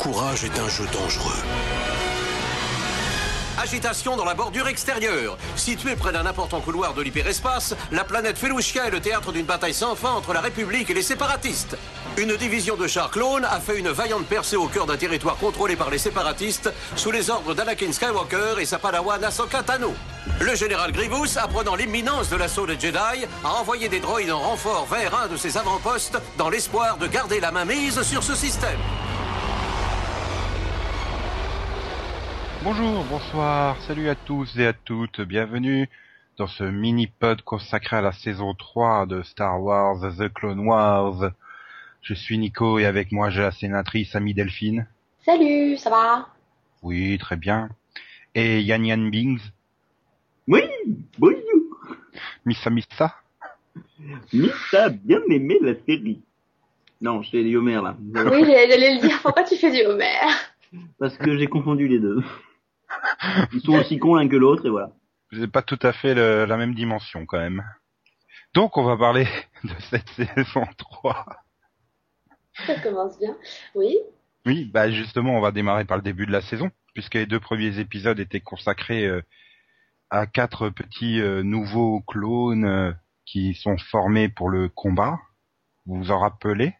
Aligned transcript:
courage 0.00 0.44
est 0.44 0.58
un 0.58 0.68
jeu 0.70 0.86
dangereux. 0.94 1.42
Agitation 3.62 4.16
dans 4.16 4.24
la 4.24 4.32
bordure 4.32 4.66
extérieure. 4.66 5.36
Située 5.56 5.94
près 5.94 6.10
d'un 6.10 6.24
important 6.24 6.62
couloir 6.62 6.94
de 6.94 7.02
l'hyperespace, 7.02 7.74
la 7.92 8.04
planète 8.04 8.38
Felushka 8.38 8.86
est 8.86 8.90
le 8.90 9.00
théâtre 9.00 9.30
d'une 9.30 9.44
bataille 9.44 9.74
sans 9.74 9.94
fin 9.96 10.12
entre 10.12 10.32
la 10.32 10.40
République 10.40 10.88
et 10.88 10.94
les 10.94 11.02
séparatistes. 11.02 11.76
Une 12.16 12.34
division 12.38 12.76
de 12.76 12.86
chars 12.86 13.10
clones 13.10 13.44
a 13.44 13.60
fait 13.60 13.78
une 13.78 13.90
vaillante 13.90 14.24
percée 14.24 14.56
au 14.56 14.68
cœur 14.68 14.86
d'un 14.86 14.96
territoire 14.96 15.36
contrôlé 15.36 15.76
par 15.76 15.90
les 15.90 15.98
séparatistes 15.98 16.72
sous 16.96 17.10
les 17.10 17.28
ordres 17.28 17.52
d'Anakin 17.52 17.92
Skywalker 17.92 18.58
et 18.58 18.64
sa 18.64 18.78
padawan 18.78 19.20
Tano. 19.66 19.92
Le 20.40 20.54
général 20.54 20.92
Grievous, 20.92 21.36
apprenant 21.36 21.74
l'imminence 21.74 22.30
de 22.30 22.36
l'assaut 22.36 22.66
des 22.66 22.80
Jedi, 22.80 23.26
a 23.44 23.48
envoyé 23.60 23.90
des 23.90 24.00
droïdes 24.00 24.30
en 24.30 24.40
renfort 24.40 24.86
vers 24.90 25.14
un 25.14 25.28
de 25.28 25.36
ses 25.36 25.58
avant-postes 25.58 26.18
dans 26.38 26.48
l'espoir 26.48 26.96
de 26.96 27.06
garder 27.06 27.38
la 27.38 27.52
main 27.52 27.66
mise 27.66 28.00
sur 28.00 28.22
ce 28.22 28.34
système. 28.34 28.78
Bonjour, 32.62 33.04
bonsoir, 33.04 33.80
salut 33.86 34.10
à 34.10 34.14
tous 34.14 34.58
et 34.58 34.66
à 34.66 34.74
toutes, 34.74 35.22
bienvenue 35.22 35.88
dans 36.36 36.46
ce 36.46 36.62
mini-pod 36.62 37.40
consacré 37.40 37.96
à 37.96 38.02
la 38.02 38.12
saison 38.12 38.52
3 38.52 39.06
de 39.06 39.22
Star 39.22 39.62
Wars 39.62 39.98
The 40.18 40.30
Clone 40.30 40.60
Wars. 40.60 41.32
Je 42.02 42.12
suis 42.12 42.36
Nico 42.36 42.78
et 42.78 42.84
avec 42.84 43.12
moi 43.12 43.30
j'ai 43.30 43.40
la 43.40 43.50
sénatrice 43.50 44.14
Amie 44.14 44.34
Delphine. 44.34 44.86
Salut, 45.24 45.78
ça 45.78 45.88
va? 45.88 46.28
Oui, 46.82 47.16
très 47.16 47.36
bien. 47.36 47.70
Et 48.34 48.60
Yann 48.60 48.84
Yann 48.84 49.10
Bings. 49.10 49.40
Oui, 50.46 50.60
bonjour. 51.18 51.40
Missa 52.44 52.68
Missa. 52.68 53.14
Missa 54.34 54.84
a 54.84 54.88
bien 54.90 55.20
aimé 55.30 55.56
la 55.62 55.72
série. 55.86 56.20
Non, 57.00 57.22
je 57.22 57.30
fais 57.30 57.42
du 57.42 57.56
Homer 57.56 57.80
là. 57.82 57.96
Oui, 57.98 58.44
j'allais 58.44 58.96
le 58.96 59.00
dire, 59.00 59.18
pourquoi 59.22 59.44
tu 59.44 59.56
fais 59.56 59.70
du 59.70 59.82
Homer? 59.86 60.04
Parce 60.98 61.16
que 61.16 61.38
j'ai 61.38 61.46
confondu 61.46 61.88
les 61.88 61.98
deux. 61.98 62.22
Ils 63.52 63.60
sont 63.60 63.74
aussi 63.74 63.98
cons 63.98 64.14
l'un 64.14 64.28
que 64.28 64.36
l'autre 64.36 64.66
et 64.66 64.70
voilà. 64.70 64.90
Vous 65.32 65.46
pas 65.48 65.62
tout 65.62 65.78
à 65.82 65.92
fait 65.92 66.14
le, 66.14 66.44
la 66.44 66.56
même 66.56 66.74
dimension 66.74 67.26
quand 67.26 67.38
même. 67.38 67.64
Donc 68.54 68.76
on 68.76 68.82
va 68.82 68.96
parler 68.96 69.28
de 69.64 69.74
cette 69.90 70.08
saison 70.10 70.64
3. 70.76 71.26
Ça 72.66 72.80
commence 72.80 73.18
bien, 73.18 73.36
oui. 73.74 73.96
Oui, 74.46 74.64
bah 74.64 74.90
justement 74.90 75.36
on 75.36 75.40
va 75.40 75.52
démarrer 75.52 75.84
par 75.84 75.98
le 75.98 76.02
début 76.02 76.26
de 76.26 76.32
la 76.32 76.40
saison, 76.40 76.70
puisque 76.94 77.14
les 77.14 77.26
deux 77.26 77.40
premiers 77.40 77.78
épisodes 77.78 78.18
étaient 78.18 78.40
consacrés 78.40 79.06
euh, 79.06 79.22
à 80.08 80.26
quatre 80.26 80.70
petits 80.70 81.20
euh, 81.20 81.42
nouveaux 81.42 82.00
clones 82.00 82.64
euh, 82.64 82.92
qui 83.26 83.54
sont 83.54 83.76
formés 83.78 84.28
pour 84.28 84.48
le 84.48 84.68
combat. 84.68 85.18
Vous 85.86 85.96
vous 85.96 86.10
en 86.10 86.18
rappelez? 86.18 86.74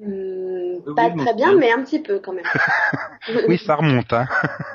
Hmm, 0.00 0.94
pas 0.96 1.10
très 1.10 1.34
bien, 1.34 1.54
mais 1.56 1.70
un 1.70 1.82
petit 1.84 1.98
peu 2.00 2.20
quand 2.20 2.32
même. 2.32 2.44
oui, 3.48 3.58
ça 3.58 3.76
remonte. 3.76 4.10
Hein. 4.14 4.26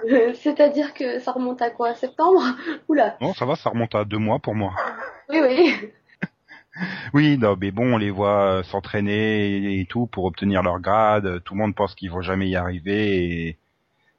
C'est-à-dire 0.36 0.94
que 0.94 1.19
ça 1.19 1.31
remonte 1.31 1.63
à 1.63 1.72
quoi? 1.72 1.96
Septembre? 1.96 2.44
Oula. 2.88 3.18
Non, 3.22 3.34
ça 3.34 3.46
va, 3.46 3.56
ça 3.56 3.72
remonte 3.72 3.96
à 3.96 4.06
deux 4.06 4.19
mois 4.19 4.38
pour 4.38 4.53
moi. 4.53 4.75
Oui, 5.30 5.40
oui. 5.41 5.75
oui, 7.13 7.38
non, 7.40 7.58
mais 7.59 7.72
bon, 7.72 7.96
on 7.96 7.97
les 7.97 8.12
voit 8.12 8.62
s'entraîner 8.66 9.80
et, 9.80 9.86
tout 9.88 10.06
pour 10.06 10.25
obtenir 10.25 10.62
leur 10.62 10.80
grade. 10.80 11.42
Tout 11.44 11.56
le 11.56 11.59
monde 11.59 11.74
pense 11.74 11.96
qu'ils 11.96 12.12
vont 12.12 12.22
jamais 12.22 12.47
y 12.47 12.56
arriver 12.56 13.47
et, 13.47 13.57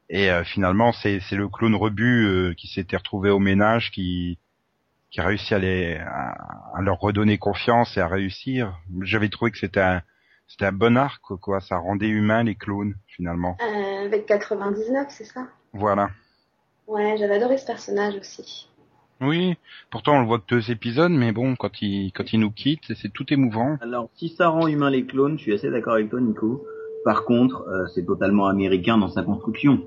et 0.09 0.29
euh, 0.29 0.43
finalement, 0.43 0.91
c'est 0.91 1.21
c'est 1.21 1.37
le 1.37 1.47
clone 1.47 1.75
rebut 1.75 2.25
euh, 2.25 2.53
qui 2.53 2.67
s'était 2.67 2.97
retrouvé 2.97 3.29
au 3.29 3.39
ménage 3.39 3.91
qui 3.91 4.39
qui 5.09 5.21
a 5.21 5.23
réussi 5.23 5.53
à, 5.53 5.59
les, 5.59 5.95
à, 5.95 6.35
à 6.75 6.81
leur 6.81 6.99
redonner 6.99 7.37
confiance 7.37 7.95
et 7.95 8.01
à 8.01 8.07
réussir. 8.07 8.77
J'avais 9.03 9.29
trouvé 9.29 9.51
que 9.51 9.57
c'était 9.57 9.79
un 9.79 10.01
c'était 10.47 10.65
un 10.65 10.71
bon 10.71 10.97
arc, 10.97 11.21
quoi. 11.41 11.59
Ça 11.59 11.77
rendait 11.77 12.07
humain 12.07 12.43
les 12.43 12.55
clones, 12.55 12.95
finalement. 13.07 13.57
Euh, 13.61 14.05
avec 14.05 14.25
99, 14.25 15.07
c'est 15.09 15.25
ça? 15.25 15.47
Voilà. 15.73 16.09
Ouais, 16.87 17.17
j'avais 17.17 17.35
adoré 17.35 17.57
ce 17.57 17.65
personnage 17.65 18.15
aussi. 18.15 18.69
Oui, 19.19 19.55
pourtant 19.89 20.17
on 20.17 20.21
le 20.21 20.27
voit 20.27 20.39
que 20.39 20.47
deux 20.47 20.71
épisodes, 20.71 21.11
mais 21.11 21.31
bon, 21.31 21.55
quand 21.55 21.81
il 21.81 22.11
quand 22.11 22.33
il 22.33 22.39
nous 22.39 22.51
quitte, 22.51 22.93
c'est 22.93 23.11
tout 23.11 23.25
émouvant. 23.33 23.77
Alors, 23.81 24.09
si 24.13 24.29
ça 24.29 24.49
rend 24.49 24.67
humain 24.67 24.91
les 24.91 25.05
clones, 25.05 25.37
je 25.37 25.43
suis 25.43 25.53
assez 25.53 25.71
d'accord 25.71 25.93
avec 25.93 26.09
toi, 26.09 26.21
Nico. 26.21 26.65
Par 27.03 27.25
contre, 27.25 27.67
euh, 27.67 27.87
c'est 27.95 28.05
totalement 28.05 28.47
américain 28.47 28.97
dans 28.97 29.09
sa 29.09 29.23
construction. 29.23 29.81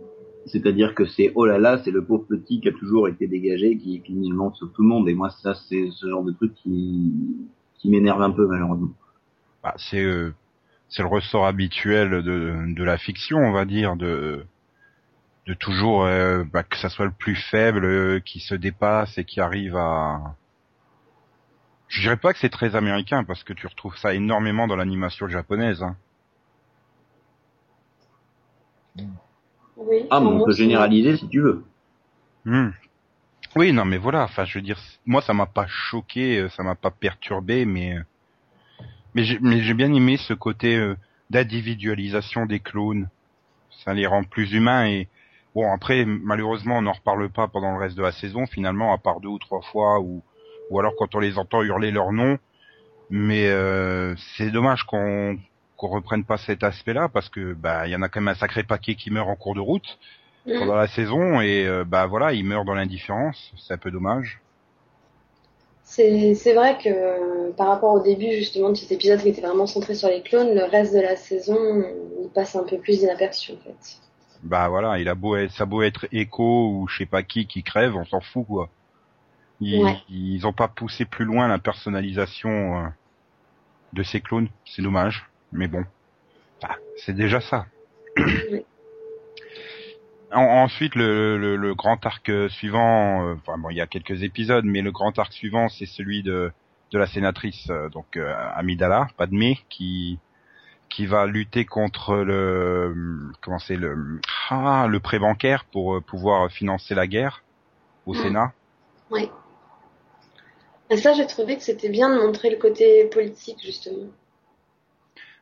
C'est-à-dire 0.47 0.94
que 0.94 1.04
c'est 1.04 1.32
oh 1.37 1.47
là 1.47 1.59
là, 1.59 1.81
c'est 1.84 1.91
le 1.91 2.04
pauvre 2.04 2.25
petit 2.25 2.60
qui 2.60 2.69
a 2.69 2.72
toujours 2.72 3.09
été 3.09 3.28
dégagé, 3.28 3.76
qui 3.76 4.00
finalement 4.00 4.53
sauve 4.54 4.72
tout 4.72 4.82
le 4.82 4.88
monde. 4.88 5.09
Et 5.09 5.15
moi, 5.15 5.31
ça, 5.31 5.54
c'est 5.54 5.91
ce 5.93 6.09
genre 6.09 6.25
de 6.25 6.32
truc 6.32 6.54
qui 6.54 7.12
qui 7.78 7.88
m'énerve 7.88 8.20
un 8.22 8.32
peu 8.32 8.47
malheureusement. 8.47 8.91
Bah, 9.62 9.75
c'est 9.76 10.03
euh, 10.03 10.34
c'est 10.90 11.02
le 11.02 11.08
ressort 11.08 11.46
habituel 11.46 12.22
de, 12.22 12.74
de 12.74 12.84
la 12.84 12.98
fiction, 12.98 13.38
on 13.38 13.52
va 13.52 13.64
dire, 13.64 13.96
de 13.96 14.46
de 15.46 15.54
toujours 15.54 16.04
euh, 16.04 16.44
bah, 16.44 16.62
que 16.62 16.76
ça 16.76 16.88
soit 16.88 17.06
le 17.06 17.12
plus 17.12 17.34
faible 17.34 17.84
euh, 17.84 18.20
qui 18.20 18.40
se 18.40 18.54
dépasse 18.54 19.18
et 19.18 19.24
qui 19.24 19.40
arrive 19.40 19.76
à. 19.76 20.36
Je 21.88 22.02
dirais 22.02 22.16
pas 22.16 22.32
que 22.32 22.38
c'est 22.38 22.50
très 22.50 22.76
américain 22.76 23.24
parce 23.24 23.42
que 23.42 23.52
tu 23.52 23.66
retrouves 23.66 23.96
ça 23.96 24.14
énormément 24.14 24.68
dans 24.68 24.76
l'animation 24.76 25.26
japonaise. 25.28 25.82
Hein. 25.82 25.96
Oui. 29.76 30.06
Ah, 30.10 30.20
mais 30.20 30.26
on 30.26 30.44
peut 30.44 30.52
généraliser 30.52 31.16
si 31.16 31.28
tu 31.28 31.40
veux. 31.40 31.64
Hmm. 32.44 32.70
Oui, 33.56 33.72
non, 33.72 33.84
mais 33.84 33.98
voilà. 33.98 34.22
Enfin, 34.22 34.44
je 34.44 34.58
veux 34.58 34.62
dire, 34.62 34.78
moi, 35.04 35.20
ça 35.20 35.34
m'a 35.34 35.46
pas 35.46 35.66
choqué, 35.66 36.38
euh, 36.38 36.48
ça 36.50 36.62
m'a 36.62 36.76
pas 36.76 36.92
perturbé, 36.92 37.64
mais 37.64 37.96
mais 39.15 39.25
j'ai 39.25 39.75
bien 39.75 39.93
aimé 39.93 40.16
ce 40.16 40.34
côté 40.34 40.76
euh, 40.76 40.97
d'individualisation 41.31 42.47
des 42.47 42.60
clones. 42.60 43.09
Ça 43.84 43.94
les 43.94 44.06
rend 44.06 44.25
plus 44.25 44.53
humains 44.53 44.87
et 44.87 45.09
bon 45.54 45.72
après 45.72 46.04
malheureusement 46.04 46.78
on 46.78 46.82
n'en 46.82 46.93
reparle 46.93 47.28
pas 47.31 47.49
pendant 47.49 47.72
le 47.72 47.78
reste 47.78 47.97
de 47.97 48.03
la 48.03 48.12
saison 48.12 48.47
finalement 48.47 48.93
à 48.93 48.99
part 48.99 49.20
deux 49.20 49.28
ou 49.28 49.38
trois 49.38 49.62
fois 49.62 50.00
ou 50.00 50.22
ou 50.70 50.78
alors 50.78 50.94
quand 50.97 51.15
on 51.15 51.19
les 51.19 51.38
entend 51.38 51.62
hurler 51.62 51.91
leur 51.91 52.12
nom. 52.12 52.38
Mais 53.10 53.49
euh, 53.49 54.15
c'est 54.37 54.50
dommage 54.50 54.84
qu'on 54.84 55.38
qu'on 55.76 55.88
reprenne 55.88 56.25
pas 56.25 56.37
cet 56.37 56.62
aspect-là 56.62 57.09
parce 57.09 57.28
que 57.28 57.54
bah 57.54 57.87
il 57.87 57.91
y 57.91 57.97
en 57.97 58.03
a 58.03 58.09
quand 58.09 58.20
même 58.20 58.28
un 58.28 58.34
sacré 58.34 58.62
paquet 58.62 58.94
qui 58.94 59.10
meurt 59.10 59.28
en 59.28 59.34
cours 59.34 59.54
de 59.54 59.60
route 59.60 59.99
mmh. 60.47 60.59
pendant 60.59 60.76
la 60.76 60.87
saison 60.88 61.41
et 61.41 61.66
euh, 61.66 61.84
bah 61.84 62.06
voilà 62.06 62.32
ils 62.32 62.44
meurent 62.44 62.65
dans 62.65 62.75
l'indifférence. 62.75 63.53
C'est 63.56 63.75
un 63.75 63.78
peu 63.78 63.91
dommage. 63.91 64.41
C'est 65.90 66.54
vrai 66.54 66.78
que 66.78 67.50
par 67.52 67.66
rapport 67.66 67.94
au 67.94 68.00
début 68.00 68.32
justement 68.32 68.70
de 68.70 68.76
cet 68.76 68.92
épisode 68.92 69.20
qui 69.20 69.28
était 69.28 69.40
vraiment 69.40 69.66
centré 69.66 69.94
sur 69.94 70.08
les 70.08 70.22
clones, 70.22 70.54
le 70.54 70.64
reste 70.64 70.94
de 70.94 71.00
la 71.00 71.16
saison, 71.16 71.56
il 72.22 72.28
passe 72.28 72.54
un 72.54 72.62
peu 72.62 72.78
plus 72.78 73.02
inaperçu 73.02 73.52
en 73.52 73.56
fait. 73.56 73.98
Bah 74.44 74.68
voilà, 74.68 75.00
il 75.00 75.08
a 75.08 75.16
beau 75.16 75.34
être, 75.34 75.52
ça 75.52 75.64
a 75.64 75.66
beau 75.66 75.82
être 75.82 76.06
Echo 76.12 76.70
ou 76.70 76.86
je 76.88 76.98
sais 76.98 77.06
pas 77.06 77.24
qui 77.24 77.46
qui 77.46 77.64
crève, 77.64 77.96
on 77.96 78.04
s'en 78.04 78.20
fout 78.20 78.46
quoi. 78.46 78.70
Ils, 79.60 79.82
ouais. 79.82 79.96
ils 80.08 80.46
ont 80.46 80.52
pas 80.52 80.69
poussé 80.69 81.04
plus 81.04 81.25
loin 81.25 81.48
la 81.48 81.58
personnalisation 81.58 82.78
euh, 82.78 82.88
de 83.93 84.02
ces 84.04 84.20
clones, 84.20 84.48
c'est 84.64 84.82
dommage, 84.82 85.28
mais 85.52 85.66
bon, 85.66 85.84
bah, 86.62 86.76
c'est 86.96 87.14
déjà 87.14 87.40
ça. 87.40 87.66
Oui. 88.16 88.64
Ensuite, 90.32 90.94
le, 90.94 91.38
le, 91.38 91.56
le, 91.56 91.75
grand 91.75 92.05
arc 92.06 92.31
suivant, 92.50 93.27
euh, 93.27 93.35
enfin 93.35 93.59
bon, 93.59 93.71
il 93.71 93.77
y 93.77 93.81
a 93.81 93.87
quelques 93.87 94.23
épisodes, 94.23 94.65
mais 94.65 94.82
le 94.82 94.93
grand 94.93 95.19
arc 95.19 95.32
suivant, 95.32 95.69
c'est 95.69 95.87
celui 95.87 96.23
de 96.23 96.53
de 96.93 96.99
la 96.99 97.06
sénatrice, 97.06 97.69
euh, 97.71 97.88
donc 97.88 98.17
euh, 98.17 98.35
Amidala, 98.55 99.09
Padmé, 99.17 99.59
qui 99.69 100.19
qui 100.88 101.06
va 101.06 101.27
lutter 101.27 101.65
contre 101.65 102.17
le 102.17 103.32
comment 103.41 103.61
c'est 103.61 103.77
le 103.77 104.21
ah, 104.49 104.87
le 104.88 105.00
prêt 105.00 105.19
bancaire 105.19 105.65
pour 105.65 106.03
pouvoir 106.03 106.50
financer 106.50 106.94
la 106.94 107.06
guerre 107.06 107.44
au 108.06 108.15
mmh. 108.15 108.23
Sénat. 108.23 108.53
Oui. 109.11 109.31
Et 110.91 110.97
ça, 110.97 111.12
j'ai 111.12 111.27
trouvé 111.27 111.56
que 111.56 111.62
c'était 111.62 111.88
bien 111.88 112.11
de 112.11 112.21
montrer 112.21 112.50
le 112.50 112.56
côté 112.56 113.05
politique 113.06 113.59
justement. 113.62 114.09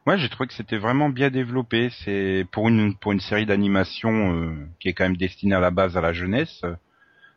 Ouais, 0.08 0.16
j'ai 0.16 0.30
trouvé 0.30 0.46
que 0.46 0.54
c'était 0.54 0.78
vraiment 0.78 1.10
bien 1.10 1.28
développé. 1.28 1.90
C'est 2.02 2.46
pour 2.50 2.70
une 2.70 2.96
pour 2.96 3.12
une 3.12 3.20
série 3.20 3.44
d'animation 3.44 4.32
euh, 4.32 4.66
qui 4.80 4.88
est 4.88 4.94
quand 4.94 5.04
même 5.04 5.18
destinée 5.18 5.54
à 5.54 5.60
la 5.60 5.70
base 5.70 5.98
à 5.98 6.00
la 6.00 6.14
jeunesse. 6.14 6.64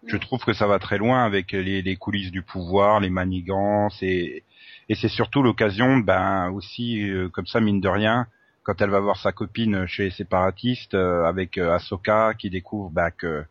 Je 0.07 0.15
trouve 0.15 0.41
que 0.45 0.53
ça 0.53 0.67
va 0.67 0.79
très 0.79 0.97
loin 0.97 1.25
avec 1.25 1.51
les, 1.51 1.81
les 1.81 1.95
coulisses 1.97 2.31
du 2.31 2.43
pouvoir, 2.43 3.01
les 3.01 3.09
manigances 3.09 4.01
et 4.01 4.45
et 4.87 4.95
c'est 4.95 5.09
surtout 5.09 5.43
l'occasion, 5.43 5.97
ben 5.97 6.49
aussi 6.51 7.09
euh, 7.09 7.27
comme 7.27 7.45
ça 7.45 7.59
mine 7.59 7.81
de 7.81 7.89
rien, 7.89 8.27
quand 8.63 8.79
elle 8.79 8.89
va 8.89 9.01
voir 9.01 9.17
sa 9.17 9.33
copine 9.33 9.85
chez 9.85 10.05
les 10.05 10.11
séparatistes 10.11 10.93
euh, 10.93 11.25
avec 11.25 11.57
Ahsoka 11.57 12.35
qui 12.35 12.49
découvre 12.49 12.89
ben, 12.89 13.11
que 13.11 13.43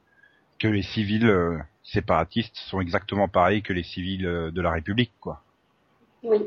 que 0.58 0.66
les 0.66 0.82
civils 0.82 1.62
séparatistes 1.82 2.56
sont 2.56 2.80
exactement 2.80 3.28
pareils 3.28 3.60
que 3.60 3.74
les 3.74 3.82
civils 3.82 4.22
de 4.22 4.60
la 4.62 4.70
République, 4.70 5.12
quoi. 5.20 5.42
Oui. 6.22 6.38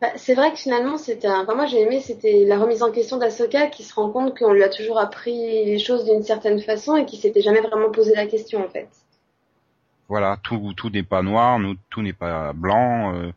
Bah, 0.00 0.08
c'est 0.16 0.34
vrai 0.34 0.50
que 0.52 0.58
finalement, 0.58 0.98
c'était 0.98 1.26
un... 1.26 1.42
enfin, 1.42 1.54
moi 1.54 1.66
j'ai 1.66 1.80
aimé, 1.80 2.00
c'était 2.00 2.44
la 2.44 2.58
remise 2.58 2.82
en 2.82 2.92
question 2.92 3.16
d'Asoka 3.16 3.68
qui 3.68 3.82
se 3.82 3.94
rend 3.94 4.10
compte 4.10 4.38
qu'on 4.38 4.52
lui 4.52 4.62
a 4.62 4.68
toujours 4.68 4.98
appris 4.98 5.64
les 5.64 5.78
choses 5.78 6.04
d'une 6.04 6.22
certaine 6.22 6.60
façon 6.60 6.96
et 6.96 7.06
qui 7.06 7.16
s'était 7.16 7.40
jamais 7.40 7.60
vraiment 7.62 7.90
posé 7.90 8.14
la 8.14 8.26
question 8.26 8.64
en 8.64 8.68
fait. 8.68 8.88
Voilà, 10.08 10.36
tout 10.42 10.72
tout 10.76 10.90
n'est 10.90 11.02
pas 11.02 11.22
noir, 11.22 11.58
nous, 11.58 11.76
tout 11.90 12.02
n'est 12.02 12.12
pas 12.12 12.52
blanc. 12.52 13.14
euh, 13.14 13.32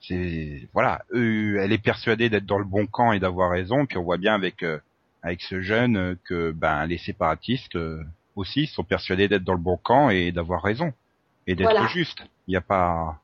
c'est 0.00 0.68
voilà, 0.72 1.02
eux, 1.12 1.58
elle 1.60 1.72
est 1.72 1.82
persuadée 1.82 2.28
d'être 2.28 2.46
dans 2.46 2.58
le 2.58 2.64
bon 2.64 2.86
camp 2.86 3.12
et 3.12 3.20
d'avoir 3.20 3.50
raison. 3.50 3.86
Puis 3.86 3.98
on 3.98 4.02
voit 4.02 4.16
bien 4.18 4.34
avec 4.34 4.62
euh, 4.62 4.78
avec 5.22 5.42
ce 5.42 5.60
jeune 5.60 5.96
euh, 5.96 6.14
que 6.24 6.50
ben 6.50 6.86
les 6.86 6.98
séparatistes 6.98 7.76
euh, 7.76 8.02
aussi 8.36 8.66
sont 8.66 8.84
persuadés 8.84 9.28
d'être 9.28 9.44
dans 9.44 9.54
le 9.54 9.58
bon 9.58 9.76
camp 9.76 10.10
et 10.10 10.32
d'avoir 10.32 10.62
raison 10.62 10.92
et 11.46 11.54
d'être 11.54 11.70
Voilà. 11.70 11.86
juste. 11.88 12.22
Il 12.46 12.52
n'y 12.52 12.56
a 12.56 12.60
pas 12.60 13.20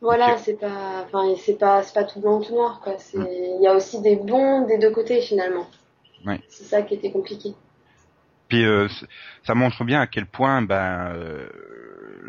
Voilà, 0.00 0.36
c'est 0.38 0.58
pas, 0.60 1.04
enfin, 1.06 1.34
c'est 1.38 1.58
pas, 1.58 1.82
c'est 1.82 1.94
pas 1.94 2.04
tout 2.04 2.20
blanc 2.20 2.40
tout 2.40 2.52
noir, 2.54 2.80
quoi. 2.82 2.94
C'est, 2.98 3.16
Mm. 3.18 3.26
il 3.58 3.62
y 3.62 3.66
a 3.66 3.74
aussi 3.74 4.02
des 4.02 4.16
bons 4.16 4.66
des 4.66 4.78
deux 4.78 4.90
côtés 4.90 5.20
finalement. 5.22 5.66
Ouais. 6.26 6.40
C'est 6.48 6.64
ça 6.64 6.82
qui 6.82 6.94
était 6.94 7.10
compliqué. 7.10 7.54
Puis 8.48 8.64
euh, 8.64 8.88
ça 9.46 9.54
montre 9.54 9.84
bien 9.84 10.00
à 10.02 10.06
quel 10.06 10.26
point 10.26 10.60
ben 10.62 11.12
euh, 11.14 11.48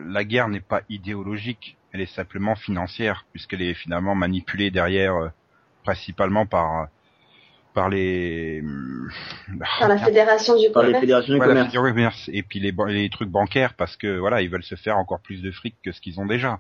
la 0.08 0.24
guerre 0.24 0.48
n'est 0.48 0.62
pas 0.62 0.82
idéologique, 0.90 1.78
elle 1.92 2.02
est 2.02 2.14
simplement 2.14 2.56
financière 2.56 3.26
puisqu'elle 3.32 3.62
est 3.62 3.74
finalement 3.74 4.16
manipulée 4.16 4.72
derrière 4.72 5.16
euh, 5.16 5.30
principalement 5.84 6.46
par 6.46 6.88
par 7.74 7.90
les 7.90 8.64
Par 9.80 9.90
la 9.90 9.98
fédération 9.98 10.58
du 10.58 10.70
Par 10.72 10.84
les 10.84 10.88
commerce. 10.88 11.02
fédérations 11.02 11.34
du 11.34 11.38
Voilà, 11.38 11.68
commerce. 11.80 12.30
et 12.32 12.42
puis 12.44 12.60
les, 12.62 12.72
ban- 12.72 12.86
les 12.86 13.10
trucs 13.10 13.30
bancaires 13.30 13.74
parce 13.74 13.98
que 13.98 14.18
voilà 14.18 14.42
ils 14.42 14.50
veulent 14.50 14.64
se 14.64 14.76
faire 14.76 14.98
encore 14.98 15.20
plus 15.20 15.42
de 15.42 15.52
fric 15.52 15.76
que 15.84 15.92
ce 15.92 16.00
qu'ils 16.00 16.20
ont 16.22 16.26
déjà 16.26 16.60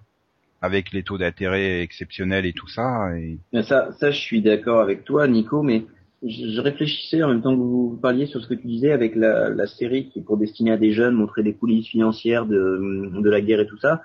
avec 0.62 0.92
les 0.92 1.04
taux 1.04 1.18
d'intérêt 1.18 1.82
exceptionnels 1.82 2.46
et 2.46 2.54
tout 2.54 2.68
ça 2.68 3.16
et 3.18 3.38
Mais 3.54 3.64
Ça, 3.64 3.92
ça, 4.00 4.12
je 4.12 4.20
suis 4.20 4.42
d'accord 4.42 4.82
avec 4.82 5.04
toi, 5.04 5.28
Nico, 5.28 5.62
mais 5.64 5.86
je, 6.24 6.50
je 6.56 6.62
réfléchissais 6.62 7.22
en 7.24 7.30
même 7.30 7.42
temps 7.42 7.56
que 7.56 7.62
vous 7.62 8.00
parliez 8.02 8.26
sur 8.26 8.42
ce 8.42 8.48
que 8.48 8.54
tu 8.56 8.68
disais 8.68 8.92
avec 8.92 9.16
la, 9.16 9.50
la 9.50 9.68
série 9.68 10.10
qui 10.10 10.20
est 10.20 10.24
pour 10.24 10.38
destiner 10.38 10.72
à 10.72 10.78
des 10.78 10.92
jeunes, 10.92 11.16
montrer 11.16 11.44
les 11.44 11.54
coulisses 11.54 11.88
financières 11.88 12.46
de, 12.46 13.12
de 13.22 13.30
la 13.30 13.42
guerre 13.42 13.60
et 13.60 13.68
tout 13.68 13.78
ça. 13.80 14.02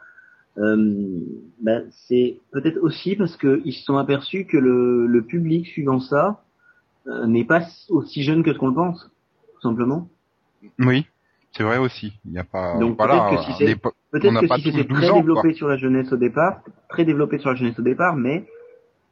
Euh, 0.58 1.20
ben, 1.62 1.84
c'est 2.08 2.38
peut-être 2.50 2.78
aussi 2.82 3.16
parce 3.16 3.36
qu'ils 3.36 3.72
se 3.72 3.84
sont 3.84 3.96
aperçus 3.96 4.46
que 4.46 4.56
le, 4.58 5.06
le 5.06 5.22
public 5.24 5.66
suivant 5.66 6.00
ça 6.00 6.42
euh, 7.06 7.26
n'est 7.26 7.44
pas 7.44 7.62
aussi 7.88 8.22
jeune 8.22 8.42
que 8.42 8.52
ce 8.52 8.58
qu'on 8.58 8.68
le 8.68 8.74
pense, 8.74 9.10
tout 9.54 9.60
simplement. 9.62 10.08
oui 10.80 11.06
c'est 11.52 11.62
vrai 11.62 11.78
aussi 11.78 12.12
il 12.24 12.32
n'y 12.32 12.38
a 12.38 12.44
pas 12.44 12.78
Donc, 12.78 12.96
voilà 12.96 13.28
peut-être 13.30 13.46
que 13.46 13.52
si 13.52 13.58
c'est- 13.58 13.76
Peut-être 14.10 14.40
que 14.40 14.54
si 14.56 14.62
c'était 14.72 14.84
12 14.84 14.98
très 14.98 15.10
ans, 15.10 15.16
développé 15.16 15.52
sur 15.54 15.68
la 15.68 15.76
jeunesse 15.76 16.12
au 16.12 16.16
départ, 16.16 16.62
très 16.88 17.04
développé 17.04 17.38
sur 17.38 17.50
la 17.50 17.54
jeunesse 17.56 17.78
au 17.78 17.82
départ, 17.82 18.16
mais 18.16 18.44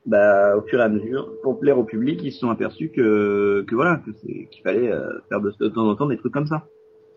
bah, 0.06 0.56
au 0.56 0.62
fur 0.62 0.80
et 0.80 0.82
à 0.82 0.88
mesure, 0.88 1.28
pour 1.42 1.60
plaire 1.60 1.78
au 1.78 1.84
public, 1.84 2.20
ils 2.22 2.32
se 2.32 2.40
sont 2.40 2.50
aperçus 2.50 2.90
que, 2.90 3.64
que 3.68 3.74
voilà, 3.76 3.98
que 4.04 4.10
c'est 4.22 4.48
qu'il 4.50 4.62
fallait 4.62 4.90
euh, 4.90 5.20
faire 5.28 5.40
de, 5.40 5.52
de 5.60 5.68
temps 5.68 5.88
en 5.88 5.94
temps 5.94 6.06
des 6.06 6.16
trucs 6.16 6.32
comme 6.32 6.46
ça. 6.48 6.64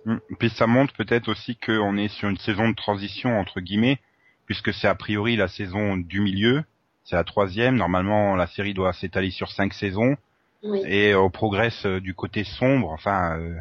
Mm. 0.06 0.18
Puis 0.38 0.50
ça 0.50 0.68
montre 0.68 0.94
peut-être 0.95 1.27
aussi 1.29 1.57
qu'on 1.57 1.97
est 1.97 2.09
sur 2.09 2.29
une 2.29 2.38
saison 2.38 2.69
de 2.69 2.75
transition 2.75 3.39
entre 3.39 3.62
guillemets, 3.62 4.00
puisque 4.45 4.73
c'est 4.73 4.88
a 4.88 4.95
priori 4.95 5.35
la 5.35 5.47
saison 5.47 5.97
du 5.97 6.21
milieu, 6.21 6.63
c'est 7.03 7.15
la 7.15 7.23
troisième. 7.23 7.75
Normalement, 7.77 8.35
la 8.35 8.47
série 8.47 8.73
doit 8.75 8.94
s'étaler 8.94 9.31
sur 9.31 9.50
cinq 9.51 9.73
saisons 9.73 10.15
Oui. 10.63 10.81
et 10.85 11.15
on 11.15 11.29
progresse 11.31 11.85
euh, 11.85 12.00
du 12.00 12.13
côté 12.13 12.44
sombre. 12.44 12.91
Enfin, 12.91 13.39
euh, 13.39 13.56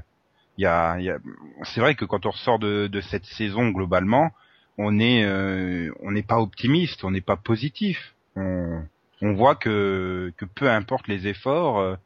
y 0.60 0.66
a, 0.66 0.98
y 1.00 1.10
a... 1.10 1.18
c'est 1.64 1.80
vrai 1.80 1.94
que 1.94 2.04
quand 2.04 2.26
on 2.26 2.30
ressort 2.30 2.58
de, 2.58 2.86
de 2.86 3.00
cette 3.00 3.24
saison 3.24 3.70
globalement, 3.70 4.30
on 4.78 4.98
est, 4.98 5.24
euh, 5.24 5.92
on 6.00 6.12
n'est 6.12 6.22
pas 6.22 6.38
optimiste, 6.38 7.04
on 7.04 7.10
n'est 7.10 7.20
pas 7.20 7.36
positif. 7.36 8.14
On, 8.36 8.82
on 9.22 9.32
voit 9.34 9.54
que, 9.56 10.32
que 10.36 10.44
peu 10.44 10.70
importe 10.70 11.08
les 11.08 11.26
efforts, 11.26 11.80
euh, 11.80 11.96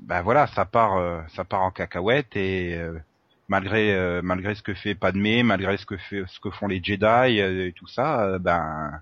ben 0.00 0.22
voilà, 0.22 0.46
ça 0.48 0.64
part, 0.64 0.96
euh, 0.96 1.20
ça 1.34 1.44
part 1.44 1.62
en 1.62 1.70
cacahuète 1.70 2.36
et 2.36 2.74
euh, 2.74 2.98
malgré 3.48 3.94
euh, 3.94 4.20
malgré 4.22 4.54
ce 4.54 4.62
que 4.62 4.74
fait 4.74 4.94
Padmé, 4.94 5.42
malgré 5.42 5.76
ce 5.76 5.86
que 5.86 5.96
fait 5.96 6.24
ce 6.26 6.40
que 6.40 6.50
font 6.50 6.68
les 6.68 6.82
Jedi 6.82 7.38
et 7.38 7.72
tout 7.76 7.86
ça, 7.86 8.38
ben 8.38 9.00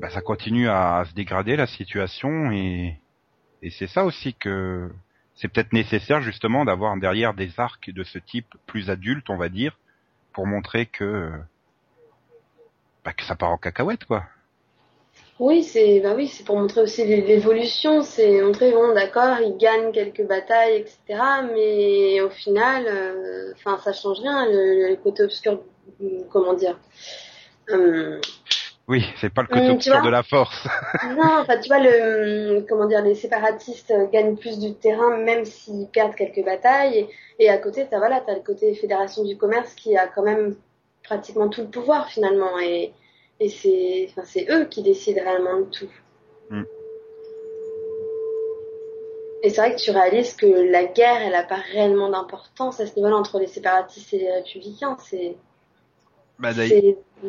ben 0.00 0.10
ça 0.10 0.20
continue 0.20 0.68
à, 0.68 1.04
se 1.08 1.14
dégrader 1.14 1.56
la 1.56 1.66
situation 1.66 2.50
et 2.52 2.98
et 3.62 3.70
c'est 3.70 3.86
ça 3.86 4.04
aussi 4.04 4.34
que 4.34 4.90
c'est 5.36 5.48
peut-être 5.48 5.72
nécessaire 5.72 6.22
justement 6.22 6.64
d'avoir 6.64 6.96
derrière 6.96 7.34
des 7.34 7.60
arcs 7.60 7.90
de 7.90 8.04
ce 8.04 8.18
type 8.18 8.54
plus 8.66 8.90
adultes, 8.90 9.30
on 9.30 9.36
va 9.36 9.48
dire, 9.48 9.78
pour 10.32 10.46
montrer 10.46 10.86
que 10.86 11.30
bah, 13.04 13.12
que 13.12 13.24
ça 13.24 13.36
part 13.36 13.50
en 13.50 13.58
cacahuète 13.58 14.04
quoi. 14.04 14.24
Oui, 15.38 15.62
c'est, 15.64 16.00
bah 16.00 16.14
oui, 16.16 16.28
c'est 16.28 16.44
pour 16.44 16.58
montrer 16.58 16.80
aussi 16.80 17.04
l'é- 17.04 17.20
l'évolution. 17.20 18.02
C'est 18.02 18.40
montrer, 18.40 18.72
bon, 18.72 18.94
d'accord, 18.94 19.38
ils 19.40 19.56
gagnent 19.58 19.92
quelques 19.92 20.26
batailles, 20.26 20.76
etc. 20.76 21.42
Mais 21.54 22.20
au 22.22 22.30
final, 22.30 22.86
euh, 22.88 23.52
enfin, 23.54 23.78
ça 23.84 23.92
change 23.92 24.20
rien. 24.20 24.46
Le, 24.46 24.88
le 24.90 24.96
côté 24.96 25.22
obscur, 25.24 25.62
comment 26.30 26.54
dire. 26.54 26.78
Hum, 27.70 28.20
Oui, 28.88 29.04
c'est 29.20 29.32
pas 29.32 29.42
le 29.42 29.48
côté 29.48 29.70
obscur 29.70 29.94
vois 29.94 30.02
de 30.02 30.10
la 30.10 30.22
force. 30.22 30.66
Non, 31.16 31.40
enfin, 31.40 31.58
tu 31.58 31.68
vois, 31.68 31.80
le, 31.80 32.64
comment 32.68 32.86
dire, 32.86 33.02
les 33.02 33.16
séparatistes 33.16 33.90
euh, 33.90 34.06
gagnent 34.06 34.36
plus 34.36 34.60
du 34.60 34.74
terrain, 34.74 35.16
même 35.16 35.44
s'ils 35.44 35.88
perdent 35.88 36.14
quelques 36.14 36.44
batailles. 36.44 36.98
Et, 36.98 37.08
et 37.46 37.50
à 37.50 37.58
côté, 37.58 37.86
t'as, 37.90 37.98
voilà, 37.98 38.22
t'as 38.24 38.34
le 38.34 38.42
côté 38.42 38.72
fédération 38.74 39.24
du 39.24 39.36
commerce 39.36 39.74
qui 39.74 39.96
a 39.96 40.06
quand 40.06 40.22
même 40.22 40.54
pratiquement 41.02 41.48
tout 41.48 41.62
le 41.62 41.68
pouvoir, 41.68 42.08
finalement. 42.08 42.60
Et, 42.60 42.92
et 43.40 43.48
c'est, 43.48 44.06
enfin, 44.10 44.22
c'est 44.24 44.46
eux 44.50 44.66
qui 44.66 44.82
décident 44.82 45.20
réellement 45.20 45.60
de 45.60 45.64
tout. 45.64 45.90
Mm. 46.50 46.62
Et 49.42 49.50
c'est 49.50 49.60
vrai 49.60 49.74
que 49.74 49.80
tu 49.80 49.90
réalises 49.90 50.34
que 50.34 50.46
la 50.46 50.84
guerre, 50.84 51.22
elle 51.22 51.34
a 51.34 51.42
pas 51.42 51.60
réellement 51.72 52.08
d'importance 52.08 52.78
à 52.78 52.86
ce 52.86 52.94
niveau-là 52.96 53.16
entre 53.16 53.40
les 53.40 53.48
séparatistes 53.48 54.14
et 54.14 54.18
les 54.18 54.30
républicains. 54.30 54.96
C'est, 55.00 55.36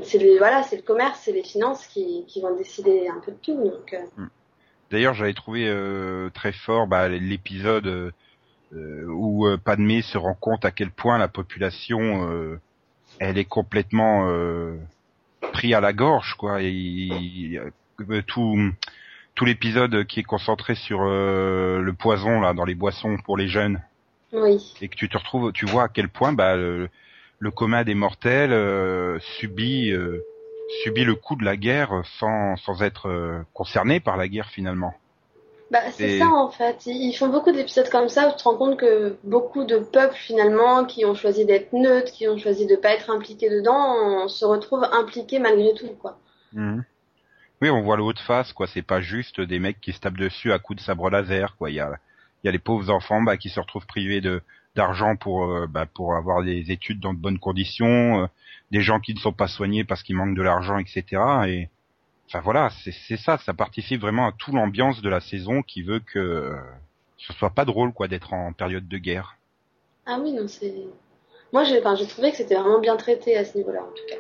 c'est, 0.03 0.37
voilà, 0.37 0.63
c'est 0.63 0.75
le 0.77 0.81
commerce, 0.81 1.19
c'est 1.23 1.31
les 1.31 1.43
finances 1.43 1.85
qui, 1.87 2.25
qui 2.27 2.41
vont 2.41 2.55
décider 2.55 3.07
un 3.07 3.19
peu 3.19 3.31
de 3.31 3.37
tout. 3.37 3.55
Donc, 3.55 3.93
euh, 3.93 4.23
D'ailleurs, 4.91 5.13
j'avais 5.13 5.33
trouvé 5.33 5.67
euh, 5.67 6.29
très 6.33 6.51
fort 6.51 6.87
bah, 6.87 7.09
l'épisode 7.09 7.87
euh, 7.87 8.11
euh, 8.73 9.05
où 9.07 9.47
euh, 9.47 9.57
Padmé 9.57 10.01
se 10.01 10.17
rend 10.17 10.33
compte 10.33 10.65
à 10.65 10.71
quel 10.71 10.91
point 10.91 11.17
la 11.17 11.27
population, 11.27 12.29
euh, 12.29 12.59
elle 13.19 13.37
est 13.37 13.45
complètement 13.45 14.27
euh, 14.29 14.77
pris 15.53 15.73
à 15.73 15.81
la 15.81 15.93
gorge, 15.93 16.35
quoi. 16.35 16.61
Et 16.61 16.69
il- 16.69 17.61
tout 18.27 18.55
tout 19.33 19.45
l'épisode 19.45 20.05
qui 20.05 20.19
est 20.19 20.23
concentré 20.23 20.75
sur 20.75 21.01
euh, 21.03 21.79
le 21.79 21.93
poison 21.93 22.41
là 22.41 22.53
dans 22.53 22.65
les 22.65 22.75
boissons 22.75 23.17
pour 23.23 23.37
les 23.37 23.47
jeunes, 23.47 23.81
oui. 24.33 24.73
et 24.81 24.87
que 24.87 24.95
tu 24.95 25.09
te 25.09 25.17
retrouves, 25.17 25.51
tu 25.51 25.65
vois 25.65 25.83
à 25.83 25.87
quel 25.89 26.09
point 26.09 26.33
bah, 26.33 26.55
le, 26.55 26.89
le 27.39 27.51
commun 27.51 27.84
des 27.84 27.96
mortels 27.96 28.51
euh, 28.51 29.20
subit 29.20 29.91
euh, 29.91 30.22
subit 30.84 31.03
le 31.06 31.15
coup 31.15 31.36
de 31.36 31.46
la 31.46 31.58
guerre 31.58 32.01
sans 32.20 32.56
sans 32.58 32.82
être 32.82 33.08
euh, 33.10 33.41
concerné 33.53 34.00
par 34.00 34.17
la 34.17 34.27
guerre 34.27 34.50
finalement. 34.50 34.94
Bah, 35.70 35.79
c'est 35.91 36.08
Et- 36.08 36.20
ça 36.20 36.27
en 36.27 36.50
fait. 36.50 36.86
Ils 36.86 37.13
font 37.13 37.27
beaucoup 37.27 37.51
d'épisodes 37.51 37.89
comme 37.89 38.10
ça 38.10 38.29
où 38.29 38.32
tu 38.32 38.38
te 38.38 38.44
rends 38.44 38.56
compte 38.56 38.77
que 38.79 39.17
beaucoup 39.24 39.65
de 39.65 39.77
peuples 39.79 40.15
finalement 40.15 40.86
qui 40.86 41.06
ont 41.06 41.13
choisi 41.13 41.46
d'être 41.46 41.74
neutres, 41.74 42.12
qui 42.12 42.27
ont 42.27 42.38
choisi 42.38 42.65
de 42.65 42.75
pas 42.75 42.89
être 42.94 43.10
impliqués 43.10 43.50
dedans, 43.50 44.24
on 44.24 44.27
se 44.29 44.46
retrouve 44.46 44.84
impliqués 44.91 45.39
malgré 45.39 45.74
tout 45.74 45.89
quoi. 46.01 46.17
Mhm. 46.51 46.84
Oui, 47.62 47.70
on 47.70 47.82
voit 47.84 47.98
l'autre 47.98 48.22
face, 48.24 48.53
quoi. 48.53 48.67
C'est 48.67 48.82
pas 48.84 49.01
juste 49.01 49.41
des 49.41 49.60
mecs 49.60 49.82
qui 49.82 49.94
se 49.94 50.00
tapent 50.00 50.17
dessus 50.17 50.53
à 50.53 50.60
coups 50.60 50.79
de 50.79 50.84
sabre 50.86 51.10
laser, 51.10 51.56
quoi. 51.58 51.70
Il 51.72 51.75
y 51.75 51.79
a, 51.79 51.91
il 52.44 52.48
y 52.48 52.50
a 52.50 52.51
les 52.51 52.60
pauvres 52.60 52.89
enfants, 52.91 53.22
bah, 53.24 53.38
qui 53.38 53.50
se 53.50 53.60
retrouvent 53.60 53.88
privés 53.88 54.22
de 54.22 54.41
d'argent 54.77 55.15
pour, 55.15 55.43
euh, 55.46 55.67
bah, 55.67 55.86
pour 55.86 56.15
avoir 56.15 56.43
des 56.43 56.72
études 56.72 57.00
dans 57.00 57.13
de 57.13 57.19
bonnes 57.19 57.39
conditions, 57.39 58.24
euh, 58.24 58.27
des 58.72 58.81
gens 58.81 59.00
qui 59.00 59.13
ne 59.13 59.19
sont 59.19 59.34
pas 59.34 59.48
soignés 59.48 59.84
parce 59.84 60.03
qu'ils 60.03 60.15
manquent 60.15 60.38
de 60.38 60.41
l'argent, 60.41 60.77
etc. 60.77 61.03
Et 61.48 61.69
enfin 62.27 62.39
voilà, 62.39 62.69
c'est 62.84 63.17
ça, 63.17 63.38
ça 63.39 63.53
participe 63.53 64.01
vraiment 64.01 64.27
à 64.27 64.31
toute 64.31 64.53
l'ambiance 64.53 65.01
de 65.01 65.10
la 65.10 65.19
saison 65.19 65.62
qui 65.62 65.81
veut 65.81 66.00
que 66.00 66.19
euh, 66.19 66.55
ce 67.17 67.34
soit 67.34 67.50
pas 67.50 67.65
drôle, 67.65 67.91
quoi, 67.91 68.07
d'être 68.07 68.34
en 68.34 68.53
période 68.53 68.88
de 68.88 68.98
guerre. 68.98 69.38
Ah 70.05 70.19
oui 70.22 70.31
non 70.31 70.48
c'est. 70.48 70.74
Moi 71.51 71.63
j'ai, 71.63 71.79
enfin, 71.79 71.96
j'ai 71.96 72.07
trouvé 72.07 72.31
que 72.31 72.38
c'était 72.38 72.55
vraiment 72.55 72.79
bien 72.79 72.96
traité 72.96 73.36
à 73.36 73.43
ce 73.43 73.57
niveau-là 73.57 73.81
en 73.81 73.91
tout 73.91 74.05
cas. 74.07 74.15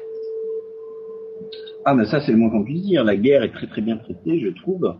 Ah, 1.85 1.93
mais 1.93 2.05
ça, 2.05 2.19
c'est 2.19 2.33
le 2.33 2.37
moins 2.37 2.49
qu'on 2.49 2.65
puisse 2.65 2.81
dire. 2.81 3.05
La 3.05 3.15
guerre 3.15 3.43
est 3.43 3.53
très 3.53 3.67
très 3.67 3.81
bien 3.81 3.95
traitée, 3.95 4.41
je 4.41 4.49
trouve. 4.49 4.99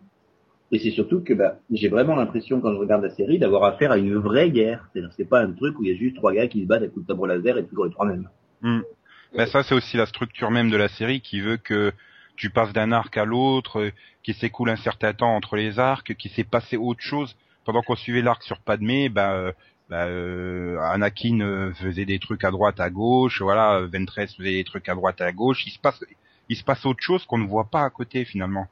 Et 0.72 0.80
c'est 0.80 0.92
surtout 0.92 1.24
que 1.24 1.34
bah, 1.34 1.60
j'ai 1.72 1.88
vraiment 1.88 2.16
l'impression, 2.16 2.60
quand 2.60 2.74
je 2.74 2.78
regarde 2.78 3.04
la 3.04 3.10
série, 3.10 3.40
d'avoir 3.40 3.64
affaire 3.64 3.92
à 3.92 3.98
une 3.98 4.16
vraie 4.16 4.52
guerre. 4.52 4.90
C'est 5.16 5.30
pas 5.30 5.42
un 5.42 5.52
truc 5.54 5.80
où 5.80 5.84
il 5.84 5.92
y 5.92 5.94
a 5.94 5.98
juste 5.98 6.18
trois 6.18 6.34
gars 6.34 6.48
qui 6.48 6.62
se 6.62 6.68
battent 6.68 6.84
à 6.84 6.88
coups 6.88 7.06
de 7.06 7.12
sabre 7.12 7.26
laser 7.28 7.58
et 7.58 7.66
toujours 7.66 7.86
les 7.86 7.92
trois 7.92 8.06
mêmes. 8.06 8.30
Ben 8.62 9.46
ça, 9.48 9.64
c'est 9.64 9.76
aussi 9.76 9.98
la 9.98 10.06
structure 10.06 10.52
même 10.52 10.70
de 10.70 10.78
la 10.78 10.88
série 10.88 11.22
qui 11.22 11.40
veut 11.40 11.58
que 11.58 11.94
tu 12.36 12.50
passes 12.50 12.74
d'un 12.74 12.92
arc 12.92 13.16
à 13.18 13.26
l'autre, 13.26 13.92
qu'il 14.24 14.36
s'écoule 14.36 14.70
un 14.70 14.76
certain 14.76 15.14
temps 15.14 15.36
entre 15.36 15.56
les 15.56 15.80
arcs, 15.80 16.16
qu'il 16.16 16.32
s'est 16.32 16.44
passé 16.44 16.78
autre 16.78 17.02
chose. 17.02 17.36
Pendant 17.66 17.82
qu'on 17.82 17.96
suivait 17.96 18.22
l'arc 18.22 18.44
sur 18.44 18.60
Padmé, 18.60 19.10
ben, 19.10 19.52
ben, 19.90 20.08
euh, 20.08 20.80
Anakin 20.80 21.40
euh, 21.40 21.74
faisait 21.74 22.06
des 22.06 22.20
trucs 22.20 22.44
à 22.44 22.52
droite, 22.52 22.80
à 22.80 22.90
gauche, 22.90 23.42
voilà, 23.42 23.82
Ventress 23.82 24.36
faisait 24.36 24.54
des 24.54 24.64
trucs 24.64 24.88
à 24.90 24.96
droite, 24.96 25.22
à 25.22 25.32
gauche. 25.32 25.66
Il 25.66 25.72
se 25.72 25.80
passe, 25.80 26.04
il 26.50 26.56
se 26.56 26.64
passe 26.64 26.86
autre 26.86 27.02
chose 27.02 27.26
qu'on 27.26 27.38
ne 27.38 27.48
voit 27.48 27.70
pas 27.70 27.84
à 27.84 27.90
côté 27.90 28.26
finalement. 28.26 28.68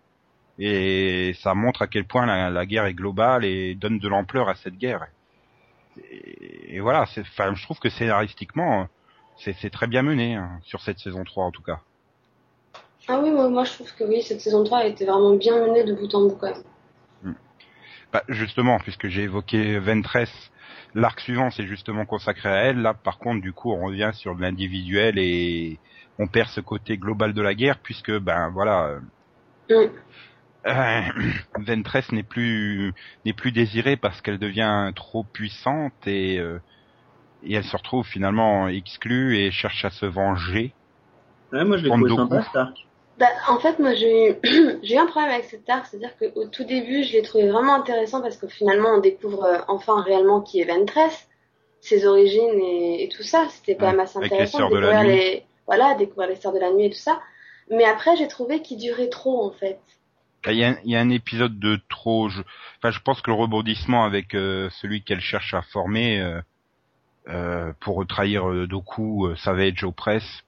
Et 0.57 1.33
ça 1.41 1.53
montre 1.53 1.81
à 1.81 1.88
quel 1.88 2.05
point 2.05 2.25
la, 2.25 2.50
la 2.50 2.65
guerre 2.65 2.85
est 2.85 2.93
globale 2.93 3.43
et 3.43 3.75
donne 3.75 4.00
de 4.00 4.07
l'ampleur 4.07 4.47
à 4.47 4.55
cette 4.55 4.77
guerre. 4.77 5.07
Et, 6.12 6.75
et 6.75 6.79
voilà, 6.79 7.03
enfin, 7.03 7.53
je 7.55 7.63
trouve 7.63 7.79
que 7.79 7.89
scénaristiquement, 7.89 8.88
c'est 9.38 9.69
très 9.69 9.88
bien 9.88 10.01
mené 10.01 10.35
hein, 10.35 10.59
sur 10.63 10.81
cette 10.81 11.00
saison 11.00 11.24
3 11.24 11.45
en 11.45 11.51
tout 11.51 11.62
cas. 11.62 11.79
Ah 13.07 13.19
oui, 13.21 13.31
moi, 13.31 13.50
moi 13.50 13.65
je 13.65 13.74
trouve 13.74 13.93
que 13.95 14.03
oui, 14.05 14.21
cette 14.21 14.41
saison 14.41 14.63
3 14.63 14.79
a 14.79 14.85
été 14.85 15.05
vraiment 15.05 15.35
bien 15.35 15.59
menée 15.59 15.83
de 15.83 15.93
bout 15.93 16.13
en 16.15 16.27
bout 16.27 16.38
quand 16.39 16.51
même. 16.51 17.35
Bah, 18.13 18.24
justement, 18.29 18.79
puisque 18.79 19.07
j'ai 19.07 19.24
évoqué 19.24 19.77
Ventress, 19.77 20.31
l'arc 20.93 21.19
suivant 21.19 21.51
c'est 21.51 21.65
justement 21.65 22.05
consacré 22.05 22.47
à 22.47 22.55
elle. 22.63 22.81
Là, 22.81 22.93
par 22.93 23.17
contre, 23.17 23.41
du 23.41 23.51
coup, 23.51 23.74
on 23.74 23.85
revient 23.85 24.12
sur 24.13 24.35
l'individuel 24.35 25.19
et 25.19 25.79
on 26.17 26.27
perd 26.27 26.47
ce 26.47 26.62
côté 26.62 26.97
global 26.97 27.33
de 27.33 27.41
la 27.41 27.53
guerre, 27.53 27.79
puisque 27.79 28.17
ben 28.19 28.50
voilà, 28.51 29.00
Mm. 29.69 29.89
Euh, 30.67 31.01
Ventress 31.57 32.12
n'est 32.12 32.24
plus 32.24 32.93
n'est 33.25 33.34
plus 33.34 33.51
désirée 33.51 33.98
parce 33.98 34.22
qu'elle 34.22 34.39
devient 34.39 34.91
trop 34.95 35.24
puissante 35.24 36.07
et 36.07 36.39
euh, 36.39 36.60
et 37.43 37.55
elle 37.55 37.63
se 37.65 37.77
retrouve 37.77 38.05
finalement 38.07 38.67
exclue 38.69 39.38
et 39.38 39.51
cherche 39.51 39.86
à 39.86 39.91
se 39.91 40.05
venger. 40.05 40.75
Ouais, 41.51 41.65
moi 41.65 41.77
je 41.77 41.84
l'ai 41.86 41.91
trouvé 41.91 42.12
sympa, 42.12 42.43
Stark. 42.43 42.88
Bah, 43.17 43.27
en 43.48 43.60
fait, 43.60 43.79
moi, 43.79 43.93
j'ai 43.95 44.31
eu, 44.31 44.36
j'ai 44.84 44.95
eu 44.95 44.98
un 44.98 45.05
problème 45.07 45.31
avec 45.31 45.45
cet 45.45 45.69
arc, 45.69 45.86
c'est-à-dire 45.88 46.15
qu'au 46.17 46.45
tout 46.48 46.65
début, 46.65 47.03
je 47.03 47.13
l'ai 47.13 47.22
trouvé 47.22 47.48
vraiment 47.50 47.75
intéressant 47.75 48.22
parce 48.22 48.38
que 48.38 48.48
finalement, 48.48 48.89
on 48.95 49.00
découvre 49.00 49.43
euh, 49.45 49.60
enfin 49.69 50.01
réellement 50.01 50.41
qui 50.41 50.60
est 50.60 50.65
Ventress, 50.65 51.27
ses 51.79 52.05
origines 52.05 52.60
et, 52.60 53.03
et 53.03 53.10
tout 53.10 53.24
ça. 53.24 53.48
C'était 53.50 53.77
quand 53.77 53.88
Ouais, 53.88 53.91
même 53.91 54.00
assez 54.01 54.17
avec 54.17 54.38
les 54.38 54.45
intéressant 54.45 54.57
Sœurs 54.57 54.72
de 54.72 54.81
découvrir 54.81 55.03
Nuit. 55.03 55.07
les, 55.07 55.45
voilà, 55.67 55.95
découvrir 55.95 56.29
les 56.29 56.36
sœurs 56.36 56.53
de 56.53 56.60
la 56.60 56.72
nuit 56.72 56.86
et 56.88 56.89
tout 56.89 56.98
ça. 56.98 57.22
Mais 57.72 57.86
après, 57.86 58.17
j'ai 58.17 58.27
trouvé 58.27 58.62
qu'il 58.62 58.77
durait 58.77 59.10
trop, 59.10 59.43
en 59.45 59.51
fait. 59.51 59.79
Bah, 60.46 60.52
Il 60.54 60.60
y, 60.60 60.64
a, 60.64 60.78
il 60.84 60.92
y 60.92 60.96
a 60.96 61.00
un 61.02 61.10
épisode 61.10 61.60
de 61.60 61.80
trop. 61.90 62.30
Je, 62.30 62.42
enfin, 62.78 62.92
je 62.92 63.00
pense 63.00 63.22
que 63.22 63.32
le 63.32 63.36
rebondissement 63.36 64.06
avec 64.06 64.36
euh, 64.36 64.70
celui 64.82 65.02
qu'elle 65.04 65.22
cherche 65.22 65.54
à 65.54 65.62
former 65.64 66.22
euh, 66.22 66.42
euh, 67.28 67.74
pour 67.80 68.06
trahir 68.08 68.50
euh, 68.50 68.68
Doku, 68.68 69.28
euh, 69.28 69.36
Savage 69.36 69.84
au 69.84 69.92
presse, 69.92 70.44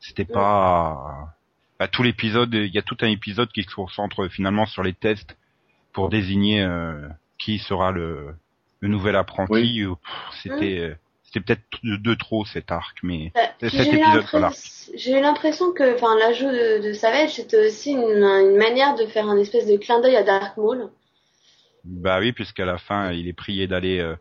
c'était 0.00 0.24
pas. 0.24 1.34
Bah, 1.78 1.88
tout 1.88 2.02
l'épisode, 2.02 2.54
il 2.54 2.72
y 2.72 2.78
a 2.78 2.82
tout 2.82 2.96
un 3.02 3.08
épisode 3.08 3.50
qui 3.52 3.64
se 3.64 3.74
concentre 3.74 4.28
finalement 4.28 4.64
sur 4.64 4.82
les 4.82 4.94
tests 4.94 5.36
pour 5.92 6.08
désigner 6.08 6.62
euh, 6.62 7.08
qui 7.38 7.58
sera 7.58 7.90
le, 7.90 8.34
le 8.80 8.88
nouvel 8.88 9.16
apprenti. 9.16 9.82
C'était, 10.42 10.96
c'était 11.34 11.44
peut-être 11.54 11.64
de, 11.82 11.96
de 11.96 12.14
trop 12.14 12.44
cet 12.44 12.70
arc, 12.70 12.98
mais 13.02 13.32
Bah, 13.34 13.40
puis 13.58 13.70
cet 13.70 13.88
épisode, 13.92 14.24
voilà. 14.30 14.50
J'ai 14.94 15.18
eu 15.18 15.20
l'impression 15.20 15.72
que, 15.72 15.94
enfin, 15.94 16.16
l'ajout 16.18 16.46
de, 16.50 16.86
de 16.86 16.92
Savage, 16.92 17.34
c'était 17.34 17.66
aussi 17.66 17.90
une, 17.92 18.22
une 18.22 18.56
manière 18.56 18.94
de 18.94 19.04
faire 19.06 19.28
un 19.28 19.36
espèce 19.38 19.66
de 19.66 19.76
clin 19.76 20.00
d'œil 20.00 20.16
à 20.16 20.22
Dark 20.22 20.56
Maul. 20.56 20.88
Bah 21.84 22.18
oui, 22.20 22.32
puisqu'à 22.32 22.64
la 22.64 22.78
fin, 22.78 23.12
il 23.12 23.28
est 23.28 23.32
prié 23.34 23.66
d'aller 23.66 23.98
euh, 23.98 24.16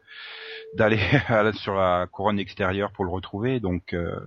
d'aller 0.76 1.00
sur 1.62 1.76
la 1.76 2.08
couronne 2.12 2.40
extérieure 2.40 2.92
pour 2.92 3.06
le 3.06 3.12
retrouver. 3.12 3.60
Donc 3.62 3.94
euh... 3.94 4.20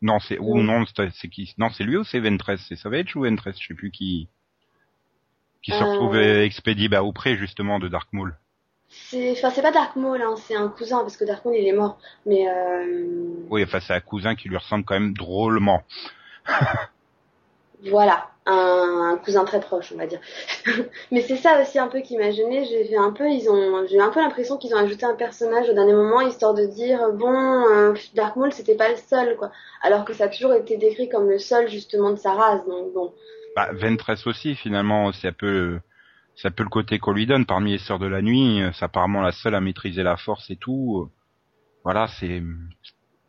non, 0.00 0.18
c'est 0.20 0.38
ou 0.38 0.62
non, 0.62 0.84
c'est 0.96 1.28
qui 1.28 1.54
Non, 1.58 1.70
c'est 1.70 1.84
lui 1.84 1.96
ou 1.96 2.04
c'est 2.04 2.20
Ventress? 2.20 2.60
C'est 2.68 2.76
Savage 2.76 3.16
ou 3.16 3.22
Ventress? 3.22 3.56
Je 3.60 3.66
sais 3.68 3.74
plus 3.74 3.90
qui 3.90 4.28
qui 5.62 5.72
se 5.72 5.76
Euh. 5.76 5.84
retrouve 5.84 6.14
euh, 6.16 6.44
expédié 6.44 6.88
bah, 6.88 7.02
auprès 7.02 7.36
justement 7.36 7.78
de 7.80 7.88
Dark 7.88 8.12
Maul. 8.12 8.38
C'est, 8.88 9.32
enfin, 9.32 9.50
c'est 9.50 9.62
pas 9.62 9.70
Dark 9.70 9.96
Maul, 9.96 10.22
hein, 10.22 10.34
c'est 10.36 10.56
un 10.56 10.68
cousin 10.68 11.00
parce 11.00 11.16
que 11.16 11.24
Dark 11.24 11.44
Maul 11.44 11.56
il 11.56 11.66
est 11.66 11.72
mort. 11.72 11.98
Mais 12.24 12.48
euh, 12.48 13.44
Oui, 13.50 13.62
enfin 13.62 13.80
c'est 13.80 13.92
un 13.92 14.00
cousin 14.00 14.34
qui 14.34 14.48
lui 14.48 14.56
ressemble 14.56 14.84
quand 14.84 14.94
même 14.94 15.12
drôlement. 15.12 15.82
voilà, 17.90 18.30
un, 18.46 19.12
un 19.12 19.16
cousin 19.18 19.44
très 19.44 19.60
proche, 19.60 19.92
on 19.92 19.98
va 19.98 20.06
dire. 20.06 20.20
mais 21.10 21.20
c'est 21.20 21.36
ça 21.36 21.60
aussi 21.60 21.78
un 21.78 21.88
peu 21.88 22.00
qui 22.00 22.16
m'a 22.16 22.30
gêné. 22.30 22.64
J'ai 22.64 22.84
fait 22.84 22.96
un 22.96 23.12
peu, 23.12 23.28
ils 23.28 23.50
ont, 23.50 23.86
j'ai 23.86 23.96
eu 23.96 24.00
un 24.00 24.10
peu 24.10 24.20
l'impression 24.20 24.56
qu'ils 24.56 24.74
ont 24.74 24.78
ajouté 24.78 25.04
un 25.04 25.14
personnage 25.14 25.68
au 25.68 25.74
dernier 25.74 25.94
moment 25.94 26.22
histoire 26.22 26.54
de 26.54 26.64
dire 26.64 27.12
bon, 27.12 27.66
euh, 27.70 27.94
Dark 28.14 28.36
Maul 28.36 28.52
c'était 28.52 28.76
pas 28.76 28.88
le 28.88 28.96
seul 28.96 29.36
quoi. 29.36 29.52
Alors 29.82 30.06
que 30.06 30.14
ça 30.14 30.24
a 30.24 30.28
toujours 30.28 30.54
été 30.54 30.78
décrit 30.78 31.10
comme 31.10 31.28
le 31.28 31.38
seul 31.38 31.68
justement 31.68 32.10
de 32.10 32.16
sa 32.16 32.32
race. 32.32 32.66
Donc 32.66 32.92
bon. 32.94 33.12
Bah, 33.54 33.70
Ventress 33.72 34.26
aussi, 34.26 34.54
finalement, 34.54 35.10
c'est 35.12 35.28
un 35.28 35.32
peu, 35.32 35.80
c'est 36.38 36.48
un 36.48 36.52
peu 36.52 36.62
le 36.62 36.68
côté 36.68 36.98
qu'on 36.98 37.12
lui 37.12 37.26
donne. 37.26 37.46
Parmi 37.46 37.72
les 37.72 37.78
sœurs 37.78 37.98
de 37.98 38.06
la 38.06 38.22
nuit, 38.22 38.62
euh, 38.62 38.70
c'est 38.72 38.84
apparemment 38.84 39.20
la 39.20 39.32
seule 39.32 39.56
à 39.56 39.60
maîtriser 39.60 40.02
la 40.02 40.16
force 40.16 40.48
et 40.50 40.56
tout. 40.56 41.10
Voilà, 41.82 42.06
c'est, 42.06 42.42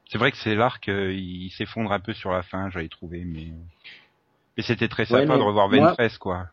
c'est 0.10 0.18
vrai 0.18 0.32
que 0.32 0.38
c'est 0.38 0.56
l'arc, 0.56 0.88
il 0.88 1.50
s'effondre 1.52 1.92
un 1.92 2.00
peu 2.00 2.14
sur 2.14 2.32
la 2.32 2.44
fin, 2.44 2.70
j'avais 2.70 2.88
trouvé, 2.88 3.24
mais, 3.26 3.48
mais 4.56 4.64
c'était 4.64 4.88
très 4.88 5.06
sympa 5.06 5.38
de 5.38 5.42
revoir 5.42 5.70
Ventress, 5.70 6.18
quoi. 6.18 6.48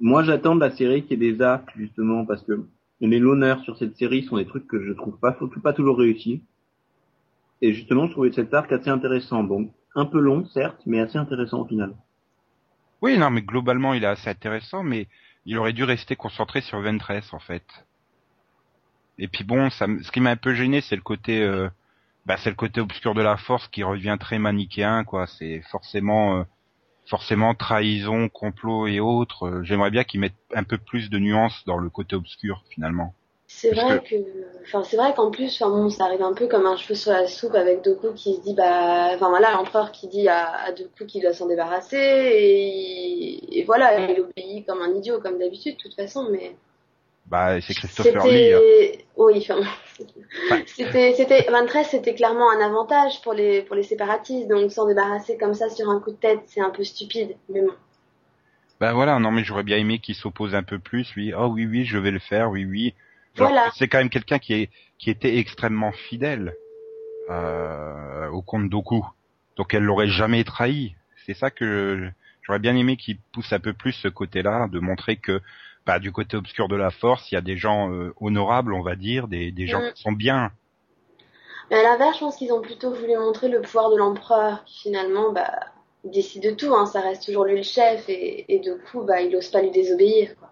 Moi 0.00 0.22
j'attends 0.24 0.54
de 0.54 0.60
la 0.60 0.70
série 0.70 1.04
qu'il 1.04 1.22
y 1.22 1.26
ait 1.26 1.32
des 1.32 1.42
arcs 1.42 1.70
justement 1.76 2.26
parce 2.26 2.42
que 2.42 2.66
les 3.00 3.18
l'honneur 3.18 3.60
sur 3.62 3.78
cette 3.78 3.96
série 3.96 4.24
sont 4.24 4.36
des 4.36 4.46
trucs 4.46 4.66
que 4.66 4.82
je 4.82 4.92
trouve 4.92 5.18
pas 5.18 5.36
pas 5.62 5.72
toujours 5.72 5.98
réussis. 5.98 6.42
Et 7.62 7.72
justement, 7.72 8.06
je 8.06 8.12
trouvais 8.12 8.32
cet 8.32 8.52
arc 8.52 8.70
assez 8.72 8.90
intéressant. 8.90 9.42
Bon, 9.42 9.70
un 9.94 10.04
peu 10.04 10.20
long 10.20 10.44
certes, 10.46 10.80
mais 10.84 11.00
assez 11.00 11.16
intéressant 11.16 11.62
au 11.62 11.66
final. 11.66 11.94
Oui, 13.02 13.18
non, 13.18 13.30
mais 13.30 13.42
globalement, 13.42 13.94
il 13.94 14.04
est 14.04 14.08
assez 14.08 14.28
intéressant, 14.28 14.82
mais 14.82 15.08
il 15.46 15.56
aurait 15.58 15.72
dû 15.72 15.84
rester 15.84 16.16
concentré 16.16 16.60
sur 16.60 16.80
Ventress, 16.80 17.32
en 17.32 17.38
fait. 17.38 17.64
Et 19.18 19.28
puis 19.28 19.44
bon, 19.44 19.70
ce 19.70 20.10
qui 20.10 20.20
m'a 20.20 20.30
un 20.30 20.36
peu 20.36 20.54
gêné, 20.54 20.80
c'est 20.80 20.96
le 20.96 21.02
côté, 21.02 21.42
euh, 21.42 21.70
bah, 22.26 22.36
c'est 22.36 22.50
le 22.50 22.56
côté 22.56 22.80
obscur 22.80 23.14
de 23.14 23.22
la 23.22 23.36
force 23.36 23.66
qui 23.68 23.82
revient 23.82 24.16
très 24.20 24.38
manichéen, 24.38 25.04
quoi. 25.04 25.26
C'est 25.26 25.62
forcément, 25.70 26.40
euh, 26.40 26.44
forcément 27.06 27.54
trahison, 27.54 28.28
complot 28.28 28.88
et 28.88 29.00
autres. 29.00 29.46
Euh, 29.46 29.62
J'aimerais 29.62 29.90
bien 29.90 30.04
qu'ils 30.04 30.20
mettent 30.20 30.34
un 30.54 30.64
peu 30.64 30.76
plus 30.78 31.08
de 31.08 31.18
nuances 31.18 31.64
dans 31.64 31.78
le 31.78 31.88
côté 31.88 32.16
obscur, 32.16 32.62
finalement. 32.70 33.14
C'est 33.48 33.70
vrai 33.72 34.02
que, 34.02 34.16
enfin, 34.64 34.82
c'est 34.82 34.96
vrai 34.96 35.14
qu'en 35.14 35.30
plus, 35.30 35.54
enfin, 35.62 35.70
bon, 35.70 35.88
ça 35.88 36.04
arrive 36.04 36.22
un 36.22 36.34
peu 36.34 36.48
comme 36.48 36.66
un 36.66 36.76
cheveu 36.76 36.94
sur 36.96 37.12
la 37.12 37.26
soupe 37.28 37.54
avec 37.54 37.82
Doku 37.82 38.12
qui 38.12 38.34
se 38.34 38.40
dit, 38.40 38.54
bah, 38.54 39.10
enfin, 39.14 39.28
voilà, 39.28 39.52
l'empereur 39.52 39.92
qui 39.92 40.08
dit 40.08 40.28
à, 40.28 40.52
à 40.64 40.72
Doku 40.72 41.06
qu'il 41.06 41.22
doit 41.22 41.32
s'en 41.32 41.46
débarrasser 41.46 41.96
et, 41.96 43.58
et 43.60 43.64
voilà, 43.64 44.10
il 44.10 44.20
obéit 44.20 44.66
comme 44.66 44.82
un 44.82 44.92
idiot, 44.94 45.20
comme 45.20 45.38
d'habitude, 45.38 45.76
de 45.76 45.82
toute 45.82 45.94
façon, 45.94 46.28
mais. 46.30 46.56
Bah, 47.26 47.60
c'est 47.60 47.74
Christopher 47.74 48.26
Lee. 48.26 48.52
hein. 48.52 48.60
Oui, 49.16 49.38
enfin, 49.38 49.60
Enfin, 50.50 50.62
c'était, 50.66 51.14
c'était, 51.14 51.46
23, 51.50 51.84
c'était 51.84 52.14
clairement 52.14 52.50
un 52.50 52.60
avantage 52.60 53.22
pour 53.22 53.32
les, 53.32 53.62
pour 53.62 53.76
les 53.76 53.82
séparatistes, 53.82 54.48
donc 54.48 54.70
s'en 54.70 54.86
débarrasser 54.86 55.38
comme 55.38 55.54
ça 55.54 55.68
sur 55.70 55.88
un 55.88 56.00
coup 56.00 56.10
de 56.10 56.16
tête, 56.16 56.40
c'est 56.46 56.60
un 56.60 56.70
peu 56.70 56.84
stupide, 56.84 57.36
mais 57.48 57.62
bon. 57.62 57.72
Bah 58.80 58.92
voilà, 58.92 59.18
non 59.18 59.30
mais 59.30 59.42
j'aurais 59.42 59.62
bien 59.62 59.78
aimé 59.78 59.98
qu'il 60.00 60.14
s'oppose 60.14 60.54
un 60.54 60.62
peu 60.62 60.78
plus, 60.78 61.14
oui. 61.16 61.32
Oh 61.36 61.46
oui, 61.46 61.64
oui, 61.66 61.84
je 61.84 61.96
vais 61.98 62.10
le 62.10 62.18
faire, 62.18 62.50
oui, 62.50 62.64
oui. 62.64 62.94
Voilà. 63.36 63.70
C'est 63.74 63.88
quand 63.88 63.98
même 63.98 64.10
quelqu'un 64.10 64.38
qui 64.38 64.54
est 64.54 64.70
qui 64.98 65.10
était 65.10 65.36
extrêmement 65.38 65.92
fidèle 65.92 66.54
euh, 67.28 68.28
au 68.28 68.40
comte 68.42 68.70
Doku, 68.70 69.04
donc 69.56 69.74
elle 69.74 69.82
l'aurait 69.82 70.08
jamais 70.08 70.42
trahi. 70.44 70.94
C'est 71.26 71.34
ça 71.34 71.50
que 71.50 72.08
j'aurais 72.42 72.60
bien 72.60 72.76
aimé 72.76 72.96
qu'il 72.96 73.18
pousse 73.32 73.52
un 73.52 73.58
peu 73.58 73.72
plus 73.72 73.92
ce 73.92 74.08
côté-là, 74.08 74.68
de 74.68 74.78
montrer 74.78 75.16
que 75.16 75.40
bah, 75.84 75.98
du 75.98 76.12
côté 76.12 76.36
obscur 76.36 76.68
de 76.68 76.76
la 76.76 76.90
force, 76.90 77.30
il 77.30 77.34
y 77.34 77.38
a 77.38 77.42
des 77.42 77.56
gens 77.56 77.92
euh, 77.92 78.14
honorables, 78.20 78.72
on 78.72 78.82
va 78.82 78.96
dire, 78.96 79.28
des, 79.28 79.52
des 79.52 79.66
gens 79.66 79.80
Mm. 79.82 79.92
qui 79.92 80.02
sont 80.02 80.12
bien. 80.12 80.50
Mais 81.70 81.76
à 81.76 81.82
l'inverse, 81.82 82.16
je 82.16 82.20
pense 82.20 82.36
qu'ils 82.36 82.52
ont 82.52 82.60
plutôt 82.60 82.92
voulu 82.92 83.16
montrer 83.16 83.48
le 83.48 83.60
pouvoir 83.60 83.90
de 83.90 83.96
l'empereur, 83.96 84.64
qui 84.64 84.82
finalement, 84.82 85.32
bah, 85.32 85.50
il 86.04 86.10
décide 86.12 86.42
de 86.42 86.50
tout, 86.52 86.74
hein, 86.74 86.86
ça 86.86 87.00
reste 87.00 87.24
toujours 87.24 87.44
lui 87.44 87.56
le 87.56 87.62
chef, 87.62 88.08
et, 88.08 88.52
et 88.54 88.60
du 88.60 88.70
coup, 88.90 89.02
bah, 89.02 89.20
il 89.20 89.34
ose 89.36 89.48
pas 89.48 89.62
lui 89.62 89.70
désobéir, 89.70 90.36
quoi. 90.38 90.50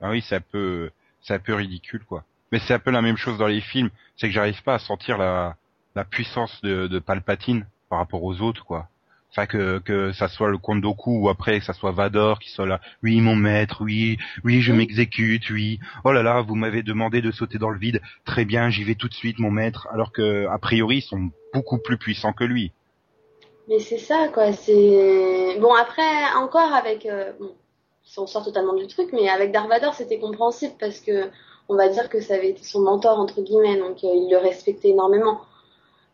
Ah 0.00 0.10
oui, 0.10 0.22
c'est 0.28 0.36
un 0.36 0.40
peu, 0.40 0.90
c'est 1.26 1.34
un 1.34 1.38
peu 1.38 1.54
ridicule, 1.54 2.04
quoi. 2.04 2.24
Mais 2.52 2.60
c'est 2.60 2.74
un 2.74 2.78
peu 2.78 2.92
la 2.92 3.02
même 3.02 3.16
chose 3.16 3.38
dans 3.38 3.48
les 3.48 3.60
films, 3.60 3.90
c'est 4.16 4.28
que 4.28 4.32
j'arrive 4.32 4.62
pas 4.62 4.74
à 4.74 4.78
sentir 4.78 5.18
la, 5.18 5.56
la 5.96 6.04
puissance 6.04 6.60
de, 6.62 6.86
de 6.86 6.98
Palpatine 7.00 7.66
par 7.88 7.98
rapport 7.98 8.22
aux 8.22 8.40
autres, 8.40 8.64
quoi. 8.64 8.88
Enfin 9.32 9.46
que 9.46 9.80
que 9.80 10.12
ça 10.12 10.28
soit 10.28 10.48
le 10.48 10.56
comte 10.56 10.80
Doku 10.80 11.24
ou 11.24 11.28
après 11.28 11.58
que 11.58 11.64
ça 11.64 11.74
soit 11.74 11.90
Vador 11.90 12.38
qui 12.38 12.48
soit 12.48 12.64
là. 12.64 12.80
Oui, 13.02 13.20
mon 13.20 13.34
maître, 13.34 13.82
oui, 13.82 14.18
oui, 14.44 14.62
je 14.62 14.72
m'exécute, 14.72 15.50
oui. 15.50 15.78
Oh 16.04 16.12
là 16.12 16.22
là, 16.22 16.40
vous 16.40 16.54
m'avez 16.54 16.82
demandé 16.82 17.20
de 17.20 17.32
sauter 17.32 17.58
dans 17.58 17.68
le 17.70 17.78
vide. 17.78 18.00
Très 18.24 18.44
bien, 18.44 18.70
j'y 18.70 18.84
vais 18.84 18.94
tout 18.94 19.08
de 19.08 19.14
suite, 19.14 19.38
mon 19.38 19.50
maître. 19.50 19.88
Alors 19.92 20.12
que 20.12 20.46
a 20.46 20.58
priori, 20.58 20.98
ils 20.98 21.02
sont 21.02 21.30
beaucoup 21.52 21.78
plus 21.78 21.98
puissants 21.98 22.32
que 22.32 22.44
lui. 22.44 22.72
Mais 23.68 23.80
c'est 23.80 23.98
ça, 23.98 24.28
quoi, 24.32 24.52
c'est... 24.52 25.58
Bon, 25.60 25.74
après, 25.74 26.32
encore 26.36 26.72
avec... 26.72 27.04
euh, 27.04 27.32
bon, 27.38 27.52
on 28.16 28.26
sort 28.26 28.44
totalement 28.44 28.74
du 28.74 28.86
truc, 28.86 29.10
mais 29.12 29.28
avec 29.28 29.52
Dark 29.52 29.68
Vador, 29.68 29.94
c'était 29.94 30.18
compréhensible, 30.18 30.74
parce 30.78 31.00
que 31.00 31.30
on 31.68 31.76
va 31.76 31.88
dire 31.88 32.08
que 32.08 32.20
ça 32.20 32.34
avait 32.34 32.50
été 32.50 32.62
son 32.62 32.80
mentor, 32.80 33.18
entre 33.18 33.42
guillemets, 33.42 33.76
donc 33.76 34.04
euh, 34.04 34.08
il 34.14 34.30
le 34.30 34.38
respectait 34.38 34.90
énormément. 34.90 35.40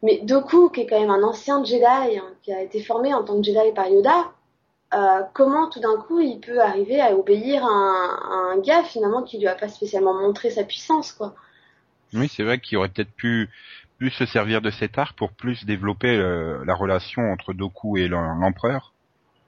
Mais 0.03 0.19
Doku, 0.23 0.71
qui 0.71 0.81
est 0.81 0.87
quand 0.87 0.99
même 0.99 1.11
un 1.11 1.23
ancien 1.23 1.63
Jedi, 1.63 1.85
hein, 1.85 2.25
qui 2.43 2.53
a 2.53 2.63
été 2.63 2.83
formé 2.83 3.15
en 3.15 3.23
tant 3.23 3.37
que 3.37 3.43
Jedi 3.45 3.73
par 3.75 3.89
Yoda, 3.89 4.33
euh, 4.95 5.23
comment 5.33 5.69
tout 5.69 5.81
d'un 5.81 5.97
coup 5.97 6.21
il 6.21 6.41
peut 6.41 6.61
arriver 6.61 7.01
à 7.01 7.15
obéir 7.15 7.65
à 7.65 7.69
un, 7.69 8.53
un 8.53 8.59
gars 8.59 8.83
finalement 8.83 9.23
qui 9.23 9.39
lui 9.39 9.47
a 9.47 9.55
pas 9.55 9.69
spécialement 9.69 10.15
montré 10.15 10.51
sa 10.51 10.65
puissance, 10.65 11.13
quoi? 11.13 11.35
Oui, 12.15 12.29
c'est 12.29 12.43
vrai 12.43 12.59
qu'il 12.59 12.79
aurait 12.79 12.89
peut-être 12.89 13.13
pu 13.13 13.49
se 14.11 14.27
servir 14.27 14.61
de 14.61 14.71
cet 14.71 14.99
art 14.99 15.15
pour 15.15 15.31
plus 15.31 15.65
développer 15.65 16.17
euh, 16.17 16.65
la 16.65 16.75
relation 16.75 17.23
entre 17.31 17.53
Doku 17.53 17.97
et 17.99 18.09
l'em- 18.09 18.41
l'empereur. 18.41 18.93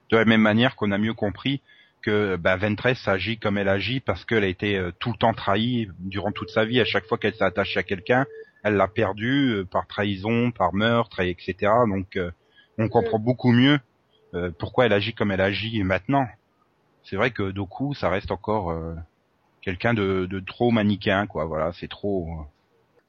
De 0.09 0.17
la 0.17 0.25
même 0.25 0.41
manière 0.41 0.75
qu'on 0.75 0.91
a 0.91 0.97
mieux 0.97 1.13
compris 1.13 1.61
que 2.05 2.35
bah, 2.35 2.55
Ventress 2.55 3.07
agit 3.07 3.39
comme 3.39 3.57
elle 3.57 3.67
agit 3.67 3.99
parce 3.99 4.23
qu'elle 4.25 4.43
a 4.43 4.47
été 4.47 4.77
euh, 4.77 4.91
tout 4.99 5.11
le 5.11 5.17
temps 5.17 5.33
trahie 5.33 5.89
durant 5.99 6.31
toute 6.31 6.51
sa 6.51 6.63
vie. 6.63 6.79
À 6.79 6.85
chaque 6.85 7.05
fois 7.05 7.17
qu'elle 7.17 7.33
s'est 7.33 7.43
attachée 7.43 7.79
à 7.79 7.83
quelqu'un, 7.83 8.25
elle 8.63 8.75
l'a 8.75 8.87
perdu 8.87 9.53
euh, 9.53 9.65
par 9.65 9.85
trahison, 9.87 10.51
par 10.51 10.73
meurtre, 10.73 11.19
et 11.19 11.29
etc. 11.29 11.71
Donc 11.87 12.15
euh, 12.15 12.31
on 12.77 12.89
comprend 12.89 13.19
beaucoup 13.19 13.51
mieux 13.51 13.79
euh, 14.33 14.51
pourquoi 14.57 14.85
elle 14.85 14.93
agit 14.93 15.13
comme 15.13 15.31
elle 15.31 15.41
agit 15.41 15.83
maintenant. 15.83 16.27
C'est 17.03 17.15
vrai 17.15 17.31
que 17.31 17.51
Doku, 17.51 17.93
ça 17.93 18.09
reste 18.09 18.31
encore 18.31 18.75
quelqu'un 19.61 19.93
de, 19.93 20.25
de 20.25 20.39
trop 20.39 20.71
manichéen, 20.71 21.27
quoi. 21.27 21.45
Voilà, 21.45 21.71
c'est 21.73 21.87
trop. 21.87 22.47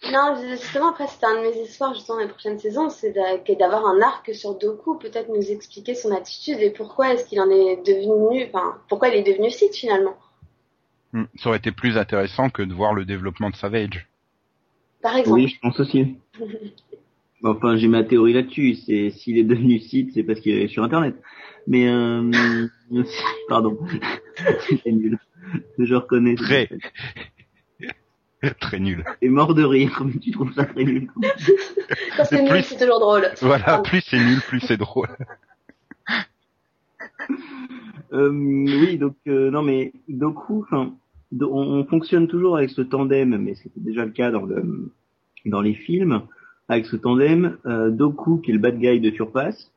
Non, 0.04 0.36
justement, 0.48 0.90
après, 0.90 1.06
c'était 1.06 1.26
un 1.26 1.36
de 1.36 1.48
mes 1.48 1.60
espoirs, 1.62 1.94
justement, 1.94 2.20
les 2.20 2.28
prochaines 2.28 2.58
saisons, 2.58 2.90
c'est 2.90 3.12
d'avoir 3.12 3.86
un 3.86 4.00
arc 4.02 4.32
sur 4.34 4.56
Doku, 4.56 4.98
peut-être 4.98 5.28
nous 5.28 5.50
expliquer 5.50 5.94
son 5.94 6.12
attitude 6.12 6.58
et 6.60 6.70
pourquoi 6.70 7.14
est-ce 7.14 7.26
qu'il 7.26 7.40
en 7.40 7.50
est 7.50 7.76
devenu, 7.84 8.46
enfin, 8.46 8.76
pourquoi 8.88 9.08
il 9.08 9.14
est 9.14 9.22
devenu 9.22 9.50
Sith, 9.50 9.74
finalement. 9.74 10.16
Hmm, 11.12 11.24
ça 11.36 11.48
aurait 11.48 11.58
été 11.58 11.72
plus 11.72 11.96
intéressant 11.96 12.50
que 12.50 12.62
de 12.62 12.74
voir 12.74 12.92
le 12.92 13.04
développement 13.04 13.50
de 13.50 13.56
Savage. 13.56 14.06
Par 15.02 15.16
exemple. 15.16 15.40
Oui, 15.40 15.48
je 15.48 15.58
pense 15.60 15.80
aussi. 15.80 16.16
enfin, 17.44 17.76
j'ai 17.76 17.88
ma 17.88 18.04
théorie 18.04 18.34
là-dessus. 18.34 18.74
C'est 18.74 19.10
s'il 19.10 19.38
est 19.38 19.44
devenu 19.44 19.78
Sith, 19.78 20.10
c'est 20.14 20.24
parce 20.24 20.40
qu'il 20.40 20.56
est 20.58 20.68
sur 20.68 20.84
Internet. 20.84 21.16
Mais 21.66 21.88
euh... 21.88 22.68
pardon, 23.48 23.78
c'est 24.84 24.92
nul. 24.92 25.18
Je 25.78 25.94
reconnais. 25.94 26.34
Très. 26.34 26.68
très 28.60 28.78
nul. 28.78 29.04
Et 29.22 29.28
mort 29.28 29.54
de 29.54 29.64
rire, 29.64 30.02
mais 30.04 30.18
tu 30.18 30.30
trouves 30.30 30.52
ça 30.52 30.64
très 30.64 30.84
nul. 30.84 31.08
Quand 32.16 32.24
c'est 32.24 32.42
nul, 32.42 32.62
c'est 32.62 32.78
toujours 32.78 33.00
drôle. 33.00 33.28
Voilà, 33.40 33.78
plus 33.78 34.00
c'est 34.00 34.18
nul, 34.18 34.40
plus 34.40 34.60
c'est 34.60 34.76
drôle. 34.76 35.08
euh, 38.12 38.30
oui, 38.30 38.98
donc 38.98 39.16
euh, 39.26 39.50
non 39.50 39.62
mais 39.62 39.92
Doku, 40.08 40.62
enfin, 40.62 40.94
on, 41.40 41.84
fonctionne 41.84 42.28
toujours 42.28 42.56
avec 42.56 42.70
ce 42.70 42.82
tandem, 42.82 43.36
mais 43.36 43.54
c'était 43.54 43.80
déjà 43.80 44.04
le 44.04 44.12
cas 44.12 44.30
dans 44.30 44.44
le 44.44 44.92
dans 45.44 45.60
les 45.60 45.74
films, 45.74 46.22
avec 46.68 46.86
ce 46.86 46.96
tandem 46.96 47.58
euh, 47.66 47.90
Doku 47.90 48.38
qui 48.38 48.50
est 48.50 48.54
le 48.54 48.60
bad 48.60 48.78
guy 48.78 49.00
de 49.00 49.10
surface 49.10 49.72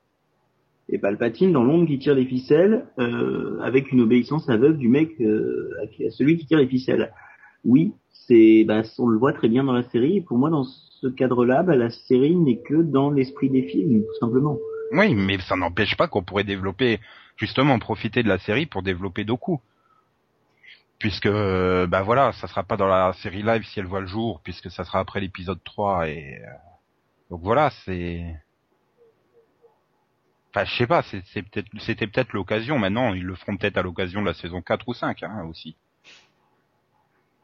et 0.92 0.98
Palpatine 0.98 1.52
dans 1.52 1.64
l'ombre 1.64 1.88
qui 1.88 2.00
tire 2.00 2.16
les 2.16 2.26
ficelles 2.26 2.86
euh, 2.98 3.60
avec 3.62 3.92
une 3.92 4.02
obéissance 4.02 4.50
aveugle 4.50 4.78
du 4.78 4.90
mec 4.90 5.12
euh, 5.22 5.72
à 5.82 6.10
celui 6.12 6.38
qui 6.38 6.46
tire 6.46 6.58
les 6.58 6.68
ficelles. 6.68 7.12
Oui, 7.70 7.94
c'est 8.28 8.64
bah, 8.66 8.82
on 8.98 9.08
le 9.08 9.20
voit 9.20 9.32
très 9.32 9.48
bien 9.48 9.64
dans 9.64 9.74
la 9.74 9.84
série. 9.84 10.18
Et 10.18 10.22
pour 10.22 10.40
moi, 10.40 10.50
dans 10.50 10.64
ce 10.64 11.08
cadre-là, 11.08 11.62
bah, 11.62 11.76
la 11.76 11.92
série 11.92 12.36
n'est 12.36 12.62
que 12.62 12.82
dans 12.82 13.12
l'esprit 13.12 13.50
des 13.50 13.62
films, 13.62 14.02
tout 14.02 14.20
simplement. 14.20 14.58
Oui, 14.92 15.14
mais 15.14 15.38
ça 15.40 15.56
n'empêche 15.56 15.96
pas 15.96 16.08
qu'on 16.08 16.24
pourrait 16.24 16.44
développer, 16.44 17.00
justement, 17.38 17.78
profiter 17.78 18.24
de 18.24 18.28
la 18.28 18.40
série 18.40 18.66
pour 18.66 18.82
développer 18.82 19.24
Doku. 19.24 19.62
Puisque, 20.98 21.30
bah 21.30 22.02
voilà, 22.02 22.34
ça 22.34 22.48
sera 22.48 22.64
pas 22.64 22.76
dans 22.76 22.88
la 22.88 23.14
série 23.14 23.44
live 23.44 23.64
si 23.64 23.80
elle 23.80 23.86
voit 23.86 24.02
le 24.02 24.08
jour, 24.08 24.42
puisque 24.44 24.72
ça 24.72 24.84
sera 24.84 25.00
après 25.00 25.22
l'épisode 25.22 25.64
3 25.64 26.10
et... 26.10 26.42
Euh, 26.44 26.48
donc 27.30 27.42
voilà, 27.44 27.70
c'est... 27.86 28.36
Enfin, 30.50 30.66
je 30.66 30.76
sais 30.76 30.88
pas, 30.88 31.04
c'est 31.04 31.44
peut-être, 31.44 31.68
c'était 31.80 32.08
peut-être 32.08 32.34
l'occasion. 32.34 32.80
Maintenant, 32.80 33.14
ils 33.14 33.24
le 33.24 33.36
feront 33.36 33.56
peut-être 33.56 33.78
à 33.78 33.84
l'occasion 33.84 34.22
de 34.22 34.26
la 34.26 34.34
saison 34.34 34.64
4 34.64 34.88
ou 34.88 34.94
5, 34.96 35.22
hein, 35.22 35.46
aussi. 35.48 35.78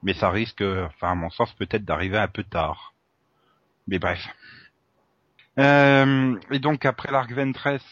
Mais 0.05 0.13
ça 0.13 0.29
risque, 0.29 0.61
enfin, 0.61 1.11
à 1.11 1.15
mon 1.15 1.29
sens, 1.29 1.51
peut-être 1.53 1.83
d'arriver 1.83 2.17
un 2.17 2.27
peu 2.27 2.43
tard. 2.43 2.93
Mais 3.87 3.99
bref. 3.99 4.25
Euh, 5.59 6.39
et 6.51 6.59
donc, 6.59 6.85
après 6.85 7.11
l'arc 7.11 7.31
Ventress, 7.31 7.83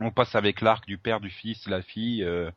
on 0.00 0.10
passe 0.10 0.34
avec 0.34 0.60
l'arc 0.60 0.84
du 0.86 0.98
père, 0.98 1.20
du 1.20 1.30
fils, 1.30 1.66
la 1.68 1.80
fille, 1.80 2.24
euh, 2.24 2.50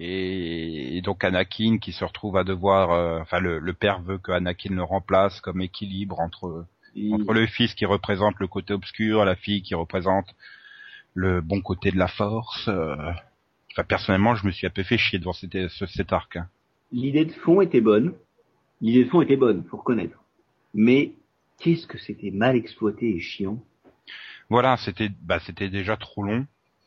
et, 0.00 1.00
donc 1.02 1.22
Anakin 1.22 1.78
qui 1.78 1.92
se 1.92 2.04
retrouve 2.04 2.36
à 2.36 2.44
devoir, 2.44 2.90
euh, 2.90 3.20
enfin, 3.20 3.38
le, 3.38 3.60
le, 3.60 3.72
père 3.72 4.02
veut 4.02 4.18
que 4.18 4.32
Anakin 4.32 4.74
le 4.74 4.82
remplace 4.82 5.40
comme 5.40 5.60
équilibre 5.60 6.18
entre 6.18 6.66
entre 7.12 7.32
le 7.32 7.46
fils 7.46 7.74
qui 7.74 7.86
représente 7.86 8.38
le 8.38 8.46
côté 8.46 8.72
obscur, 8.72 9.24
la 9.24 9.34
fille 9.34 9.62
qui 9.62 9.74
représente 9.74 10.34
le 11.14 11.40
bon 11.40 11.60
côté 11.60 11.90
de 11.90 11.98
la 11.98 12.08
force. 12.08 12.68
Euh, 12.68 12.96
enfin, 13.72 13.84
personnellement, 13.84 14.34
je 14.34 14.46
me 14.46 14.52
suis 14.52 14.66
un 14.66 14.70
peu 14.70 14.82
fait 14.82 14.98
chier 14.98 15.18
devant 15.18 15.32
cet, 15.32 15.56
cet 15.68 16.12
arc. 16.12 16.36
Hein. 16.36 16.48
L'idée 16.92 17.24
de 17.24 17.32
fond 17.32 17.60
était 17.60 17.80
bonne. 17.80 18.14
L'idée 18.80 19.04
de 19.04 19.10
fond 19.10 19.22
était 19.22 19.36
bonne, 19.36 19.64
faut 19.70 19.78
reconnaître. 19.78 20.18
Mais 20.74 21.12
qu'est-ce 21.58 21.86
que 21.86 21.98
c'était 21.98 22.30
mal 22.30 22.56
exploité 22.56 23.14
et 23.14 23.20
chiant? 23.20 23.58
Voilà, 24.50 24.76
c'était 24.76 25.08
bah 25.22 25.38
c'était 25.40 25.70
déjà 25.70 25.96
trop 25.96 26.22
long 26.22 26.46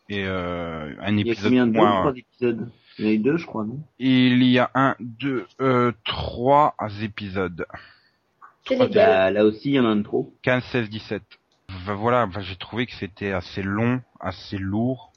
et 0.10 0.24
euh, 0.26 0.94
un 1.00 1.18
épisode. 1.18 1.52
Il 1.52 1.56
y 1.56 1.60
a 1.60 1.66
combien 1.66 2.12
de 2.12 2.20
épisodes? 2.20 2.70
Il 3.00 3.06
y 3.06 3.10
en 3.10 3.14
a 3.14 3.24
deux, 3.24 3.38
je 3.38 3.46
crois, 3.46 3.66
non? 3.66 3.80
Il 4.00 4.44
y 4.44 4.60
a 4.60 4.72
un, 4.74 4.96
deux, 5.00 5.46
euh, 5.62 5.92
trois 6.04 6.76
épisodes. 7.02 7.66
Là, 8.70 9.32
là 9.32 9.46
aussi, 9.46 9.70
il 9.70 9.74
y 9.76 9.80
en 9.80 9.86
a 9.86 9.90
un 9.90 9.98
de 9.98 10.04
trop. 10.04 10.34
15, 10.42 10.64
16, 10.64 10.90
17 10.90 11.22
voilà, 11.96 12.28
j'ai 12.40 12.56
trouvé 12.56 12.86
que 12.86 12.94
c'était 12.94 13.32
assez 13.32 13.62
long, 13.62 14.02
assez 14.20 14.58
lourd. 14.58 15.12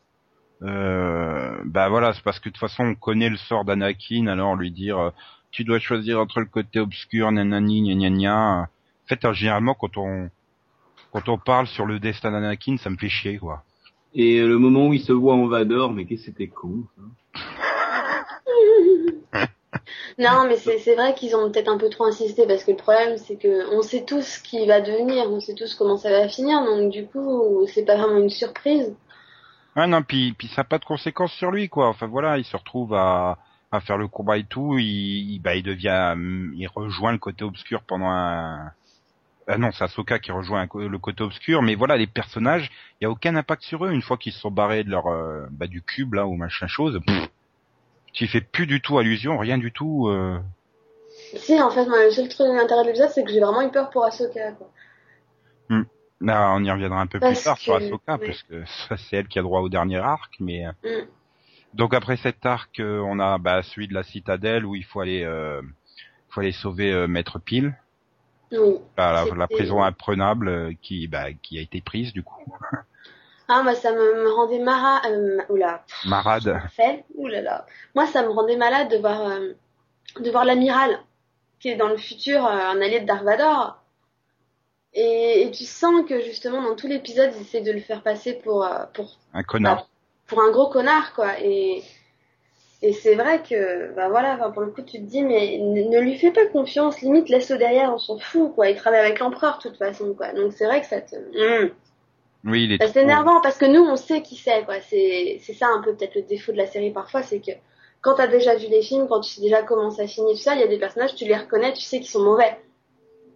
Euh, 0.63 1.57
bah 1.65 1.89
voilà, 1.89 2.13
c'est 2.13 2.23
parce 2.23 2.39
que 2.39 2.49
de 2.49 2.53
toute 2.53 2.61
façon 2.61 2.85
on 2.85 2.95
connaît 2.95 3.31
le 3.31 3.37
sort 3.37 3.65
d'Anakin, 3.65 4.27
alors 4.27 4.57
lui 4.57 4.71
dire 4.71 4.99
euh, 4.99 5.11
tu 5.51 5.65
dois 5.65 5.79
choisir 5.79 6.21
entre 6.21 6.41
le 6.41 6.47
côté 6.47 6.81
obscur, 6.81 7.33
nanani, 7.33 7.83
gna 7.83 7.95
gna 7.95 8.11
gna. 8.11 8.61
En 8.63 8.69
fait, 9.07 9.25
euh, 9.25 9.33
généralement 9.33 9.75
quand 9.75 9.97
on 9.97 10.29
quand 11.13 11.29
on 11.29 11.39
parle 11.39 11.67
sur 11.67 11.87
le 11.87 11.99
destin 11.99 12.31
d'Anakin, 12.31 12.77
ça 12.77 12.91
me 12.91 12.97
fait 12.97 13.09
chier 13.09 13.39
quoi. 13.39 13.63
Et 14.15 14.41
le 14.41 14.59
moment 14.59 14.89
où 14.89 14.93
il 14.93 15.01
se 15.01 15.13
voit 15.13 15.35
en 15.35 15.47
Vador, 15.47 15.93
mais 15.93 16.05
qu'est-ce 16.05 16.27
que 16.27 16.33
c'était 16.33 16.49
con 16.49 16.85
ça. 16.97 17.03
Non, 20.19 20.47
mais 20.47 20.57
c'est 20.57 20.95
vrai 20.95 21.15
qu'ils 21.15 21.35
ont 21.35 21.51
peut-être 21.51 21.71
un 21.71 21.79
peu 21.79 21.89
trop 21.89 22.05
insisté 22.05 22.47
parce 22.47 22.65
que 22.65 22.73
le 22.73 22.77
problème 22.77 23.17
c'est 23.17 23.37
que 23.37 23.75
on 23.75 23.81
sait 23.81 24.05
tous 24.05 24.23
ce 24.23 24.43
qui 24.43 24.67
va 24.67 24.81
devenir, 24.81 25.31
on 25.31 25.41
sait 25.41 25.55
tous 25.55 25.75
comment 25.75 25.97
ça 25.97 26.11
va 26.11 26.29
finir, 26.29 26.63
donc 26.65 26.91
du 26.91 27.07
coup 27.07 27.67
c'est 27.73 27.85
pas 27.85 27.97
vraiment 27.97 28.19
une 28.19 28.29
surprise. 28.29 28.95
Ah 29.77 29.87
non, 29.87 30.03
puis 30.03 30.33
puis 30.33 30.49
ça 30.49 30.63
n'a 30.63 30.65
pas 30.65 30.79
de 30.79 30.85
conséquences 30.85 31.33
sur 31.33 31.51
lui 31.51 31.69
quoi. 31.69 31.89
Enfin 31.89 32.07
voilà, 32.07 32.39
il 32.39 32.45
se 32.45 32.57
retrouve 32.57 32.95
à 32.95 33.39
à 33.73 33.81
faire 33.81 33.99
le 33.99 34.09
combat 34.09 34.37
et 34.37 34.45
tout, 34.45 34.79
il, 34.79 35.39
bah 35.41 35.55
il 35.55 35.63
devient, 35.63 36.15
il 36.57 36.67
rejoint 36.67 37.13
le 37.13 37.19
côté 37.19 37.45
obscur 37.45 37.83
pendant 37.83 38.09
un. 38.09 38.73
Ah 39.47 39.59
non, 39.59 39.71
c'est 39.73 39.85
Ahsoka 39.85 40.19
qui 40.19 40.33
rejoint 40.33 40.69
le 40.75 40.99
côté 40.99 41.23
obscur, 41.23 41.63
mais 41.63 41.75
voilà, 41.75 41.97
les 41.97 42.07
personnages, 42.07 42.71
il 43.01 43.05
y 43.05 43.07
a 43.07 43.11
aucun 43.11 43.35
impact 43.35 43.63
sur 43.63 43.85
eux 43.85 43.91
une 43.91 44.03
fois 44.03 44.17
qu'ils 44.17 44.33
sont 44.33 44.51
barrés 44.51 44.85
de 44.85 44.91
leur 44.91 45.07
euh, 45.09 45.47
bah, 45.51 45.67
du 45.67 45.83
cube 45.83 46.15
là 46.15 46.27
ou 46.27 46.35
machin 46.35 46.67
chose. 46.67 47.01
Tu 48.13 48.27
fais 48.27 48.41
plus 48.41 48.67
du 48.67 48.81
tout 48.81 48.99
allusion, 48.99 49.39
rien 49.39 49.59
du 49.59 49.73
tout. 49.73 50.09
Euh... 50.09 50.39
Si, 51.37 51.61
en 51.61 51.71
fait, 51.71 51.87
moi, 51.87 52.05
le 52.05 52.11
seul 52.11 52.29
truc 52.29 52.49
d'intérêt 52.49 52.83
de 52.83 52.89
l'épisode, 52.89 53.11
c'est 53.11 53.25
que 53.25 53.31
j'ai 53.31 53.41
vraiment 53.41 53.63
eu 53.63 53.71
peur 53.71 53.91
pour 53.91 54.05
Ahsoka. 54.05 54.53
Quoi. 54.53 54.69
Là, 56.21 56.53
on 56.55 56.63
y 56.63 56.71
reviendra 56.71 57.01
un 57.01 57.07
peu 57.07 57.19
plus 57.19 57.43
tard 57.43 57.57
sur 57.59 57.75
Ahsoka, 57.75 58.19
parce 58.19 58.43
que 58.43 58.65
ça, 58.89 58.97
c'est 58.97 59.17
elle 59.17 59.29
qui 59.29 59.39
a 59.39 59.43
droit 59.43 59.61
au 59.61 59.69
dernier 59.69 59.99
arc. 59.99 60.35
Mais 60.41 60.67
euh, 60.67 60.73
hmm. 60.85 61.07
donc 61.75 61.95
après 61.95 62.17
cet 62.17 62.45
arc, 62.45 62.79
euh, 62.81 63.01
on 63.01 63.19
a 63.19 63.39
bah, 63.39 63.63
celui 63.63 63.89
de 63.89 63.95
la 63.95 64.03
citadelle 64.03 64.67
où 64.67 64.75
il 64.75 64.85
faut 64.85 65.01
aller, 65.01 65.25
euh, 65.25 65.63
faut 66.29 66.41
aller 66.41 66.53
sauver 66.53 66.93
euh, 66.93 67.07
Maître 67.07 67.39
Pile. 67.39 67.75
Oui. 68.53 68.77
Bah, 68.97 69.25
la, 69.25 69.35
la, 69.35 69.47
prison 69.47 69.83
imprenable 69.83 70.75
qui, 70.83 71.07
bah, 71.07 71.33
qui 71.33 71.59
a 71.59 71.63
été 71.63 71.81
prise 71.81 72.13
du 72.13 72.23
coup. 72.23 72.53
Ah, 73.53 73.65
moi, 73.65 73.75
ça 73.75 73.91
me, 73.91 74.33
rendait 74.33 74.61
mara, 74.61 75.03
euh, 75.09 75.41
oula. 75.49 75.83
Marade. 76.07 76.61
Oulala. 77.17 77.67
Moi, 77.97 78.07
ça 78.07 78.23
me 78.23 78.29
rendait 78.29 78.57
malade 78.57 78.89
de 78.89 78.99
voir, 78.99 79.23
euh, 79.23 79.55
de 80.21 80.31
voir 80.31 80.45
l'amiral, 80.45 81.01
qui 81.59 81.69
est 81.71 81.75
dans 81.75 81.89
le 81.89 81.97
futur 81.97 82.47
euh, 82.47 82.51
un 82.51 82.81
allié 82.81 83.01
de 83.01 83.07
Dark 83.07 83.25
Vador. 83.25 83.80
Et, 84.93 85.43
et, 85.43 85.51
tu 85.53 85.65
sens 85.65 86.05
que 86.09 86.21
justement 86.21 86.63
dans 86.63 86.75
tout 86.75 86.89
l'épisode 86.89 87.31
ils 87.37 87.43
essaient 87.43 87.61
de 87.61 87.71
le 87.71 87.81
faire 87.81 88.03
passer 88.03 88.33
pour 88.33 88.65
euh, 88.65 88.85
pour 88.93 89.19
un 89.33 89.45
connard, 89.45 89.77
bah, 89.77 89.87
pour 90.27 90.43
un 90.43 90.51
gros 90.51 90.69
connard 90.69 91.15
quoi. 91.15 91.41
Et 91.41 91.83
et 92.83 92.93
c'est 92.93 93.15
vrai 93.15 93.43
que 93.43 93.95
bah 93.95 94.09
voilà, 94.09 94.35
enfin, 94.35 94.51
pour 94.51 94.63
le 94.63 94.73
coup 94.73 94.83
tu 94.83 94.99
te 94.99 95.05
dis 95.05 95.23
mais 95.23 95.59
ne, 95.59 96.01
lui 96.01 96.17
fais 96.17 96.33
pas 96.33 96.47
confiance, 96.47 97.03
limite 97.03 97.29
laisse-le 97.29 97.59
derrière, 97.59 97.93
on 97.95 97.99
s'en 97.99 98.19
fout 98.19 98.53
quoi. 98.55 98.69
Il 98.69 98.77
travaille 98.77 99.01
avec 99.01 99.21
l'empereur 99.21 99.59
de 99.59 99.69
toute 99.69 99.79
façon 99.79 100.13
quoi. 100.15 100.33
Donc 100.33 100.53
c'est 100.53 100.65
vrai 100.65 100.81
que 100.81 100.87
ça 100.87 101.01
te 101.01 101.15
mmh. 101.15 101.71
Oui, 102.45 102.65
il 102.65 102.73
est. 102.73 102.79
Bah, 102.79 102.87
c'est 102.93 103.03
énervant 103.03 103.41
parce 103.41 103.59
que 103.59 103.67
nous, 103.67 103.83
on 103.83 103.97
sait 103.97 104.23
qui 104.23 104.37
c'est, 104.37 104.65
quoi. 104.65 104.81
C'est, 104.81 105.39
c'est 105.43 105.53
ça 105.53 105.67
un 105.69 105.83
peu 105.83 105.95
peut-être 105.95 106.15
le 106.15 106.23
défaut 106.23 106.53
de 106.53 106.57
la 106.57 106.67
série 106.67 106.91
parfois, 106.91 107.23
c'est 107.23 107.41
que 107.41 107.53
quand 108.01 108.15
t'as 108.15 108.29
déjà 108.29 108.57
vu 108.57 108.67
les 108.69 108.83
films, 108.83 109.07
quand 109.09 109.21
tu 109.21 109.31
sais 109.31 109.43
déjà 109.43 109.63
comment 109.63 109.91
ça 109.91 110.07
finit, 110.07 110.33
tout 110.33 110.41
ça, 110.41 110.55
il 110.55 110.61
y 110.61 110.65
a 110.65 110.67
des 110.67 110.79
personnages, 110.79 111.15
tu 111.15 111.27
les 111.27 111.37
reconnais, 111.37 111.73
tu 111.75 111.83
sais 111.83 111.99
qu'ils 111.99 112.09
sont 112.09 112.25
mauvais. 112.25 112.57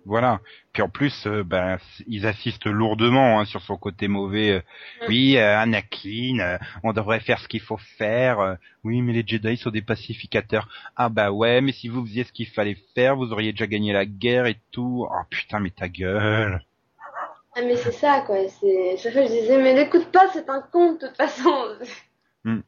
Voilà. 0.07 0.41
Puis 0.73 0.83
en 0.83 0.89
plus, 0.89 1.27
euh, 1.27 1.43
ben, 1.43 1.79
ils 2.07 2.27
assistent 2.27 2.67
lourdement 2.67 3.41
hein, 3.41 3.45
sur 3.45 3.63
son 3.63 3.77
côté 3.77 4.07
mauvais. 4.07 4.51
Euh, 4.51 4.59
mm. 4.59 5.05
Oui, 5.09 5.37
euh, 5.39 5.59
Anakin, 5.59 6.59
on 6.83 6.93
devrait 6.93 7.21
faire 7.21 7.41
ce 7.41 7.49
qu'il 7.49 7.61
faut 7.61 7.79
faire. 7.97 8.59
oui, 8.85 9.01
mais 9.01 9.13
les 9.13 9.25
Jedi 9.27 9.57
sont 9.57 9.71
des 9.71 9.83
pacificateurs. 9.83 10.69
Ah 10.97 11.09
bah 11.09 11.31
ouais, 11.31 11.61
mais 11.61 11.73
si 11.73 11.89
vous 11.89 12.05
faisiez 12.05 12.25
ce 12.25 12.33
qu'il 12.33 12.49
fallait 12.49 12.77
faire, 12.95 13.17
vous 13.17 13.33
auriez 13.33 13.53
déjà 13.53 13.67
gagné 13.67 13.93
la 13.93 14.05
guerre 14.05 14.47
et 14.47 14.59
tout. 14.73 15.07
Oh 15.11 15.23
putain, 15.31 15.61
mais 15.61 15.71
ta 15.71 15.89
gueule. 15.89 16.63
Ah 17.57 17.61
mais 17.63 17.77
c'est 17.77 17.93
ça 17.93 18.23
quoi, 18.27 18.37
c'est 18.49 18.97
chaque 18.97 19.13
fois 19.13 19.23
je 19.23 19.29
disais 19.29 19.63
mais 19.63 19.75
n'écoute 19.75 20.11
pas, 20.11 20.29
c'est 20.33 20.51
un 20.51 20.61
con 20.61 20.95
de 20.95 20.99
toute 20.99 21.17
façon. 21.17 21.53
Hmm. 22.43 22.63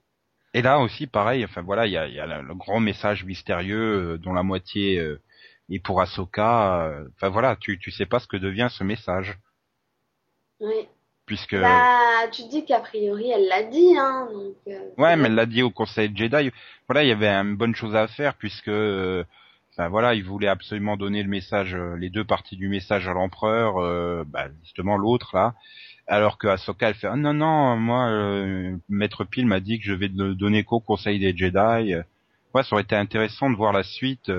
Et 0.55 0.63
là 0.63 0.79
aussi 0.79 1.09
pareil, 1.09 1.45
enfin 1.45 1.61
voilà, 1.61 1.87
il 1.87 1.93
y 1.93 1.97
a, 1.97 2.07
y 2.07 2.21
a, 2.21 2.41
le 2.41 2.55
grand 2.55 2.79
message 2.79 3.25
mystérieux 3.25 4.17
dont 4.23 4.33
la 4.33 4.45
moitié 4.45 5.05
Et 5.69 5.81
pour 5.81 6.01
Ahsoka, 6.01 6.85
euh, 6.87 7.09
enfin 7.17 7.29
voilà, 7.29 7.57
tu 7.57 7.79
tu 7.79 7.91
sais 7.91 8.07
pas 8.07 8.21
ce 8.21 8.27
que 8.29 8.37
devient 8.37 8.69
ce 8.71 8.85
message, 8.85 9.37
Oui. 10.61 10.87
puisque 11.27 11.57
Bah, 11.57 12.29
tu 12.31 12.43
dis 12.49 12.65
qu'a 12.65 12.81
priori, 12.81 13.31
elle 13.31 13.49
l'a 13.49 13.63
dit, 13.65 13.97
hein. 13.99 14.29
Donc, 14.33 14.55
euh, 14.69 14.79
ouais, 14.99 15.17
mais 15.17 15.27
elle 15.27 15.35
l'a 15.35 15.47
dit 15.47 15.63
au 15.63 15.71
Conseil 15.71 16.11
Jedi. 16.15 16.51
Voilà, 16.89 17.03
il 17.05 17.09
y 17.09 17.13
avait 17.13 17.29
une 17.29 17.57
bonne 17.57 17.75
chose 17.75 17.97
à 17.97 18.07
faire 18.07 18.35
puisque, 18.35 18.69
euh, 18.69 19.25
enfin 19.73 19.89
voilà, 19.89 20.15
il 20.15 20.25
voulait 20.25 20.49
absolument 20.49 20.97
donner 20.97 21.23
le 21.23 21.29
message, 21.29 21.75
euh, 21.75 21.97
les 21.97 22.11
deux 22.11 22.25
parties 22.25 22.57
du 22.57 22.69
message 22.69 23.09
à 23.09 23.13
l'empereur, 23.13 23.79
euh, 23.79 24.25
bah, 24.27 24.47
justement 24.63 24.97
l'autre 24.97 25.31
là. 25.35 25.55
Alors 26.07 26.39
que 26.39 26.47
Ahsoka, 26.47 26.89
elle 26.91 26.95
fait 26.95 27.09
ah, 27.09 27.17
non 27.17 27.35
non, 27.35 27.77
moi, 27.77 28.07
euh, 28.07 28.77
Maître 28.89 29.25
Pile 29.25 29.47
m'a 29.47 29.59
dit 29.61 29.81
que 29.81 29.85
je 29.87 29.93
vais 29.93 30.09
le 30.09 30.35
donner 30.37 30.63
qu'au 30.63 30.79
Conseil 30.79 31.19
des 31.19 31.37
Jedi. 31.37 31.95
Ouais, 32.55 32.63
ça 32.63 32.69
aurait 32.75 32.83
été 32.85 32.95
intéressant 32.97 33.51
de 33.51 33.57
voir 33.57 33.73
la 33.73 33.83
suite. 33.83 34.31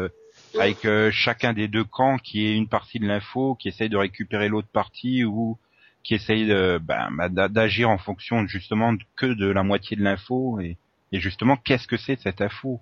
Avec 0.55 0.85
euh, 0.85 1.11
chacun 1.11 1.53
des 1.53 1.67
deux 1.67 1.83
camps 1.83 2.17
qui 2.17 2.47
est 2.47 2.55
une 2.55 2.69
partie 2.69 2.99
de 2.99 3.07
l'info, 3.07 3.55
qui 3.55 3.67
essaye 3.69 3.89
de 3.89 3.97
récupérer 3.97 4.49
l'autre 4.49 4.69
partie 4.71 5.23
ou 5.25 5.59
qui 6.03 6.15
essaye 6.15 6.45
de, 6.47 6.79
ben, 6.81 7.09
bah, 7.11 7.29
d'a- 7.29 7.49
d'agir 7.49 7.89
en 7.89 7.97
fonction 7.97 8.47
justement 8.47 8.95
que 9.15 9.25
de 9.27 9.47
la 9.47 9.63
moitié 9.63 9.97
de 9.97 10.03
l'info 10.03 10.59
et, 10.59 10.77
et 11.11 11.19
justement 11.19 11.57
qu'est-ce 11.57 11.87
que 11.87 11.97
c'est 11.97 12.19
cette 12.19 12.41
info? 12.41 12.81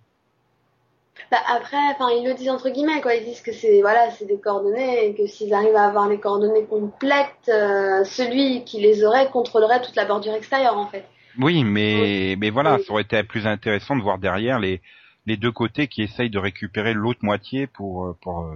Bah, 1.32 1.38
après, 1.48 1.78
enfin, 1.94 2.10
ils 2.12 2.26
le 2.28 2.34
disent 2.34 2.50
entre 2.50 2.70
guillemets, 2.70 3.02
quoi. 3.02 3.14
Ils 3.16 3.24
disent 3.26 3.42
que 3.42 3.52
c'est, 3.52 3.82
voilà, 3.82 4.10
c'est 4.12 4.26
des 4.26 4.40
coordonnées 4.40 5.06
et 5.08 5.16
que 5.16 5.26
s'ils 5.28 5.54
arrivent 5.54 5.76
à 5.76 5.86
avoir 5.86 6.08
les 6.10 6.20
coordonnées 6.20 6.66
complètes, 6.66 7.50
euh, 7.50 8.04
celui 8.04 8.64
qui 8.66 8.80
les 8.82 9.04
aurait 9.04 9.30
contrôlerait 9.30 9.82
toute 9.82 9.96
la 9.96 10.06
bordure 10.06 10.34
extérieure, 10.34 10.78
en 10.78 10.88
fait. 10.88 11.06
Oui, 11.38 11.64
mais 11.66 12.36
mais 12.40 12.50
voilà, 12.50 12.80
Oui. 12.80 12.86
ça 12.86 12.94
aurait 12.94 13.04
été 13.04 13.22
plus 13.24 13.46
intéressant 13.46 13.96
de 13.98 14.02
voir 14.02 14.20
derrière 14.20 14.60
les 14.60 14.82
les 15.26 15.38
deux 15.38 15.52
côtés 15.52 15.88
qui 15.88 16.02
essayent 16.04 16.30
de 16.30 16.40
récupérer 16.40 16.94
l'autre 16.94 17.20
moitié 17.24 17.68
pour 17.68 18.06
euh, 18.06 18.18
pour 18.22 18.42
euh, 18.42 18.56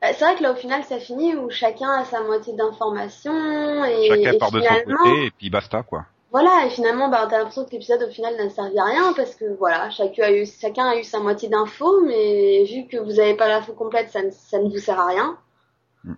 Bah, 0.00 0.12
c'est 0.12 0.24
vrai 0.24 0.36
que 0.36 0.42
là, 0.42 0.52
au 0.52 0.56
final, 0.56 0.82
ça 0.84 0.98
finit 0.98 1.34
où 1.34 1.50
chacun 1.50 1.90
a 1.90 2.04
sa 2.04 2.22
moitié 2.22 2.54
d'informations 2.54 3.84
et, 3.84 4.08
chacun 4.08 4.32
et 4.32 4.38
part 4.38 4.50
de 4.52 4.60
son 4.60 4.66
finalement, 4.66 4.96
côté 5.04 5.26
et 5.26 5.30
puis 5.30 5.50
basta 5.50 5.82
quoi. 5.82 6.06
voilà, 6.30 6.66
et 6.66 6.70
finalement, 6.70 7.08
bah, 7.08 7.26
t'as 7.28 7.38
l'impression 7.38 7.64
que 7.64 7.70
l'épisode, 7.72 8.02
au 8.02 8.10
final, 8.10 8.36
n'a 8.36 8.50
servi 8.50 8.78
à 8.78 8.84
rien 8.84 9.12
parce 9.14 9.34
que, 9.34 9.44
voilà, 9.58 9.90
chacun 9.90 10.24
a 10.24 10.32
eu, 10.32 10.46
chacun 10.46 10.86
a 10.86 10.96
eu 10.96 11.04
sa 11.04 11.20
moitié 11.20 11.48
d'infos, 11.48 12.02
mais 12.04 12.64
vu 12.64 12.86
que 12.86 12.96
vous 12.98 13.20
avez 13.20 13.34
pas 13.34 13.48
l'info 13.48 13.72
complète, 13.72 14.10
ça 14.10 14.22
ne, 14.22 14.30
ça 14.30 14.58
ne 14.58 14.68
vous 14.68 14.78
sert 14.78 14.98
à 15.00 15.06
rien. 15.06 15.38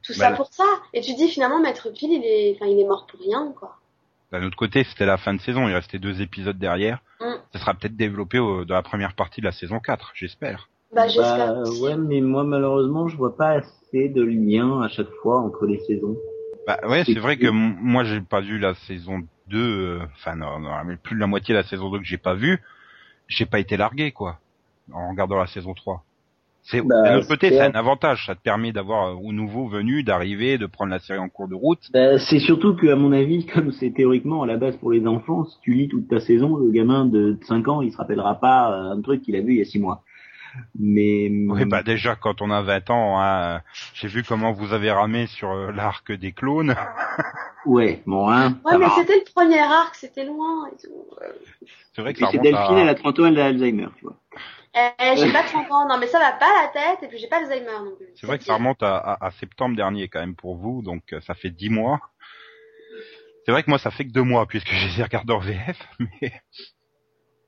Tout 0.02 0.14
Bah, 0.18 0.30
ça 0.30 0.32
pour 0.32 0.46
ça. 0.50 0.64
Et 0.94 1.00
tu 1.02 1.14
dis, 1.14 1.28
finalement, 1.28 1.60
Maître 1.60 1.90
Pile, 1.90 2.12
il 2.12 2.24
est, 2.24 2.56
enfin, 2.56 2.66
il 2.70 2.80
est 2.80 2.86
mort 2.86 3.06
pour 3.06 3.20
rien, 3.20 3.52
quoi. 3.58 3.76
D'un 4.34 4.42
autre 4.42 4.56
côté, 4.56 4.82
c'était 4.82 5.06
la 5.06 5.16
fin 5.16 5.32
de 5.32 5.40
saison, 5.40 5.68
il 5.68 5.74
restait 5.74 6.00
deux 6.00 6.20
épisodes 6.20 6.58
derrière. 6.58 6.98
Mm. 7.20 7.34
Ça 7.52 7.60
sera 7.60 7.72
peut-être 7.74 7.94
développé 7.94 8.40
au- 8.40 8.64
dans 8.64 8.74
la 8.74 8.82
première 8.82 9.14
partie 9.14 9.40
de 9.40 9.46
la 9.46 9.52
saison 9.52 9.78
4, 9.78 10.10
j'espère. 10.16 10.70
Bah, 10.92 11.06
j'espère 11.06 11.54
Bah, 11.54 11.60
aussi. 11.60 11.82
ouais, 11.82 11.96
mais 11.96 12.20
moi 12.20 12.42
malheureusement, 12.42 13.06
je 13.06 13.16
vois 13.16 13.36
pas 13.36 13.50
assez 13.50 14.08
de 14.08 14.22
lien 14.24 14.82
à 14.82 14.88
chaque 14.88 15.12
fois 15.22 15.40
entre 15.40 15.66
les 15.66 15.78
saisons. 15.86 16.16
Bah 16.66 16.80
ouais, 16.88 17.04
C'est 17.04 17.14
vrai 17.20 17.36
que 17.36 17.46
moi 17.46 18.02
j'ai 18.02 18.22
pas 18.22 18.40
vu 18.40 18.58
la 18.58 18.74
saison 18.74 19.20
2, 19.46 19.58
euh, 20.00 20.00
enfin 20.16 20.34
non, 20.34 20.58
non, 20.58 20.82
mais 20.84 20.96
plus 20.96 21.14
de 21.14 21.20
la 21.20 21.28
moitié 21.28 21.54
de 21.54 21.60
la 21.60 21.64
saison 21.64 21.88
2 21.90 22.00
que 22.00 22.04
j'ai 22.04 22.18
pas 22.18 22.34
vu. 22.34 22.60
J'ai 23.28 23.46
pas 23.46 23.60
été 23.60 23.76
largué 23.76 24.10
quoi 24.10 24.40
en 24.92 25.10
regardant 25.10 25.38
la 25.38 25.46
saison 25.46 25.74
3. 25.74 26.02
C'est 26.66 26.80
Bah, 26.80 27.02
d'un 27.04 27.18
autre 27.18 27.28
côté, 27.28 27.50
c'est- 27.50 27.60
un 27.60 27.72
avantage, 27.72 28.24
ça 28.26 28.34
te 28.34 28.40
permet 28.40 28.72
d'avoir 28.72 29.08
euh, 29.08 29.14
aux 29.14 29.32
nouveaux 29.32 29.68
venus 29.68 30.02
d'arriver, 30.04 30.56
de 30.56 30.64
prendre 30.66 30.90
la 30.90 30.98
série 30.98 31.18
en 31.18 31.28
cours 31.28 31.46
de 31.46 31.54
route. 31.54 31.90
Bah, 31.92 32.18
c'est 32.18 32.38
surtout 32.38 32.74
que, 32.74 32.86
à 32.86 32.96
mon 32.96 33.12
avis, 33.12 33.44
comme 33.54 33.70
c'est 33.72 33.90
théoriquement 33.90 34.42
à 34.42 34.46
la 34.46 34.56
base 34.56 34.76
pour 34.78 34.90
les 34.90 35.06
enfants, 35.06 35.44
si 35.44 35.60
tu 35.60 35.74
lis 35.74 35.88
toute 35.88 36.08
ta 36.08 36.20
saison, 36.20 36.56
le 36.56 36.70
gamin 36.70 37.04
de 37.04 37.38
5 37.42 37.68
ans, 37.68 37.82
il 37.82 37.92
se 37.92 37.98
rappellera 37.98 38.40
pas 38.40 38.72
euh, 38.72 38.92
un 38.96 39.00
truc 39.02 39.22
qu'il 39.22 39.36
a 39.36 39.40
vu 39.42 39.52
il 39.52 39.58
y 39.58 39.62
a 39.62 39.66
6 39.66 39.78
mois. 39.78 40.02
Mais 40.78 41.28
Oui, 41.48 41.64
bah 41.64 41.82
déjà 41.82 42.14
quand 42.14 42.40
on 42.40 42.50
a 42.50 42.62
20 42.62 42.88
ans, 42.90 43.20
hein, 43.20 43.60
j'ai 43.94 44.08
vu 44.08 44.22
comment 44.22 44.52
vous 44.52 44.72
avez 44.72 44.90
ramé 44.90 45.26
sur 45.26 45.50
euh, 45.50 45.72
l'arc 45.72 46.12
des 46.12 46.32
clones. 46.32 46.74
ouais, 47.66 48.02
bon 48.06 48.28
hein. 48.30 48.58
Ouais, 48.64 48.78
mais 48.78 48.86
c'était 48.96 49.16
le 49.16 49.24
premier 49.34 49.58
arc, 49.60 49.94
c'était 49.94 50.24
loin 50.24 50.66
et 50.68 50.76
tout. 50.76 51.06
C'est 51.94 52.02
vrai 52.02 52.12
que 52.14 52.20
c'est 52.30 52.38
Delphine, 52.38 52.78
elle 52.78 52.88
a 52.88 52.94
30 52.94 53.18
ans, 53.20 53.26
elle 53.26 53.38
a 53.40 53.46
Alzheimer, 53.46 53.88
tu 53.96 54.04
vois. 54.04 54.16
Eh, 54.74 55.16
j'ai 55.16 55.32
pas 55.32 55.42
30 55.44 55.70
ans, 55.70 55.88
non 55.88 55.98
mais 55.98 56.06
ça 56.08 56.18
va 56.18 56.32
pas 56.32 56.50
la 56.62 56.68
tête 56.68 57.02
et 57.02 57.08
puis 57.08 57.18
j'ai 57.18 57.28
pas 57.28 57.38
Alzheimer 57.38 57.78
non 57.84 57.94
plus. 57.96 58.06
C'est 58.16 58.26
vrai 58.26 58.38
que 58.38 58.44
ça 58.44 58.54
remonte 58.54 58.82
à, 58.82 58.96
à- 58.96 59.26
à 59.26 59.30
septembre 59.32 59.76
dernier 59.76 60.08
quand 60.08 60.20
même 60.20 60.34
pour 60.34 60.56
vous, 60.56 60.82
donc 60.82 61.12
euh, 61.12 61.20
ça 61.20 61.34
fait 61.34 61.50
10 61.50 61.70
mois. 61.70 62.00
C'est 63.46 63.52
vrai 63.52 63.62
que 63.62 63.70
moi 63.70 63.78
ça 63.78 63.90
fait 63.90 64.06
que 64.06 64.12
deux 64.12 64.22
mois 64.22 64.46
puisque 64.46 64.68
je 64.72 64.86
les 64.88 65.00
ai 65.00 65.02
regardés 65.04 65.32
en 65.32 65.38
VF, 65.38 65.78
mais 65.98 66.32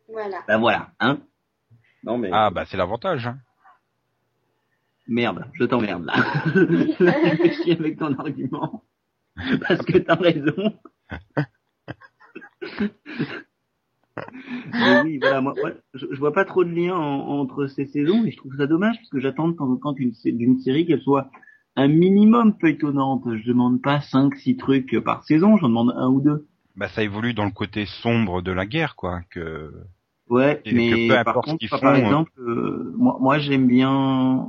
Voilà. 0.09 0.42
Bah 0.46 0.59
voilà, 0.59 0.90
hein. 1.00 1.18
Non 2.05 2.18
mais 2.18 2.31
ah 2.33 2.50
bah 2.50 2.64
c'est 2.66 2.76
l'avantage. 2.76 3.26
Hein. 3.26 3.38
merde, 5.09 5.44
je 5.55 5.64
t'emmerde 5.64 6.05
là. 6.05 6.14
je 6.55 7.05
réfléchis 7.29 7.72
avec 7.72 7.98
ton 7.98 8.14
argument. 8.18 8.85
Parce 9.68 9.85
que 9.85 9.99
t'as 9.99 10.16
raison. 10.16 10.75
Mais 14.79 14.94
oui, 14.94 15.18
voilà, 15.18 15.40
moi, 15.40 15.55
moi, 15.61 15.72
je, 15.94 16.07
je 16.11 16.18
vois 16.18 16.33
pas 16.33 16.44
trop 16.44 16.64
de 16.64 16.70
lien 16.70 16.94
en- 16.94 17.40
entre 17.40 17.66
ces 17.66 17.87
saisons 17.87 18.25
et 18.25 18.31
je 18.31 18.37
trouve 18.37 18.57
ça 18.57 18.66
dommage 18.66 18.96
parce 18.96 19.11
que 19.11 19.20
j'attends 19.20 19.49
de 19.49 19.55
temps 19.55 19.70
en 19.70 19.77
temps 19.77 19.94
qu'une 19.94 20.12
d'une 20.25 20.59
série 20.61 20.87
qu'elle 20.87 21.01
soit 21.03 21.31
un 21.77 21.88
minimum 21.88 22.55
feuilletonnante. 22.61 23.25
Je 23.37 23.46
demande 23.49 23.83
pas 23.83 24.01
5 24.01 24.35
six 24.37 24.57
trucs 24.57 24.99
par 25.05 25.25
saison, 25.25 25.57
j'en 25.57 25.68
demande 25.68 25.92
un 25.96 26.09
ou 26.09 26.20
deux. 26.20 26.46
Bah 26.77 26.88
ça 26.88 27.03
évolue 27.03 27.35
dans 27.35 27.44
le 27.44 27.51
côté 27.51 27.87
sombre 27.87 28.42
de 28.42 28.53
la 28.53 28.66
guerre 28.66 28.96
quoi. 28.96 29.20
Que 29.31 29.72
Ouais, 30.29 30.61
Et 30.64 30.72
que 30.72 30.77
mais 30.77 31.09
peu 31.09 31.14
par 31.14 31.35
importe 31.35 31.46
ce 31.46 31.51
contre, 31.53 31.59
qu'ils 31.61 31.68
par 31.68 31.81
font, 31.81 31.87
euh, 31.88 31.99
exemple, 31.99 32.33
euh, 32.38 32.92
moi, 32.96 33.16
moi 33.20 33.38
j'aime 33.38 33.66
bien, 33.68 34.49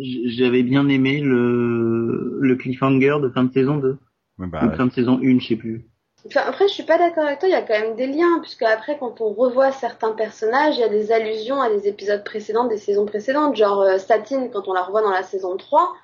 j'avais 0.00 0.62
bien 0.62 0.88
aimé 0.88 1.20
le, 1.20 2.38
le 2.40 2.56
cliffhanger 2.56 3.16
de 3.22 3.28
fin 3.28 3.44
de 3.44 3.52
saison 3.52 3.76
2, 3.78 3.98
ouais, 4.38 4.46
ou 4.60 4.70
bah, 4.70 4.70
fin 4.70 4.86
de 4.86 4.92
saison 4.92 5.18
1, 5.22 5.38
je 5.40 5.46
sais 5.48 5.56
plus. 5.56 5.84
Enfin, 6.26 6.42
après, 6.46 6.68
je 6.68 6.74
suis 6.74 6.82
pas 6.84 6.98
d'accord 6.98 7.24
avec 7.24 7.38
toi, 7.40 7.48
il 7.48 7.52
y 7.52 7.54
a 7.54 7.62
quand 7.62 7.78
même 7.78 7.94
des 7.96 8.06
liens, 8.06 8.40
puisque 8.40 8.62
après, 8.62 8.98
quand 8.98 9.20
on 9.20 9.32
revoit 9.32 9.72
certains 9.72 10.12
personnages, 10.12 10.76
il 10.76 10.80
y 10.80 10.84
a 10.84 10.88
des 10.88 11.10
allusions 11.12 11.60
à 11.60 11.70
des 11.70 11.88
épisodes 11.88 12.22
précédents, 12.24 12.66
des 12.66 12.76
saisons 12.76 13.06
précédentes, 13.06 13.56
genre 13.56 13.80
euh, 13.82 13.98
Satine, 13.98 14.50
quand 14.50 14.68
on 14.68 14.72
la 14.72 14.82
revoit 14.82 15.02
dans 15.02 15.10
la 15.10 15.22
saison 15.22 15.56
3, 15.56 15.94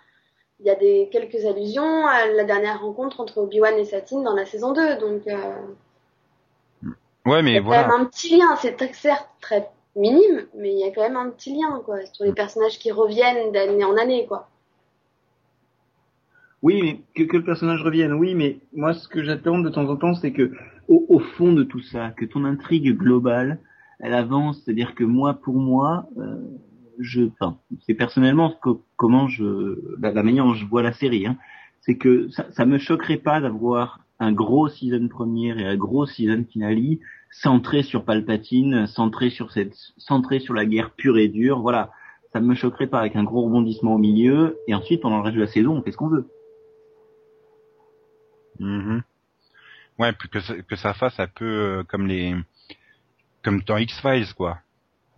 il 0.60 0.66
y 0.66 0.70
a 0.70 0.76
des 0.76 1.08
quelques 1.12 1.44
allusions 1.46 2.06
à 2.06 2.26
la 2.26 2.44
dernière 2.44 2.80
rencontre 2.82 3.20
entre 3.20 3.38
Obi-Wan 3.38 3.74
et 3.78 3.84
Satine 3.84 4.22
dans 4.24 4.34
la 4.34 4.46
saison 4.46 4.72
2, 4.72 4.96
donc 4.98 5.26
euh, 5.28 5.36
ouais 7.26 7.42
il 7.48 7.54
y 7.54 7.56
mais 7.56 7.58
a 7.58 7.62
quand 7.62 7.64
voilà. 7.64 7.88
même 7.88 7.90
un 7.90 8.04
petit 8.06 8.36
lien, 8.36 8.56
c'est 8.56 8.76
très- 8.76 8.92
certes 8.92 9.28
très 9.40 9.70
minime, 9.96 10.46
mais 10.54 10.72
il 10.72 10.78
y 10.78 10.84
a 10.84 10.90
quand 10.92 11.02
même 11.02 11.16
un 11.16 11.30
petit 11.30 11.54
lien, 11.54 11.80
quoi, 11.84 12.04
sur 12.12 12.24
les 12.24 12.32
personnages 12.32 12.78
qui 12.78 12.90
reviennent 12.92 13.52
d'année 13.52 13.84
en 13.84 13.96
année, 13.96 14.26
quoi. 14.26 14.48
Oui, 16.64 16.80
mais 16.82 17.26
que, 17.26 17.36
le 17.36 17.44
personnage 17.44 17.82
revienne, 17.82 18.14
oui, 18.14 18.34
mais 18.34 18.58
moi 18.72 18.94
ce 18.94 19.06
que 19.06 19.22
j'attends 19.22 19.58
de 19.58 19.68
temps 19.68 19.86
en 19.90 19.96
temps, 19.96 20.14
c'est 20.14 20.32
que 20.32 20.50
au, 20.88 21.04
au 21.10 21.18
fond 21.18 21.52
de 21.52 21.62
tout 21.62 21.80
ça, 21.80 22.10
que 22.16 22.24
ton 22.24 22.46
intrigue 22.46 22.96
globale, 22.96 23.58
elle 24.00 24.14
avance, 24.14 24.62
c'est-à-dire 24.64 24.94
que 24.94 25.04
moi, 25.04 25.34
pour 25.34 25.56
moi, 25.56 26.06
euh, 26.16 26.40
je, 26.98 27.24
enfin, 27.24 27.58
c'est 27.86 27.92
personnellement 27.92 28.50
co- 28.62 28.82
comment 28.96 29.28
je, 29.28 29.78
la, 30.00 30.12
la 30.12 30.22
manière 30.22 30.46
dont 30.46 30.54
je 30.54 30.64
vois 30.64 30.82
la 30.82 30.94
série, 30.94 31.26
hein, 31.26 31.36
c'est 31.82 31.98
que 31.98 32.30
ça, 32.30 32.46
ça 32.52 32.64
me 32.64 32.78
choquerait 32.78 33.18
pas 33.18 33.42
d'avoir 33.42 34.00
un 34.18 34.32
gros 34.32 34.68
season 34.68 35.08
première 35.08 35.58
et 35.58 35.66
un 35.66 35.76
gros 35.76 36.06
season 36.06 36.46
finale 36.50 36.80
centré 37.30 37.82
sur 37.82 38.06
Palpatine, 38.06 38.86
centré 38.86 39.28
sur 39.28 39.52
cette, 39.52 39.74
centré 39.98 40.38
sur 40.38 40.54
la 40.54 40.64
guerre 40.64 40.92
pure 40.92 41.18
et 41.18 41.28
dure, 41.28 41.60
voilà. 41.60 41.90
Ça 42.32 42.40
me 42.40 42.54
choquerait 42.54 42.86
pas 42.88 43.00
avec 43.00 43.16
un 43.16 43.22
gros 43.22 43.42
rebondissement 43.42 43.96
au 43.96 43.98
milieu, 43.98 44.56
et 44.66 44.74
ensuite, 44.74 45.02
pendant 45.02 45.18
le 45.18 45.24
reste 45.24 45.36
de 45.36 45.42
la 45.42 45.46
saison, 45.46 45.76
on 45.76 45.82
fait 45.82 45.92
ce 45.92 45.98
qu'on 45.98 46.08
veut. 46.08 46.33
Mhm. 48.60 49.02
Ouais, 49.98 50.12
puis 50.12 50.28
que, 50.28 50.40
ça- 50.40 50.60
que 50.62 50.76
ça 50.76 50.94
fasse 50.94 51.18
un 51.20 51.26
peu 51.28 51.44
euh, 51.44 51.82
comme 51.84 52.06
les 52.06 52.34
comme 53.42 53.60
dans 53.62 53.76
X 53.78 54.00
Files 54.00 54.32
quoi. 54.34 54.58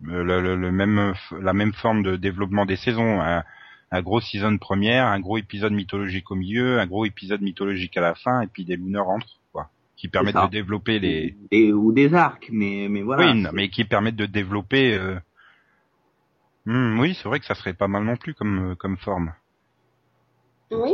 Euh, 0.07 0.23
Le, 0.23 0.41
le- 0.41 0.55
le 0.55 0.71
même 0.71 1.13
la 1.39 1.53
même 1.53 1.73
forme 1.73 2.03
de 2.03 2.15
développement 2.15 2.65
des 2.65 2.75
saisons. 2.75 3.21
Un, 3.21 3.43
un 3.89 4.01
gros 4.01 4.19
season 4.19 4.57
première, 4.57 5.07
un 5.07 5.19
gros 5.21 5.37
épisode 5.37 5.71
mythologique 5.71 6.29
au 6.29 6.35
milieu, 6.35 6.79
un 6.79 6.85
gros 6.87 7.05
épisode 7.05 7.41
mythologique 7.41 7.95
à 7.95 8.01
la 8.01 8.15
fin, 8.15 8.41
et 8.41 8.47
puis 8.47 8.65
des 8.65 8.75
luneurs 8.75 9.07
entre 9.07 9.39
quoi, 9.53 9.69
qui 9.95 10.09
permettent 10.09 10.35
de 10.35 10.51
développer 10.51 10.99
les. 10.99 11.37
Et, 11.51 11.71
ou 11.71 11.93
des 11.93 12.13
arcs, 12.13 12.49
mais, 12.51 12.87
mais 12.89 13.01
voilà. 13.01 13.31
oui, 13.31 13.41
non, 13.41 13.49
mais 13.53 13.69
qui 13.69 13.85
permettent 13.85 14.17
de 14.17 14.25
développer. 14.25 14.93
euh, 14.93 15.17
hmm, 16.65 16.99
oui, 16.99 17.15
c'est 17.15 17.29
vrai 17.29 17.39
que 17.39 17.45
ça 17.45 17.55
serait 17.55 17.73
pas 17.73 17.87
mal 17.87 18.03
non 18.03 18.17
plus 18.17 18.33
comme 18.33 18.75
comme 18.75 18.97
forme. 18.97 19.31
Oui. 20.71 20.93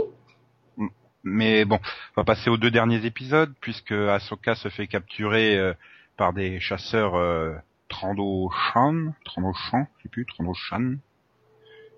Mais 1.23 1.65
bon, 1.65 1.79
on 2.15 2.21
va 2.21 2.25
passer 2.25 2.49
aux 2.49 2.57
deux 2.57 2.71
derniers 2.71 3.05
épisodes 3.05 3.53
puisque 3.61 3.91
Ahsoka 3.91 4.55
se 4.55 4.69
fait 4.69 4.87
capturer 4.87 5.57
euh, 5.57 5.73
par 6.17 6.33
des 6.33 6.59
chasseurs 6.59 7.15
euh, 7.15 7.53
Trandoshan, 7.87 9.13
Trandoshan, 9.23 9.87
je 9.97 10.03
sais 10.03 10.09
plus, 10.09 10.25
Trandoshan, 10.25 10.95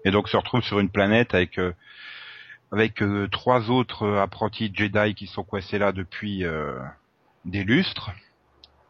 et 0.04 0.12
donc 0.12 0.30
se 0.30 0.38
retrouve 0.38 0.62
sur 0.62 0.80
une 0.80 0.90
planète 0.90 1.34
avec 1.34 1.58
euh, 1.58 1.74
avec 2.72 3.02
euh, 3.02 3.28
trois 3.32 3.72
autres 3.72 4.04
euh, 4.04 4.22
apprentis 4.22 4.72
Jedi 4.74 5.16
qui 5.16 5.28
sont 5.28 5.44
coincés 5.44 5.80
là 5.80 5.92
depuis 5.92 6.46
euh, 6.46 6.80
des 7.46 7.64
lustres. 7.64 8.12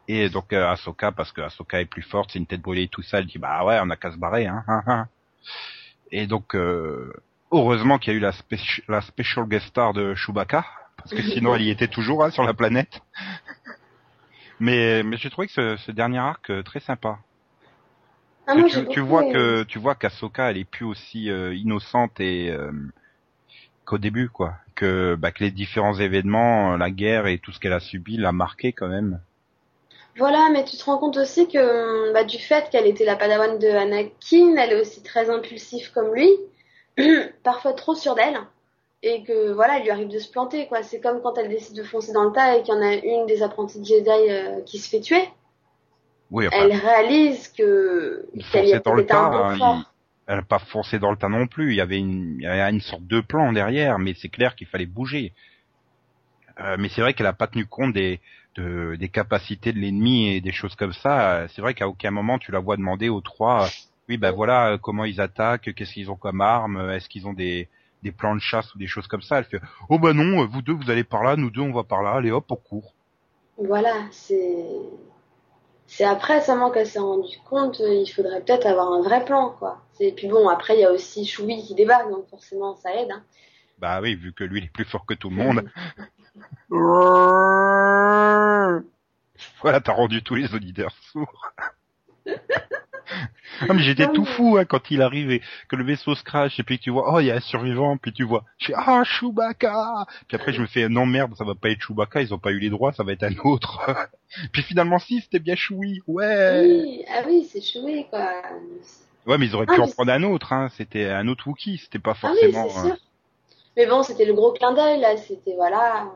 Et 0.08 0.28
donc 0.28 0.52
euh, 0.52 0.68
Ahsoka, 0.68 1.12
parce 1.12 1.32
que 1.32 1.40
Ahsoka 1.40 1.80
est 1.80 1.86
plus 1.86 2.02
forte, 2.02 2.30
c'est 2.32 2.38
une 2.38 2.46
tête 2.46 2.60
brûlée 2.60 2.84
et 2.84 2.88
tout 2.88 3.02
ça, 3.02 3.18
elle 3.18 3.26
dit 3.26 3.38
bah 3.38 3.64
ouais, 3.64 3.78
on 3.82 3.90
a 3.90 3.96
qu'à 3.96 4.12
se 4.12 4.18
barrer, 4.18 4.46
hein. 4.46 4.64
hein, 4.68 4.82
hein. 4.86 5.08
Et 6.12 6.26
donc, 6.26 6.54
heureusement 7.56 7.98
qu'il 7.98 8.12
y 8.12 8.16
a 8.16 8.18
eu 8.18 8.22
la, 8.22 8.32
spéci- 8.32 8.82
la 8.88 9.00
special 9.00 9.46
guest 9.46 9.66
star 9.66 9.92
de 9.92 10.14
Chewbacca, 10.14 10.64
parce 10.96 11.10
que 11.10 11.22
sinon 11.22 11.54
elle 11.56 11.62
y 11.62 11.70
était 11.70 11.88
toujours 11.88 12.24
hein, 12.24 12.30
sur 12.30 12.44
la 12.44 12.54
planète. 12.54 13.00
Mais, 14.60 15.02
mais 15.02 15.16
j'ai 15.16 15.30
trouvé 15.30 15.48
que 15.48 15.52
ce, 15.52 15.76
ce 15.76 15.92
dernier 15.92 16.18
arc 16.18 16.50
euh, 16.50 16.62
très 16.62 16.80
sympa. 16.80 17.18
Ah, 18.46 18.54
moi, 18.54 18.68
tu, 18.68 19.00
vois 19.00 19.24
aimé. 19.24 19.32
que 19.32 19.62
tu 19.64 19.78
vois 19.78 19.96
qu'Ahsoka 19.96 20.50
elle 20.50 20.58
est 20.58 20.64
plus 20.64 20.84
aussi 20.84 21.30
euh, 21.30 21.52
innocente 21.54 22.20
et 22.20 22.50
euh, 22.50 22.70
qu'au 23.84 23.98
début 23.98 24.28
quoi. 24.28 24.54
Que 24.76 25.16
bah, 25.16 25.32
que 25.32 25.42
les 25.42 25.50
différents 25.50 25.98
événements, 25.98 26.76
la 26.76 26.90
guerre 26.90 27.26
et 27.26 27.38
tout 27.38 27.50
ce 27.50 27.58
qu'elle 27.58 27.72
a 27.72 27.80
subi 27.80 28.16
l'a 28.16 28.32
marqué 28.32 28.72
quand 28.72 28.88
même. 28.88 29.20
Voilà, 30.18 30.48
mais 30.50 30.64
tu 30.64 30.76
te 30.76 30.84
rends 30.84 30.98
compte 30.98 31.16
aussi 31.18 31.46
que 31.48 32.12
bah, 32.12 32.24
du 32.24 32.38
fait 32.38 32.70
qu'elle 32.70 32.86
était 32.86 33.04
la 33.04 33.16
padawan 33.16 33.58
de 33.58 33.68
Anakin, 33.68 34.56
elle 34.56 34.72
est 34.72 34.80
aussi 34.80 35.02
très 35.02 35.28
impulsive 35.28 35.90
comme 35.92 36.14
lui, 36.14 36.30
parfois 37.46 37.72
trop 37.72 37.94
sûre 37.94 38.16
d'elle, 38.16 38.38
et 39.02 39.22
que 39.22 39.52
voilà, 39.52 39.78
il 39.78 39.84
lui 39.84 39.90
arrive 39.90 40.08
de 40.08 40.18
se 40.18 40.30
planter 40.30 40.66
quoi. 40.66 40.82
C'est 40.82 41.00
comme 41.00 41.22
quand 41.22 41.38
elle 41.38 41.48
décide 41.48 41.76
de 41.76 41.84
foncer 41.84 42.12
dans 42.12 42.24
le 42.24 42.32
tas 42.32 42.56
et 42.56 42.62
qu'il 42.62 42.74
y 42.74 42.76
en 42.76 42.82
a 42.82 42.94
une 42.94 43.26
des 43.26 43.42
apprenties 43.42 43.80
de 43.80 43.84
Jedi 43.84 44.10
euh, 44.10 44.60
qui 44.66 44.78
se 44.78 44.88
fait 44.90 45.00
tuer. 45.00 45.24
Oui, 46.30 46.48
enfin, 46.48 46.56
Elle 46.60 46.74
réalise 46.74 47.48
que 47.48 48.26
qu'elle 48.50 48.66
y 48.66 48.74
a 48.74 48.80
fonçait 48.80 48.80
dans 48.80 48.94
le 48.94 49.02
un 49.02 49.06
tas, 49.06 49.28
bon 49.30 49.44
hein, 49.44 49.86
elle 50.26 50.36
n'a 50.36 50.42
pas 50.42 50.58
foncé 50.58 50.98
dans 50.98 51.12
le 51.12 51.16
tas 51.16 51.28
non 51.28 51.46
plus. 51.46 51.70
Il 51.72 51.76
y 51.76 51.80
avait 51.80 51.98
une, 51.98 52.38
il 52.40 52.42
y 52.42 52.46
avait 52.46 52.68
une 52.68 52.80
sorte 52.80 53.06
de 53.06 53.20
plan 53.20 53.52
derrière, 53.52 53.98
mais 54.00 54.12
c'est 54.14 54.28
clair 54.28 54.56
qu'il 54.56 54.66
fallait 54.66 54.86
bouger. 54.86 55.32
Euh, 56.60 56.76
mais 56.78 56.88
c'est 56.88 57.00
vrai 57.00 57.14
qu'elle 57.14 57.26
a 57.26 57.32
pas 57.32 57.46
tenu 57.46 57.66
compte 57.66 57.92
des, 57.92 58.20
de- 58.56 58.96
des 58.98 59.08
capacités 59.08 59.72
de 59.72 59.78
l'ennemi 59.78 60.30
et 60.34 60.40
des 60.40 60.52
choses 60.52 60.74
comme 60.74 60.94
ça. 60.94 61.46
C'est 61.48 61.60
vrai 61.62 61.74
qu'à 61.74 61.86
aucun 61.86 62.10
moment 62.10 62.38
tu 62.38 62.50
la 62.50 62.58
vois 62.58 62.76
demander 62.76 63.08
aux 63.08 63.20
trois, 63.20 63.68
oui 64.08 64.16
ben 64.16 64.32
voilà 64.32 64.72
euh, 64.72 64.78
comment 64.78 65.04
ils 65.04 65.20
attaquent, 65.20 65.72
qu'est-ce 65.74 65.92
qu'ils 65.92 66.10
ont 66.10 66.16
comme 66.16 66.40
armes, 66.40 66.76
euh, 66.76 66.96
est-ce 66.96 67.08
qu'ils 67.08 67.26
ont 67.26 67.32
des, 67.32 67.68
des 68.02 68.12
plans 68.12 68.34
de 68.34 68.40
chasse 68.40 68.74
ou 68.74 68.78
des 68.78 68.86
choses 68.86 69.06
comme 69.06 69.22
ça. 69.22 69.38
Elle 69.38 69.44
fait, 69.44 69.60
oh 69.88 69.98
bah 69.98 70.12
non, 70.12 70.42
euh, 70.42 70.46
vous 70.46 70.62
deux 70.62 70.72
vous 70.72 70.90
allez 70.90 71.04
par 71.04 71.22
là, 71.22 71.36
nous 71.36 71.50
deux 71.50 71.60
on 71.60 71.72
va 71.72 71.84
par 71.84 72.02
là, 72.02 72.12
allez 72.12 72.30
hop 72.30 72.50
on 72.50 72.56
court. 72.56 72.94
Voilà, 73.58 73.94
c'est 74.10 74.66
c'est 75.86 76.04
après 76.04 76.40
seulement 76.40 76.70
qu'elle 76.70 76.86
s'est 76.86 76.98
rendue 76.98 77.38
compte, 77.48 77.80
il 77.80 78.06
faudrait 78.06 78.42
peut-être 78.42 78.66
avoir 78.66 78.92
un 78.92 79.02
vrai 79.02 79.24
plan 79.24 79.54
quoi. 79.58 79.82
Et 80.00 80.12
puis 80.12 80.28
bon, 80.28 80.48
après 80.48 80.76
il 80.76 80.80
y 80.80 80.84
a 80.84 80.92
aussi 80.92 81.24
Choui 81.24 81.62
qui 81.62 81.74
débarque, 81.74 82.10
donc 82.10 82.28
forcément 82.28 82.76
ça 82.76 82.94
aide. 82.94 83.10
Hein. 83.10 83.22
Bah 83.78 84.00
oui, 84.00 84.14
vu 84.14 84.32
que 84.32 84.44
lui 84.44 84.60
il 84.60 84.64
est 84.64 84.72
plus 84.72 84.84
fort 84.84 85.06
que 85.06 85.14
tout 85.14 85.30
le 85.30 85.36
monde. 85.36 85.70
Voilà, 89.60 89.80
t'as 89.80 89.92
rendu 89.92 90.22
tous 90.22 90.34
les 90.34 90.54
auditeurs 90.54 90.94
sourds. 91.12 91.52
ah 93.62 93.72
mais 93.74 93.82
j'étais 93.82 94.06
tout 94.12 94.24
fou 94.24 94.56
hein, 94.58 94.64
quand 94.64 94.90
il 94.90 95.02
arrivait, 95.02 95.40
que 95.68 95.76
le 95.76 95.84
vaisseau 95.84 96.14
se 96.14 96.22
crache 96.22 96.58
et 96.58 96.62
puis 96.62 96.78
tu 96.78 96.90
vois, 96.90 97.14
oh 97.14 97.20
il 97.20 97.26
y 97.26 97.30
a 97.30 97.36
un 97.36 97.40
survivant, 97.40 97.96
puis 97.96 98.12
tu 98.12 98.24
vois, 98.24 98.44
je 98.58 98.66
fais 98.66 98.74
ah 98.76 99.02
Chewbacca, 99.04 100.06
puis 100.28 100.36
après 100.36 100.52
je 100.52 100.60
me 100.60 100.66
fais 100.66 100.88
non 100.88 101.06
merde, 101.06 101.34
ça 101.36 101.44
va 101.44 101.54
pas 101.54 101.70
être 101.70 101.80
Chewbacca, 101.80 102.20
ils 102.22 102.32
ont 102.34 102.38
pas 102.38 102.50
eu 102.50 102.58
les 102.58 102.70
droits, 102.70 102.92
ça 102.92 103.02
va 103.04 103.12
être 103.12 103.22
un 103.24 103.36
autre. 103.44 103.80
puis 104.52 104.62
finalement 104.62 104.98
si, 104.98 105.20
c'était 105.20 105.38
bien 105.38 105.56
Chewie, 105.56 106.00
ouais. 106.06 106.60
Oui, 106.84 107.04
ah 107.08 107.22
oui, 107.26 107.48
c'est 107.50 107.60
Choui 107.60 108.06
quoi. 108.10 108.32
Ouais 109.26 109.38
mais 109.38 109.46
ils 109.46 109.54
auraient 109.54 109.66
Ah, 109.68 109.74
pu 109.74 109.80
en 109.80 109.88
prendre 109.88 110.12
un 110.12 110.22
autre, 110.22 110.52
hein. 110.52 110.68
c'était 110.76 111.10
un 111.10 111.26
autre 111.28 111.46
Wookie, 111.48 111.78
c'était 111.78 111.98
pas 111.98 112.14
Ah 112.22 112.32
oui, 112.32 112.52
forcément. 112.52 112.84
euh, 112.84 112.88
sûr. 112.88 112.96
Mais 113.76 113.86
bon, 113.86 114.02
c'était 114.02 114.24
le 114.24 114.32
gros 114.34 114.52
clin 114.52 114.72
d'œil 114.72 115.00
là, 115.00 115.16
c'était 115.16 115.54
voilà. 115.54 116.06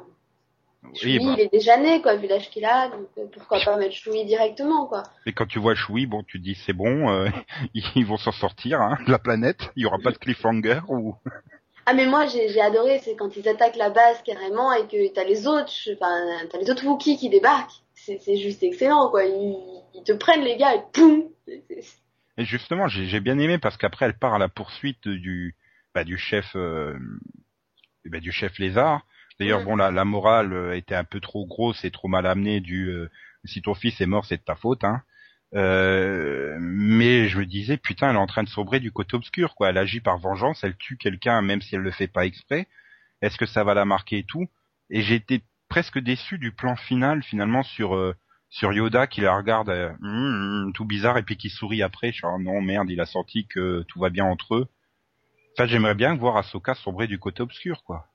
Choui, 0.94 1.18
oui, 1.18 1.24
bah, 1.24 1.34
il 1.36 1.40
est 1.40 1.52
déjà 1.52 1.76
né 1.76 2.00
quoi, 2.00 2.16
vu 2.16 2.26
l'âge 2.26 2.48
qu'il 2.50 2.64
a, 2.64 2.88
donc 2.88 3.06
euh, 3.18 3.26
pourquoi 3.32 3.60
pas 3.60 3.76
mettre 3.76 3.94
Choui 3.94 4.24
directement 4.24 4.86
quoi. 4.86 5.02
Et 5.26 5.32
quand 5.32 5.46
tu 5.46 5.58
vois 5.58 5.74
Chewie, 5.74 6.06
bon, 6.06 6.22
tu 6.22 6.38
te 6.38 6.44
dis 6.44 6.54
c'est 6.54 6.72
bon, 6.72 7.10
euh, 7.10 7.28
ils 7.74 8.06
vont 8.06 8.16
s'en 8.16 8.32
sortir 8.32 8.80
hein, 8.80 8.98
de 9.06 9.12
la 9.12 9.18
planète. 9.18 9.70
Il 9.76 9.82
y 9.82 9.86
aura 9.86 9.98
pas 9.98 10.10
de 10.10 10.18
cliffhanger 10.18 10.80
ou. 10.88 11.14
Ah 11.86 11.94
mais 11.94 12.06
moi 12.06 12.26
j'ai 12.26 12.60
adoré, 12.60 13.00
c'est 13.02 13.16
quand 13.16 13.36
ils 13.36 13.48
attaquent 13.48 13.78
la 13.78 13.90
base 13.90 14.22
carrément 14.22 14.72
et 14.74 14.86
que 14.86 15.12
t'as 15.12 15.24
les 15.24 15.48
autres, 15.48 15.72
enfin 15.94 16.46
t'as 16.48 16.58
les 16.58 16.70
autres 16.70 16.84
Wookiees 16.84 17.16
qui 17.16 17.30
débarquent. 17.30 17.82
C'est 17.94 18.36
juste 18.36 18.62
excellent 18.62 19.10
quoi. 19.10 19.24
Ils, 19.24 19.56
ils 19.94 20.04
te 20.04 20.12
prennent 20.12 20.44
les 20.44 20.56
gars 20.56 20.74
et 20.74 20.82
poum. 20.92 21.24
Et 21.48 22.44
justement, 22.44 22.86
j'ai 22.86 23.06
j'ai 23.06 23.18
bien 23.18 23.38
aimé 23.38 23.58
parce 23.58 23.76
qu'après 23.76 24.04
elle 24.04 24.16
part 24.16 24.34
à 24.34 24.38
la 24.38 24.48
poursuite 24.48 25.08
du 25.08 25.56
bah, 25.94 26.04
du 26.04 26.16
chef 26.16 26.54
euh, 26.54 26.96
bah, 28.04 28.20
du 28.20 28.30
chef 28.30 28.58
lézard. 28.58 29.04
D'ailleurs, 29.40 29.61
Mhm. 29.61 29.64
bon, 29.66 29.76
la, 29.76 29.90
la 29.90 30.05
morale 30.05 30.53
euh, 30.53 30.76
était 30.76 30.94
un 30.94 31.05
peu 31.05 31.20
trop 31.20 31.46
grosse 31.46 31.85
et 31.85 31.90
trop 31.90 32.09
mal 32.09 32.26
amenée 32.26 32.61
du 32.61 32.88
euh, 32.90 33.11
si 33.44 33.62
ton 33.62 33.74
fils 33.74 34.00
est 34.00 34.07
mort, 34.07 34.24
c'est 34.26 34.37
de 34.37 34.42
ta 34.44 34.55
faute. 34.55 34.85
Hein. 34.85 35.03
Euh, 35.55 36.57
mais 36.61 37.29
je 37.29 37.38
me 37.38 37.46
disais, 37.46 37.76
putain, 37.76 38.11
elle 38.11 38.16
est 38.16 38.20
en 38.20 38.26
train 38.26 38.44
de 38.44 38.48
sombrer 38.48 38.81
du 38.81 38.92
côté 38.92 39.16
obscur, 39.16 39.55
quoi. 39.57 39.70
Elle 39.70 39.79
agit 39.79 40.00
par 40.00 40.18
vengeance, 40.18 40.62
elle 40.62 40.76
tue 40.76 40.96
quelqu'un 40.96 41.42
même 41.42 41.62
si 41.62 41.74
elle 41.74 41.81
le 41.83 41.90
fait 41.90 42.07
pas 42.07 42.26
exprès. 42.26 42.68
Est-ce 43.22 43.37
que 43.38 43.46
ça 43.46 43.64
va 43.64 43.74
la 43.74 43.85
marquer 43.85 44.18
et 44.18 44.24
tout? 44.24 44.46
Et 44.90 45.03
j'ai 45.03 45.16
été 45.16 45.42
presque 45.68 45.98
déçu 45.98 46.38
du 46.38 46.53
plan 46.53 46.76
final 46.76 47.22
finalement 47.22 47.62
sur 47.62 47.94
euh, 47.96 48.14
sur 48.50 48.72
Yoda 48.72 49.07
qui 49.07 49.20
la 49.22 49.37
regarde 49.37 49.70
euh, 49.70 49.90
hum, 50.03 50.64
hum, 50.66 50.72
tout 50.74 50.85
bizarre 50.85 51.18
et 51.18 51.22
puis 51.22 51.37
qui 51.37 51.50
sourit 51.50 51.83
après. 51.83 52.09
Je 52.12 52.16
suis 52.18 52.26
ah 52.26 52.38
non 52.38 52.61
merde, 52.61 52.90
il 52.90 53.00
a 53.00 53.07
senti 53.07 53.46
que 53.46 53.83
tout 53.88 54.00
va 54.00 54.11
bien 54.11 54.24
entre 54.24 54.55
eux. 54.57 54.68
Ça, 55.57 55.66
j'aimerais 55.66 55.94
bien 55.94 56.14
voir 56.16 56.37
Ahsoka 56.37 56.74
sombrer 56.74 57.07
du 57.07 57.18
côté 57.18 57.42
obscur, 57.42 57.83
quoi. 57.85 58.07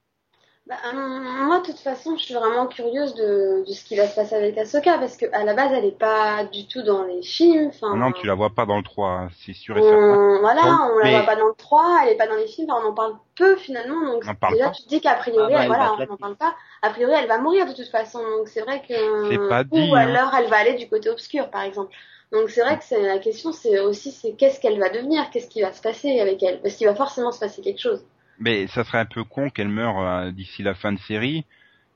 Bah, 0.68 0.74
hum, 0.92 1.46
moi 1.46 1.60
de 1.60 1.66
toute 1.68 1.78
façon 1.78 2.18
je 2.18 2.24
suis 2.24 2.34
vraiment 2.34 2.66
curieuse 2.66 3.14
de, 3.14 3.64
de 3.68 3.72
ce 3.72 3.84
qui 3.86 3.96
va 3.96 4.08
se 4.08 4.16
passer 4.16 4.34
avec 4.34 4.58
Ahsoka 4.58 4.98
parce 4.98 5.16
que 5.16 5.28
à 5.32 5.44
la 5.44 5.54
base 5.54 5.72
elle 5.74 5.86
est 5.86 5.92
pas 5.98 6.44
du 6.46 6.68
tout 6.68 6.82
dans 6.82 7.04
les 7.04 7.22
films. 7.22 7.68
Enfin, 7.68 7.96
Non, 7.96 8.12
tu 8.12 8.26
la 8.26 8.34
vois 8.34 8.50
pas 8.50 8.66
dans 8.66 8.78
le 8.78 8.84
3, 8.84 9.08
hein, 9.10 9.30
c'est 9.46 9.54
sûr 9.54 9.78
et 9.78 9.82
certain. 9.84 9.96
on, 9.96 10.40
voilà, 10.40 10.64
Donc, 10.64 10.80
on 10.94 10.98
la 10.98 11.04
mais- 11.04 11.12
voit 11.18 11.26
pas 11.28 11.36
dans 11.36 11.46
le 11.50 11.54
3, 11.56 12.00
elle 12.02 12.14
est 12.14 12.18
pas 12.18 12.26
dans 12.26 12.34
les 12.36 12.48
films, 12.48 12.70
on 12.72 12.88
en 12.88 12.94
parle 12.96 13.14
peu 13.36 13.56
finalement, 13.58 14.02
donc 14.12 14.24
On 14.26 14.30
en 14.32 14.34
parle 14.34 14.54
déjà 14.54 14.66
pas. 14.66 14.72
tu 14.72 14.84
te 14.84 14.90
dis 14.90 15.02
qu'a 15.02 15.14
priori, 15.14 15.54
Ah 15.54 15.60
bah, 15.60 15.68
voilà, 15.68 15.84
va 15.84 15.96
on 16.00 16.06
n'en 16.14 16.18
parle 16.18 16.36
pas, 16.36 16.56
a 16.82 16.90
priori 16.90 17.14
elle 17.16 17.28
va 17.28 17.38
mourir 17.38 17.68
de 17.68 17.74
toute 17.74 17.90
façon, 17.90 18.18
donc 18.24 18.48
c'est 18.48 18.62
vrai 18.62 18.82
que, 18.82 19.30
C'est 19.30 19.48
pas 19.48 19.64
ou 19.70 19.94
hein. 19.94 19.98
alors 20.00 20.34
elle 20.34 20.50
va 20.50 20.58
aller 20.58 20.74
du 20.74 20.90
côté 20.90 21.10
obscur 21.12 21.52
par 21.52 21.62
exemple. 21.62 21.94
Donc 22.32 22.50
c'est 22.50 22.62
vrai 22.62 22.80
que 22.80 22.84
c'est 22.84 23.04
la 23.04 23.20
question, 23.20 23.52
c'est 23.52 23.80
aussi 23.82 24.12
c'est 24.12 24.34
qu'est-ce 24.34 24.60
qu'elle 24.60 24.80
va 24.80 24.90
devenir, 24.90 25.30
qu'est-ce 25.30 25.48
qui 25.48 25.62
va 25.62 25.72
se 25.74 25.82
passer 25.84 26.20
avec 26.20 26.42
elle, 26.42 26.60
parce 26.62 26.74
qu'il 26.74 26.88
va 26.88 26.96
forcément 26.96 27.32
se 27.32 27.40
passer 27.40 27.62
quelque 27.62 27.80
chose. 27.80 28.04
Mais 28.40 28.68
ça 28.68 28.84
serait 28.84 29.00
un 29.00 29.06
peu 29.06 29.24
con 29.24 29.50
qu'elle 29.50 29.70
meure 29.70 30.00
euh, 30.00 30.32
d'ici 30.32 30.64
la 30.64 30.74
fin 30.74 30.92
de 30.92 31.00
série 31.00 31.46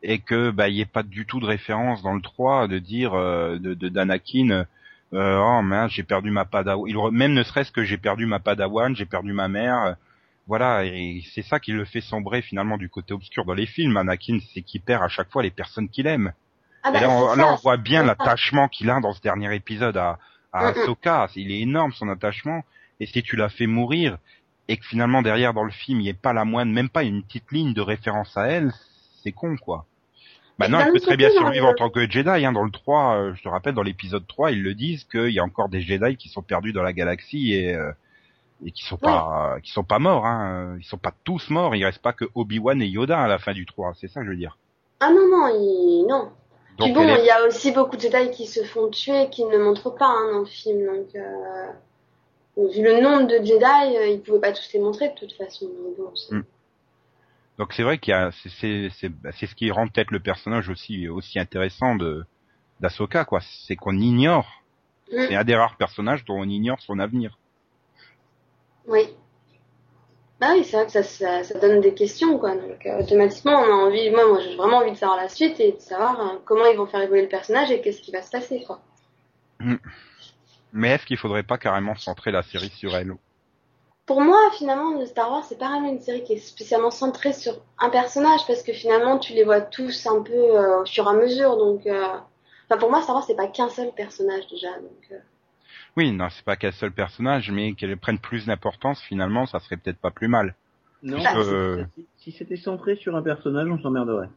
et 0.02 0.19
que 0.19 0.52
bah 0.52 0.69
il 0.69 0.75
y 0.75 0.82
ait 0.82 0.86
pas 0.86 1.04
du 1.04 1.25
tout 1.25 1.41
de 1.41 1.45
référence 1.45 2.02
dans 2.02 2.13
le 2.13 2.21
3 2.21 2.69
de 2.69 2.80
dire 2.80 3.13
euh, 3.13 3.58
de 3.60 3.73
d'Anakin 3.89 4.65
euh, 5.13 5.38
oh 5.38 5.62
mince 5.62 5.91
j'ai 5.91 6.04
perdu 6.04 6.32
ma 6.32 6.45
padawan 6.45 6.89
il 6.89 6.97
même 7.12 7.34
ne 7.34 7.43
serait-ce 7.43 7.71
que 7.73 7.84
j'ai 7.84 7.97
perdu 7.97 8.25
ma 8.25 8.39
padawan 8.39 8.95
j'ai 8.95 9.06
perdu 9.06 9.34
ma 9.34 9.47
mère. 9.49 9.95
Voilà 10.47 10.86
et 10.86 11.21
c'est 11.36 11.41
ça 11.41 11.60
qui 11.60 11.73
le 11.73 11.84
fait 11.84 12.02
sombrer 12.02 12.41
finalement 12.41 12.78
du 12.78 12.89
côté 12.89 13.13
obscur. 13.13 13.43
Dans 13.43 13.54
les 13.54 13.65
films 13.65 13.97
Anakin 13.97 14.39
c'est 14.54 14.62
qu'il 14.62 14.82
perd 14.82 15.04
à 15.04 15.10
chaque 15.10 15.30
fois 15.32 15.43
les 15.43 15.52
personnes 15.52 15.89
qu'il 15.89 16.08
aime. 16.08 16.32
Ah 16.84 16.91
et 16.95 17.02
là 17.02 17.10
on, 17.10 17.36
là, 17.36 17.52
on 17.52 17.56
voit 17.58 17.75
bien 17.75 18.04
l'attachement 18.04 18.69
qu'il 18.69 18.89
a 18.89 19.02
dans 19.02 19.12
ce 19.12 19.21
dernier 19.21 19.54
épisode 19.54 19.97
à 19.97 20.17
à 20.52 20.71
Mm, 20.71 20.75
mm. 20.75 20.82
Ahsoka. 20.82 21.28
Il 21.36 21.52
est 21.52 21.62
énorme 21.62 21.91
son 21.93 22.10
attachement. 22.10 22.63
Et 22.99 23.06
si 23.06 23.23
tu 23.23 23.36
l'as 23.36 23.49
fait 23.49 23.67
mourir 23.67 24.17
et 24.69 24.77
que 24.77 24.86
finalement 24.86 25.21
derrière 25.21 25.53
dans 25.53 25.63
le 25.65 25.71
film 25.71 25.99
il 25.99 26.03
n'y 26.03 26.10
ait 26.10 26.13
pas 26.13 26.32
la 26.32 26.45
moindre, 26.45 26.71
même 26.71 26.89
pas 26.89 27.03
une 27.03 27.23
petite 27.23 27.51
ligne 27.51 27.73
de 27.73 27.82
référence 27.82 28.38
à 28.38 28.47
elle, 28.47 28.71
c'est 29.23 29.34
con 29.34 29.58
quoi. 29.58 29.86
Maintenant, 30.60 30.79
Et 30.79 30.84
elle 30.84 30.91
peut 30.91 30.99
très 30.99 31.15
bien 31.17 31.32
survivre 31.32 31.67
en 31.67 31.73
tant 31.73 31.89
que 31.89 32.10
Jedi. 32.10 32.45
Hein, 32.45 32.51
dans 32.51 32.65
le 32.65 32.69
3, 32.71 33.15
euh, 33.15 33.34
je 33.34 33.41
te 33.41 33.47
rappelle, 33.47 33.73
dans 33.73 33.82
l'épisode 33.82 34.27
3, 34.27 34.51
ils 34.51 34.62
le 34.62 34.73
disent 34.75 35.05
qu'il 35.05 35.29
y 35.29 35.39
a 35.39 35.43
encore 35.43 35.69
des 35.69 35.79
Jedi 35.79 36.17
qui 36.17 36.27
sont 36.27 36.41
perdus 36.41 36.73
dans 36.73 36.84
la 36.84 36.91
galaxie 36.91 37.53
et, 37.53 37.73
euh, 37.73 37.93
et 38.65 38.71
qui 38.71 38.84
sont 38.84 38.97
pas 38.97 39.55
qui 39.63 39.71
sont 39.71 39.86
pas 39.86 39.99
morts. 39.99 40.25
Hein. 40.25 40.75
Ils 40.77 40.84
sont 40.84 40.97
pas 40.97 41.13
tous 41.23 41.49
morts. 41.49 41.75
Il 41.77 41.86
reste 41.86 42.01
pas 42.01 42.12
que 42.12 42.25
Obi-Wan 42.36 42.82
et 42.82 42.88
Yoda 42.88 43.17
à 43.21 43.27
la 43.29 43.39
fin 43.39 43.53
du 43.53 43.65
3. 43.65 43.93
C'est 43.95 44.10
ça 44.10 44.19
que 44.19 44.25
je 44.25 44.32
veux 44.32 44.38
dire. 44.38 44.58
Ah 44.99 45.12
non 45.12 45.29
non, 45.32 45.47
il... 45.47 46.05
non. 46.10 46.29
Puis 46.77 46.88
Donc 46.88 46.95
bon, 46.95 47.01
elle 47.03 47.19
est- 47.19 47.23
il 47.23 47.25
y 47.25 47.32
a 47.32 47.47
aussi 47.47 47.71
beaucoup 47.71 47.95
de 47.95 48.01
Jedi 48.01 48.32
qui 48.32 48.45
se 48.45 48.63
font 48.65 48.89
tuer, 48.89 49.29
qui 49.29 49.45
ne 49.45 49.58
montrent 49.60 49.95
pas 49.95 50.08
hein, 50.08 50.32
dans 50.34 50.39
le 50.39 50.45
film. 50.45 50.86
Donc, 50.86 51.15
euh, 51.15 51.67
vu 52.67 52.84
le 52.84 53.00
nombre 53.02 53.28
de 53.28 53.36
Jedi, 53.45 53.98
euh, 53.98 54.08
ils 54.08 54.22
pouvaient 54.22 54.39
pas 54.39 54.52
tous 54.52 54.69
les 54.74 54.80
montrer 54.80 55.10
de 55.10 55.15
toute 55.15 55.34
façon. 55.34 55.65
Donc, 55.67 55.98
bon, 55.98 56.15
c'est- 56.15 56.36
Mm. 56.36 56.43
Donc 57.58 57.74
c'est 57.74 57.84
vrai 57.84 57.98
qu'il 57.98 58.12
y 58.12 58.15
a, 58.15 58.32
c'est 58.62 59.10
bah, 59.10 59.32
c'est 59.34 59.45
ce 59.45 59.54
qui 59.56 59.69
rend 59.69 59.88
peut-être 59.88 60.12
le 60.12 60.19
personnage 60.22 60.69
aussi 60.69 61.10
aussi 61.10 61.39
intéressant 61.39 61.95
de 61.95 62.24
d'Ahsoka 62.80 63.26
quoi. 63.26 63.41
C'est 63.67 63.76
qu'on 63.76 63.98
ignore. 63.98 64.63
Mm. 65.12 65.26
C'est 65.28 65.36
un 65.36 65.43
des 65.43 65.56
rares 65.56 65.76
personnages 65.76 66.24
dont 66.24 66.39
on 66.39 66.45
ignore 66.48 66.80
son 66.82 67.00
avenir. 67.00 67.38
Oui. 68.88 69.10
Bah 70.39 70.52
oui, 70.54 70.63
c'est 70.63 70.78
vrai 70.78 70.86
que 70.86 70.91
ça, 70.93 71.04
ça, 71.04 71.43
ça 71.43 71.60
donne 71.60 71.82
des 71.82 71.93
questions, 71.93 72.38
quoi. 72.39 72.56
Donc, 72.56 72.86
euh, 72.86 73.02
automatiquement, 73.02 73.60
on 73.60 73.63
a 73.65 73.88
envie, 73.88 74.10
moi, 74.10 74.26
moi, 74.26 74.39
j'ai 74.39 74.56
vraiment 74.56 74.78
envie 74.78 74.91
de 74.93 74.95
savoir 74.98 75.17
la 75.17 75.28
suite 75.28 75.60
et 75.60 75.74
de 75.74 75.80
savoir 75.80 76.17
euh, 76.22 76.38
comment 76.45 76.65
ils 76.65 76.78
vont 76.78 76.86
faire 76.86 77.02
évoluer 77.02 77.24
le 77.24 77.28
personnage 77.28 77.69
et 77.72 77.82
qu'est-ce 77.82 78.02
qui 78.02 78.12
va 78.12 78.22
se 78.22 78.32
passer, 78.32 78.63
quoi. 78.65 78.80
Mais 80.73 80.89
est-ce 80.89 81.05
qu'il 81.05 81.17
faudrait 81.17 81.43
pas 81.43 81.58
carrément 81.58 81.95
centrer 81.95 82.32
la 82.32 82.43
série 82.43 82.69
sur 82.69 82.95
elle? 82.95 83.13
Pour 84.05 84.21
moi, 84.21 84.39
finalement, 84.58 85.05
Star 85.05 85.32
Wars, 85.32 85.43
c'est 85.43 85.60
pas 85.60 85.69
vraiment 85.69 85.89
une 85.89 85.99
série 85.99 86.23
qui 86.23 86.34
est 86.34 86.38
spécialement 86.38 86.89
centrée 86.89 87.34
sur 87.34 87.53
un 87.77 87.89
personnage 87.89 88.39
parce 88.47 88.63
que 88.63 88.73
finalement, 88.73 89.19
tu 89.19 89.34
les 89.34 89.43
vois 89.43 89.62
tous 89.62 90.08
un 90.08 90.23
peu 90.23 90.34
euh, 90.34 90.84
fur 90.86 91.05
et 91.05 91.10
à 91.10 91.13
mesure. 91.13 91.58
Donc, 91.58 91.86
euh... 91.86 92.03
enfin, 92.67 92.79
pour 92.79 92.89
moi, 92.89 93.01
Star 93.01 93.15
Wars, 93.15 93.23
c'est 93.25 93.36
pas 93.36 93.47
qu'un 93.47 93.69
seul 93.69 93.91
personnage 93.95 94.47
déjà. 94.47 94.73
Donc, 94.79 95.08
euh, 95.12 95.19
Oui, 95.95 96.12
non, 96.12 96.27
c'est 96.32 96.43
pas 96.43 96.55
qu'un 96.55 96.71
seul 96.71 96.91
personnage, 96.91 97.51
mais 97.51 97.73
qu'elle 97.73 97.95
prenne 97.97 98.17
plus 98.17 98.47
d'importance, 98.47 98.99
finalement, 99.01 99.45
ça 99.45 99.60
serait 99.60 99.77
peut-être 99.77 99.99
pas 99.99 100.12
plus 100.12 100.27
mal. 100.27 100.55
Non, 101.03 101.23
Euh, 101.36 101.86
si, 101.95 102.08
si 102.17 102.32
c'était 102.32 102.58
centré 102.58 102.95
sur 102.95 103.15
un 103.15 103.21
personnage, 103.21 103.69
on 103.69 103.79
s'emmerderait. 103.79 104.29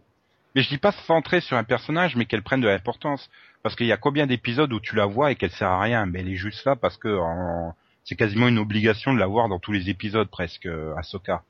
Mais 0.55 0.63
je 0.63 0.69
dis 0.69 0.79
pas 0.79 0.93
centrer 0.93 1.41
sur 1.41 1.57
un 1.57 1.65
personnage, 1.65 2.15
mais 2.15 2.27
qu'elle 2.27 2.43
prenne 2.43 2.61
de 2.61 2.69
l'importance. 2.69 3.31
Parce 3.63 3.77
qu'il 3.77 3.87
y 3.87 3.93
a 3.93 3.97
combien 3.97 4.27
d'épisodes 4.27 4.73
où 4.73 4.81
tu 4.81 4.97
la 4.97 5.07
vois 5.07 5.31
et 5.31 5.37
qu'elle 5.37 5.51
sert 5.53 5.69
à 5.69 5.81
rien, 5.81 6.07
mais 6.07 6.21
elle 6.21 6.29
est 6.29 6.37
juste 6.37 6.65
là 6.65 6.75
parce 6.77 6.97
que 6.97 7.17
en- 7.17 7.75
c'est 8.05 8.17
quasiment 8.17 8.49
une 8.49 8.59
obligation 8.59 9.15
de 9.15 9.19
la 9.21 9.27
voir 9.27 9.49
dans 9.49 9.61
tous 9.61 9.71
les 9.73 9.89
épisodes 9.89 10.29
presque, 10.29 10.67
euh, 10.67 10.95
Ahsoka. 10.97 11.45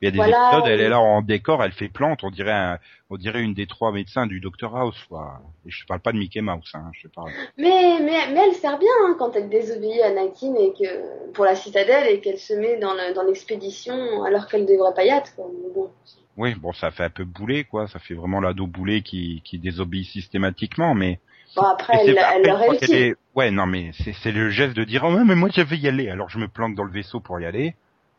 Il 0.00 0.04
y 0.04 0.08
a 0.08 0.10
des 0.12 0.16
Voilà, 0.18 0.48
épisodes, 0.50 0.66
elle 0.68 0.78
oui. 0.78 0.86
est 0.86 0.88
là 0.88 1.00
en 1.00 1.22
décor, 1.22 1.62
elle 1.62 1.72
fait 1.72 1.88
plante, 1.88 2.22
on 2.22 2.30
dirait 2.30 2.52
un- 2.52 2.78
on 3.10 3.16
dirait 3.16 3.42
une 3.42 3.52
des 3.52 3.66
trois 3.66 3.90
médecins 3.92 4.26
du 4.26 4.38
Dr 4.40 4.74
House, 4.74 4.96
quoi. 5.08 5.40
Et 5.66 5.70
je 5.70 5.84
parle 5.86 5.98
pas 6.00 6.12
de 6.12 6.18
Mickey 6.18 6.40
Mouse, 6.40 6.70
hein, 6.74 6.90
je 6.94 7.08
parle. 7.08 7.30
Mais, 7.58 7.98
mais, 8.00 8.32
mais 8.32 8.46
elle 8.48 8.54
sert 8.54 8.78
bien 8.78 8.88
hein, 9.04 9.16
quand 9.18 9.34
elle 9.34 9.48
désobéit 9.50 10.00
à 10.00 10.06
Anakin 10.06 10.54
et 10.54 10.72
que, 10.72 11.32
pour 11.32 11.44
la 11.44 11.56
citadelle 11.56 12.06
et 12.14 12.20
qu'elle 12.20 12.38
se 12.38 12.54
met 12.54 12.78
dans 12.78 12.94
le- 12.94 13.12
dans 13.12 13.24
l'expédition 13.24 14.22
alors 14.22 14.46
qu'elle 14.46 14.66
devrait 14.66 14.94
pas 14.94 15.04
y 15.04 15.08
être. 15.08 15.34
Quoi. 15.34 15.46
Mais 15.52 15.74
bon. 15.74 15.90
Oui, 16.36 16.54
bon, 16.54 16.72
ça 16.72 16.92
fait 16.92 17.04
un 17.04 17.10
peu 17.10 17.24
boulet, 17.24 17.64
quoi. 17.64 17.88
Ça 17.88 17.98
fait 17.98 18.14
vraiment 18.14 18.40
l'ado 18.40 18.66
boulet 18.68 19.02
qui, 19.02 19.42
qui 19.44 19.58
désobéit 19.58 20.06
systématiquement, 20.06 20.94
mais. 20.94 21.18
Bon, 21.56 21.62
après, 21.62 21.98
elle, 22.06 22.14
pas- 22.14 22.34
elle 22.36 22.50
réussit. 22.52 22.90
est- 22.90 23.16
Ouais, 23.34 23.50
non, 23.50 23.66
mais 23.66 23.90
c'est 24.22 24.32
le 24.32 24.50
geste 24.50 24.74
de 24.76 24.84
dire, 24.84 25.02
oh, 25.04 25.10
mais 25.10 25.34
moi, 25.34 25.48
je 25.52 25.60
vais 25.62 25.76
y 25.76 25.88
aller. 25.88 26.08
Alors, 26.10 26.28
je 26.28 26.38
me 26.38 26.48
planque 26.48 26.74
dans 26.74 26.84
le 26.84 26.90
vaisseau 26.92 27.20
pour 27.20 27.38
y 27.40 27.46
aller. 27.46 27.74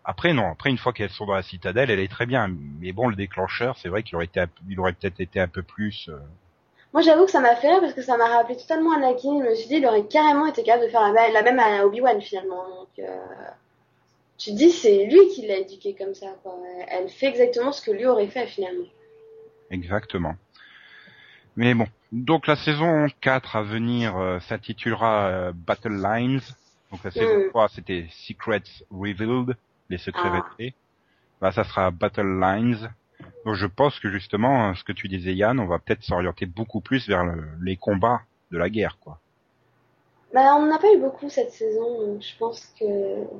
Après, 0.06 0.34
non. 0.34 0.50
Après, 0.52 0.70
une 0.70 0.78
fois 0.78 0.94
qu'elles 0.94 1.10
sont 1.10 1.26
dans 1.26 1.36
la 1.36 1.44
citadelle, 1.44 1.92
elle 1.92 2.00
est 2.00 2.08
très 2.12 2.26
bien. 2.26 2.50
Mais 2.80 2.92
bon, 2.94 3.08
le 3.10 3.16
déclencheur, 3.16 3.78
c'est 3.78 3.90
vrai 3.90 4.02
qu'il 4.04 4.16
aurait 4.16 4.26
été, 4.26 4.42
il 4.70 4.80
aurait 4.80 4.94
peut-être 4.94 5.20
été 5.20 5.40
un 5.40 5.48
peu 5.48 5.62
plus. 5.62 6.10
euh, 6.10 6.18
Moi, 6.94 7.02
j'avoue 7.04 7.26
que 7.26 7.32
ça 7.32 7.42
m'a 7.42 7.56
fait 7.56 7.70
rire 7.70 7.82
parce 7.82 7.94
que 7.94 8.02
ça 8.02 8.18
m'a 8.18 8.26
rappelé 8.28 8.58
totalement 8.58 8.94
Anakin. 8.96 9.44
Je 9.44 9.50
me 9.50 9.56
suis 9.56 9.68
dit, 9.68 9.76
il 9.76 9.86
aurait 9.86 10.06
carrément 10.06 10.48
été 10.48 10.64
capable 10.64 10.86
de 10.86 10.90
faire 10.90 11.02
la, 11.02 11.12
même- 11.12 11.34
la 11.34 11.44
même 11.44 11.60
à 11.60 11.86
Obi-Wan 11.86 12.20
finalement. 12.22 12.64
Donc, 12.70 12.88
euh, 13.00 13.18
tu 14.38 14.52
te 14.52 14.56
dis, 14.56 14.72
c'est 14.72 15.06
lui 15.06 15.28
qui 15.36 15.46
l'a 15.46 15.58
éduqué 15.58 15.94
comme 15.94 16.16
ça. 16.16 16.28
Quoi. 16.42 16.56
Elle 16.88 17.10
fait 17.10 17.28
exactement 17.28 17.72
ce 17.74 17.82
que 17.86 17.92
lui 17.92 18.06
aurait 18.08 18.28
fait 18.28 18.48
finalement. 18.48 18.88
Exactement. 19.70 20.36
Mais 21.60 21.74
bon. 21.74 21.88
Donc, 22.14 22.48
la 22.48 22.56
saison 22.56 23.08
4 23.20 23.58
à 23.58 23.64
venir 23.64 24.16
euh, 24.18 24.40
s'intitulera 24.40 25.28
euh, 25.28 25.52
Battle 25.54 25.92
Lines. 26.02 26.40
Donc, 26.90 27.04
la 27.04 27.12
saison 27.12 27.38
Mm. 27.38 27.50
3, 27.50 27.68
c'était 27.68 28.08
Secrets 28.12 28.64
Revealed, 28.90 29.58
les 29.90 29.98
secrets 29.98 30.30
Ah. 30.34 30.42
révélés. 30.58 30.74
Bah, 31.42 31.52
ça 31.52 31.66
sera 31.66 31.92
Battle 31.92 32.40
Lines. 32.40 32.90
Donc, 33.46 33.56
je 33.56 33.66
pense 33.68 34.00
que 34.00 34.10
justement, 34.10 34.70
euh, 34.70 34.74
ce 34.74 34.84
que 34.86 34.94
tu 34.94 35.10
disais 35.10 35.34
Yann, 35.36 35.60
on 35.60 35.66
va 35.68 35.80
peut-être 35.80 36.02
s'orienter 36.04 36.46
beaucoup 36.46 36.80
plus 36.80 37.08
vers 37.10 37.26
le- 37.26 37.50
les 37.62 37.76
combats 37.76 38.22
de 38.52 38.58
la 38.58 38.70
guerre, 38.70 38.98
quoi. 39.02 39.20
Bah, 40.34 40.56
on 40.56 40.66
n'a 40.68 40.78
pas 40.80 40.94
eu 40.94 41.00
beaucoup 41.00 41.30
cette 41.30 41.52
saison. 41.52 42.08
donc 42.08 42.22
Je 42.22 42.38
pense 42.38 42.74
que 42.80 42.86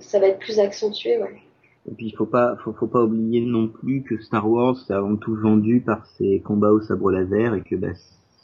ça 0.02 0.20
va 0.20 0.28
être 0.28 0.40
plus 0.40 0.60
accentué. 0.60 1.18
Ouais. 1.18 1.42
Et 1.88 1.94
puis 1.96 2.08
il 2.08 2.16
faut 2.16 2.26
pas, 2.26 2.56
faut, 2.64 2.74
faut 2.74 2.88
pas 2.88 3.04
oublier 3.04 3.42
non 3.42 3.68
plus 3.68 4.04
que 4.04 4.20
Star 4.22 4.48
Wars 4.50 4.76
c'est 4.86 4.94
avant 4.94 5.16
tout 5.16 5.36
vendu 5.36 5.82
par 5.82 6.06
ses 6.18 6.40
combats 6.42 6.72
au 6.72 6.82
sabre 6.82 7.12
laser 7.12 7.56
et 7.56 7.62
que 7.62 7.76
bah, 7.76 7.88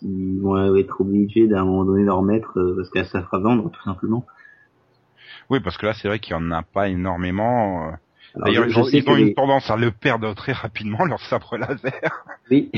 ils 0.01 0.39
vont 0.41 0.75
être 0.75 1.01
obligés 1.01 1.47
d'un 1.47 1.65
moment 1.65 1.85
donné 1.85 2.05
d'en 2.05 2.19
remettre 2.21 2.57
euh, 2.59 2.75
parce 2.75 2.89
que 2.89 3.03
ça 3.03 3.21
fera 3.23 3.39
vendre 3.39 3.69
tout 3.71 3.83
simplement. 3.83 4.25
Oui, 5.49 5.59
parce 5.59 5.77
que 5.77 5.85
là, 5.85 5.93
c'est 5.93 6.07
vrai 6.07 6.17
qu'il 6.19 6.31
y 6.31 6.35
en 6.35 6.49
a 6.51 6.63
pas 6.63 6.89
énormément. 6.89 7.89
euh. 7.89 7.91
D'ailleurs, 8.37 8.67
ils 8.67 8.77
ont, 8.77 8.87
ils 8.87 9.07
ont 9.09 9.15
une 9.15 9.25
les- 9.27 9.33
tendance 9.33 9.69
à 9.69 9.77
le 9.77 9.91
perdre 9.91 10.33
très 10.33 10.51
rapidement, 10.51 11.05
leur 11.05 11.19
sabre 11.21 11.57
laser. 11.57 12.25
Oui, 12.49 12.71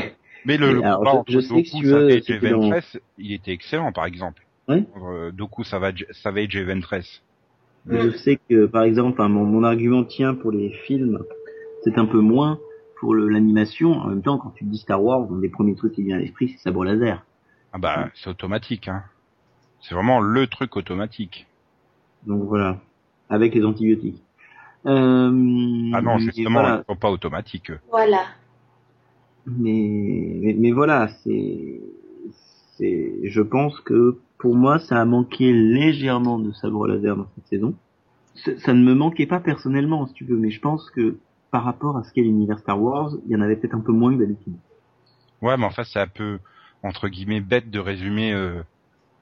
Mais 0.45 0.57
le, 0.57 0.75
combat 0.75 1.11
entre 1.11 1.31
je 1.31 1.39
si 1.39 1.65
Savage 1.83 2.29
et 2.29 2.39
dans- 2.51 2.71
il 3.17 3.33
était 3.33 3.51
excellent, 3.51 3.91
par 3.91 4.05
exemple. 4.05 4.45
Oui. 4.67 4.85
Euh, 5.01 5.31
Doku, 5.31 5.63
Savage, 5.63 6.05
Savage 6.11 6.55
et 6.57 6.63
Ventress. 6.63 7.21
Mais 7.87 8.01
je 8.01 8.17
sais 8.17 8.39
que 8.49 8.65
par 8.65 8.83
exemple, 8.83 9.13
enfin, 9.13 9.29
mon, 9.29 9.45
mon 9.45 9.63
argument 9.63 10.03
tient 10.03 10.33
pour 10.35 10.51
les 10.51 10.69
films, 10.85 11.19
c'est 11.83 11.97
un 11.97 12.05
peu 12.05 12.19
moins 12.19 12.59
pour 12.99 13.15
l'animation. 13.15 13.93
En 13.93 14.07
même 14.07 14.21
temps, 14.21 14.37
quand 14.37 14.51
tu 14.51 14.65
dis 14.65 14.77
Star 14.77 15.03
Wars, 15.03 15.27
un 15.31 15.39
des 15.39 15.49
premiers 15.49 15.75
trucs 15.75 15.93
qui 15.93 16.03
vient 16.03 16.17
à 16.17 16.19
l'esprit, 16.19 16.49
c'est 16.49 16.57
sabre 16.57 16.83
laser. 16.83 17.23
Ah 17.73 17.77
bah, 17.77 18.09
c'est 18.15 18.29
automatique, 18.29 18.87
hein. 18.87 19.03
C'est 19.81 19.93
vraiment 19.95 20.19
le 20.19 20.47
truc 20.47 20.75
automatique. 20.75 21.47
Donc 22.25 22.43
voilà, 22.43 22.79
avec 23.29 23.53
les 23.53 23.63
antibiotiques. 23.63 24.21
Euh, 24.85 25.91
Ah 25.93 26.01
non, 26.01 26.17
justement, 26.17 26.61
voilà. 26.61 26.83
ils 26.83 26.91
sont 26.91 26.99
pas 26.99 27.11
automatiques. 27.11 27.71
eux. 27.71 27.79
Voilà. 27.91 28.23
mais, 29.45 30.33
mais, 30.41 30.55
mais 30.57 30.71
voilà, 30.71 31.07
c'est, 31.23 31.79
c'est, 32.77 33.13
je 33.23 33.41
pense 33.41 33.79
que 33.81 34.17
pour 34.37 34.55
moi, 34.55 34.79
ça 34.79 35.01
a 35.01 35.05
manqué 35.05 35.51
légèrement 35.51 36.39
de 36.39 36.51
sabre 36.51 36.87
laser 36.87 37.15
dans 37.15 37.27
cette 37.35 37.47
saison. 37.47 37.73
Ça, 38.35 38.51
ça 38.59 38.73
ne 38.73 38.83
me 38.83 38.93
manquait 38.93 39.25
pas 39.25 39.39
personnellement, 39.39 40.05
si 40.07 40.13
tu 40.13 40.25
veux, 40.25 40.37
mais 40.37 40.51
je 40.51 40.59
pense 40.59 40.89
que 40.91 41.17
par 41.51 41.63
rapport 41.63 41.97
à 41.97 42.03
ce 42.03 42.13
qu'est 42.13 42.21
l'univers 42.21 42.59
Star 42.59 42.81
Wars, 42.81 43.13
il 43.25 43.31
y 43.31 43.35
en 43.35 43.41
avait 43.41 43.55
peut-être 43.55 43.75
un 43.75 43.81
peu 43.81 43.91
moins 43.91 44.13
que 44.13 44.19
d'habitude. 44.19 44.53
Ouais, 45.41 45.57
mais 45.57 45.65
en 45.65 45.71
fait, 45.71 45.85
c'est 45.85 45.99
un 45.99 46.07
peu, 46.07 46.39
entre 46.83 47.07
guillemets, 47.07 47.41
bête 47.41 47.69
de 47.69 47.79
résumer 47.79 48.33
euh, 48.33 48.61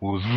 aux... 0.01 0.19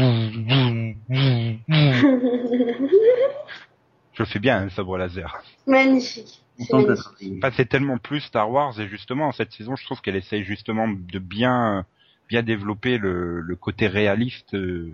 Je 4.13 4.25
le 4.25 4.29
fais 4.29 4.39
bien, 4.41 4.63
un 4.63 4.69
sabre 4.69 4.99
laser. 4.99 5.43
Magnifique. 5.67 6.43
Enfin, 6.73 7.51
c'est 7.57 7.69
tellement 7.69 7.99
plus 7.99 8.21
Star 8.21 8.51
Wars, 8.51 8.79
et 8.81 8.89
justement, 8.89 9.31
cette 9.33 9.53
saison, 9.53 9.77
je 9.77 9.85
trouve 9.85 10.01
qu'elle 10.01 10.17
essaye 10.17 10.43
justement 10.43 10.89
de 10.89 11.19
bien 11.19 11.87
bien 12.29 12.43
développer 12.43 12.99
le, 12.99 13.41
le 13.41 13.57
côté 13.57 13.87
réaliste. 13.89 14.55
euh. 14.55 14.91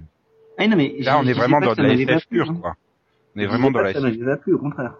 Ah 0.58 0.66
non, 0.68 0.76
mais 0.76 0.94
Là, 1.00 1.18
on 1.18 1.26
est 1.26 1.32
vraiment 1.32 1.60
dans 1.60 1.72
de 1.72 1.76
ça 1.76 1.82
la 1.82 1.94
SF 1.94 2.26
pure, 2.28 2.50
hein. 2.50 2.58
quoi. 2.60 2.76
On 3.36 3.40
est 3.40 3.44
Je 3.44 3.48
vraiment 3.48 3.70
dans 3.70 3.80
la 3.80 3.92
Ça 3.92 3.98
SF. 4.00 4.24
pas 4.24 4.36
plu, 4.36 4.54
au 4.54 4.58
contraire. 4.58 4.94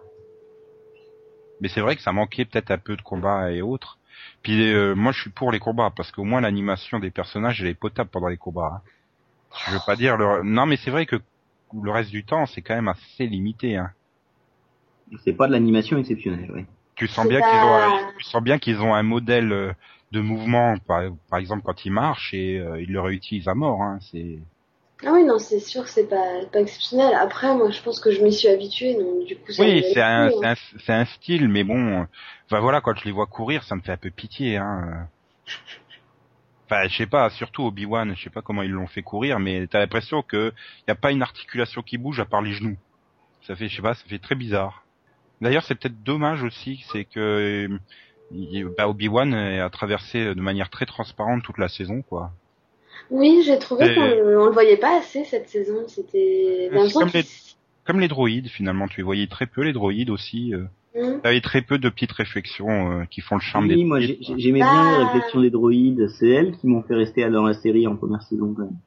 Mais 1.61 1.69
c'est 1.69 1.81
vrai 1.81 1.95
que 1.95 2.01
ça 2.01 2.11
manquait 2.11 2.45
peut-être 2.45 2.71
un 2.71 2.77
peu 2.77 2.97
de 2.97 3.01
combats 3.01 3.51
et 3.51 3.61
autres. 3.61 3.97
Puis 4.43 4.73
euh, 4.73 4.93
moi, 4.95 5.11
je 5.13 5.21
suis 5.21 5.29
pour 5.29 5.51
les 5.51 5.59
combats 5.59 5.91
parce 5.95 6.11
qu'au 6.11 6.23
moins 6.23 6.41
l'animation 6.41 6.99
des 6.99 7.11
personnages 7.11 7.61
elle 7.61 7.67
est 7.67 7.73
potable 7.79 8.09
pendant 8.09 8.27
les 8.27 8.37
combats. 8.37 8.81
hein. 8.83 8.89
Je 9.67 9.71
veux 9.73 9.79
pas 9.85 9.95
dire 9.95 10.17
le... 10.17 10.43
non, 10.43 10.65
mais 10.65 10.75
c'est 10.75 10.91
vrai 10.91 11.05
que 11.05 11.15
le 11.81 11.91
reste 11.91 12.11
du 12.11 12.25
temps, 12.25 12.45
c'est 12.45 12.61
quand 12.61 12.75
même 12.75 12.89
assez 12.89 13.25
limité. 13.27 13.77
Hein. 13.77 13.91
C'est 15.23 15.33
pas 15.33 15.47
de 15.47 15.53
l'animation 15.53 15.97
exceptionnelle, 15.97 16.51
oui. 16.53 16.65
Tu 16.95 17.07
sens 17.07 17.27
bien 17.27 17.39
pas- 17.39 17.49
qu'ils 17.49 17.59
ont, 17.59 17.75
un- 17.75 18.11
tu 18.17 18.23
sens 18.25 18.43
bien 18.43 18.59
qu'ils 18.59 18.79
ont 18.81 18.93
un 18.93 19.03
modèle 19.03 19.51
euh, 19.53 19.71
de 20.15 20.21
mouvement, 20.21 20.77
par, 20.87 21.03
par 21.29 21.39
exemple 21.39 21.63
quand 21.65 21.85
ils 21.85 21.91
marchent 21.91 22.33
et 22.33 22.57
euh, 22.57 22.81
ils 22.81 22.91
le 22.91 23.01
réutilisent 23.01 23.47
à 23.47 23.53
mort. 23.53 23.81
Hein. 23.81 23.99
C'est 24.11 24.39
Ah 25.05 25.11
oui, 25.13 25.23
non, 25.23 25.37
c'est 25.39 25.59
sûr 25.59 25.83
que 25.83 25.89
c'est 25.89 26.07
pas, 26.09 26.45
pas 26.51 26.61
exceptionnel. 26.61 27.13
Après, 27.15 27.53
moi, 27.55 27.69
je 27.69 27.81
pense 27.81 27.99
que 27.99 28.11
je 28.11 28.21
m'y 28.23 28.31
suis 28.33 28.47
habituée, 28.47 28.95
donc 28.95 29.25
du 29.25 29.35
coup, 29.35 29.51
ça 29.51 29.63
oui, 29.63 29.77
me 29.77 29.81
c'est 29.93 30.01
un, 30.01 30.29
un, 30.87 31.05
style, 31.05 31.49
mais 31.49 31.63
bon, 31.63 32.01
euh, 32.01 32.05
enfin 32.45 32.59
voilà, 32.61 32.81
quand 32.81 32.95
je 32.95 33.05
les 33.05 33.11
vois 33.11 33.27
courir, 33.27 33.63
ça 33.63 33.75
me 33.75 33.81
fait 33.81 33.91
un 33.91 33.97
peu 33.97 34.09
pitié. 34.09 34.57
Hein. 34.57 35.07
Enfin, 36.65 36.87
je 36.87 36.95
sais 36.97 37.05
pas, 37.05 37.29
surtout 37.29 37.63
Obi-Wan, 37.63 38.15
je 38.15 38.23
sais 38.23 38.29
pas 38.31 38.41
comment 38.41 38.63
ils 38.63 38.71
l'ont 38.71 38.87
fait 38.87 39.03
courir, 39.03 39.39
mais 39.39 39.67
t'as 39.67 39.79
l'impression 39.79 40.23
que 40.23 40.51
y 40.87 40.91
a 40.91 40.95
pas 40.95 41.11
une 41.11 41.21
articulation 41.21 41.83
qui 41.83 41.97
bouge 41.97 42.19
à 42.19 42.25
part 42.25 42.41
les 42.41 42.53
genoux. 42.53 42.77
Ça 43.45 43.55
fait, 43.55 43.67
je 43.67 43.75
sais 43.75 43.81
pas, 43.83 43.93
ça 43.93 44.03
fait 44.07 44.17
très 44.17 44.33
bizarre. 44.35 44.83
D'ailleurs, 45.41 45.63
c'est 45.63 45.75
peut-être 45.75 46.01
dommage 46.01 46.41
aussi, 46.41 46.83
c'est 46.91 47.03
que 47.05 47.19
euh, 47.19 47.67
il- 47.69 47.79
bah, 48.77 48.87
Obi-Wan 48.89 49.33
a 49.33 49.69
traversé 49.69 50.33
de 50.35 50.41
manière 50.41 50.69
très 50.69 50.85
transparente 50.85 51.43
toute 51.43 51.57
la 51.57 51.67
saison, 51.67 52.01
quoi. 52.01 52.31
Oui, 53.11 53.43
j'ai 53.45 53.59
trouvé 53.59 53.93
qu'on 53.93 54.01
on 54.01 54.45
le 54.45 54.51
voyait 54.51 54.77
pas 54.77 54.97
assez 54.99 55.23
cette 55.25 55.47
saison. 55.49 55.87
C'était. 55.87 56.69
L'impression 56.71 56.99
comme 57.01 57.09
les- 57.13 57.25
Comme 57.85 57.99
les 57.99 58.07
droïdes, 58.07 58.47
finalement, 58.47 58.87
tu 58.87 58.97
les 59.01 59.03
voyais 59.03 59.27
très 59.27 59.45
peu, 59.45 59.61
les 59.61 59.73
droïdes 59.73 60.09
aussi. 60.09 60.53
Euh, 60.53 60.65
Hmm. 60.97 61.19
T'avais 61.21 61.41
très 61.41 61.61
peu 61.61 61.77
de 61.77 61.89
petites 61.89 62.13
réflexions 62.13 63.01
euh, 63.01 63.03
qui 63.03 63.19
font 63.19 63.35
le 63.35 63.41
charme 63.41 63.65
Oui, 63.67 63.75
des 63.75 63.83
moi 63.83 63.99
j'aimais 63.99 64.61
Bah. 64.61 64.71
bien 64.71 64.97
les 64.99 65.03
réflexions 65.07 65.41
des 65.41 65.49
droïdes, 65.49 66.07
c'est 66.07 66.29
elles 66.29 66.55
qui 66.57 66.67
m'ont 66.67 66.83
fait 66.83 66.95
rester 66.95 67.29
dans 67.29 67.43
la 67.43 67.53
série 67.53 67.85
en 67.85 67.97
première 67.97 68.21
saison 68.21 68.53
quand 68.53 68.61
même. 68.63 68.77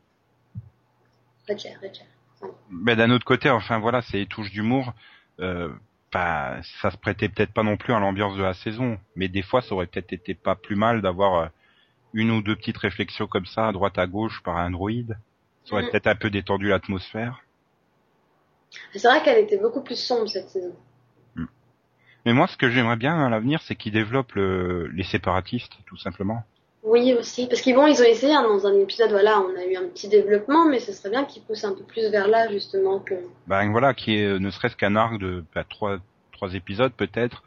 Roger, 1.47 1.69
Roger. 1.83 2.53
Mais 2.71 2.97
d'un 2.97 3.11
autre 3.11 3.27
côté, 3.27 3.51
enfin 3.51 3.79
voilà, 3.79 4.01
c'est 4.01 4.17
les 4.17 4.27
touches 4.27 4.51
d'humour. 4.51 4.95
Euh, 5.41 5.69
bah, 6.13 6.57
ça 6.81 6.91
se 6.91 6.97
prêtait 6.97 7.29
peut-être 7.29 7.53
pas 7.53 7.63
non 7.63 7.77
plus 7.77 7.93
à 7.95 7.99
l'ambiance 8.01 8.37
de 8.37 8.43
la 8.43 8.55
saison, 8.55 8.99
mais 9.17 9.29
des 9.29 9.43
fois, 9.43 9.63
ça 9.63 9.75
aurait 9.75 9.87
peut-être 9.87 10.13
été 10.13 10.35
pas 10.35 10.55
plus 10.57 10.77
mal 10.77 11.03
d'avoir 11.03 11.35
euh, 11.37 11.49
une 12.15 12.31
ou 12.31 12.43
deux 12.43 12.57
petites 12.57 12.79
réflexions 12.79 13.27
comme 13.27 13.47
ça, 13.47 13.69
à 13.69 13.73
droite 13.73 13.99
à 13.99 14.07
gauche, 14.07 14.43
par 14.43 14.57
un 14.59 14.71
droïde. 14.71 15.19
Ça 15.65 15.75
aurait 15.75 15.89
peut-être 15.91 16.07
un 16.07 16.17
peu 16.17 16.31
détendu 16.31 16.69
l'atmosphère. 16.69 17.43
C'est 18.93 19.09
vrai 19.09 19.23
qu'elle 19.23 19.43
était 19.45 19.59
beaucoup 19.59 19.83
plus 19.83 19.97
sombre 19.97 20.29
cette 20.29 20.51
saison. 20.51 20.75
Mais 22.25 22.33
moi, 22.33 22.47
ce 22.47 22.57
que 22.57 22.71
j'aimerais 22.71 22.97
bien 22.97 23.25
à 23.25 23.29
l'avenir, 23.31 23.61
c'est 23.63 23.75
qu'ils 23.75 23.93
développent 23.93 24.35
le- 24.35 24.87
les 24.89 25.03
séparatistes, 25.05 25.79
tout 25.87 25.97
simplement. 25.97 26.45
Oui, 26.83 27.13
aussi. 27.15 27.47
Parce 27.49 27.61
qu'ils 27.61 27.75
bon, 27.75 27.87
ils 27.87 28.01
ont 28.01 28.05
essayé 28.05 28.35
hein, 28.35 28.43
dans 28.43 28.67
un 28.67 28.79
épisode, 28.79 29.11
voilà, 29.11 29.41
on 29.41 29.57
a 29.59 29.65
eu 29.65 29.77
un 29.77 29.89
petit 29.89 30.09
développement, 30.09 30.65
mais 30.65 30.79
ce 30.79 30.93
serait 30.93 31.11
bien 31.11 31.25
qu'ils 31.25 31.43
poussent 31.43 31.65
un 31.65 31.75
peu 31.75 31.83
plus 31.83 32.09
vers 32.11 32.29
là, 32.29 32.51
justement, 32.51 33.01
que. 33.01 33.15
Ben 33.47 33.71
voilà, 33.71 33.95
qui 33.95 34.17
est 34.17 34.25
euh, 34.27 34.39
ne 34.39 34.51
serait-ce 34.51 34.77
qu'un 34.77 34.97
arc 34.97 35.19
de 35.19 35.45
bah, 35.55 35.65
trois 35.69 35.99
trois 36.33 36.55
épisodes 36.55 36.93
peut-être, 36.93 37.43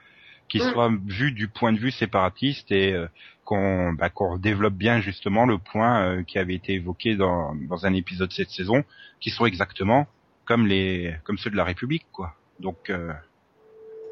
qui 0.49 0.57
Mm. 0.57 0.71
soit 0.71 0.91
vu 1.05 1.31
du 1.31 1.47
point 1.47 1.71
de 1.71 1.79
vue 1.79 1.91
séparatiste 1.91 2.71
et 2.71 2.93
euh, 2.93 3.07
qu'on 3.45 3.93
bah, 3.93 4.09
qu'on 4.09 4.37
développe 4.37 4.73
bien 4.73 4.99
justement 4.99 5.45
le 5.45 5.57
point 5.57 6.03
euh, 6.03 6.23
qui 6.23 6.37
avait 6.37 6.55
été 6.55 6.73
évoqué 6.73 7.15
dans 7.15 7.55
dans 7.55 7.85
un 7.85 7.93
épisode 7.93 8.29
de 8.29 8.33
cette 8.33 8.51
saison, 8.51 8.83
qui 9.21 9.29
soit 9.29 9.47
exactement 9.47 10.07
comme 10.45 10.67
les 10.67 11.15
comme 11.23 11.37
ceux 11.37 11.49
de 11.49 11.55
la 11.55 11.63
République, 11.63 12.05
quoi. 12.11 12.35
Donc, 12.59 12.89
euh, 12.89 13.11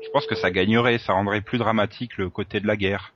je 0.04 0.10
pense 0.12 0.26
que 0.26 0.36
ça 0.36 0.50
gagnerait, 0.50 0.98
ça 0.98 1.14
rendrait 1.14 1.42
plus 1.42 1.58
dramatique 1.58 2.18
le 2.18 2.30
côté 2.30 2.60
de 2.60 2.68
la 2.68 2.78
guerre. 2.78 3.14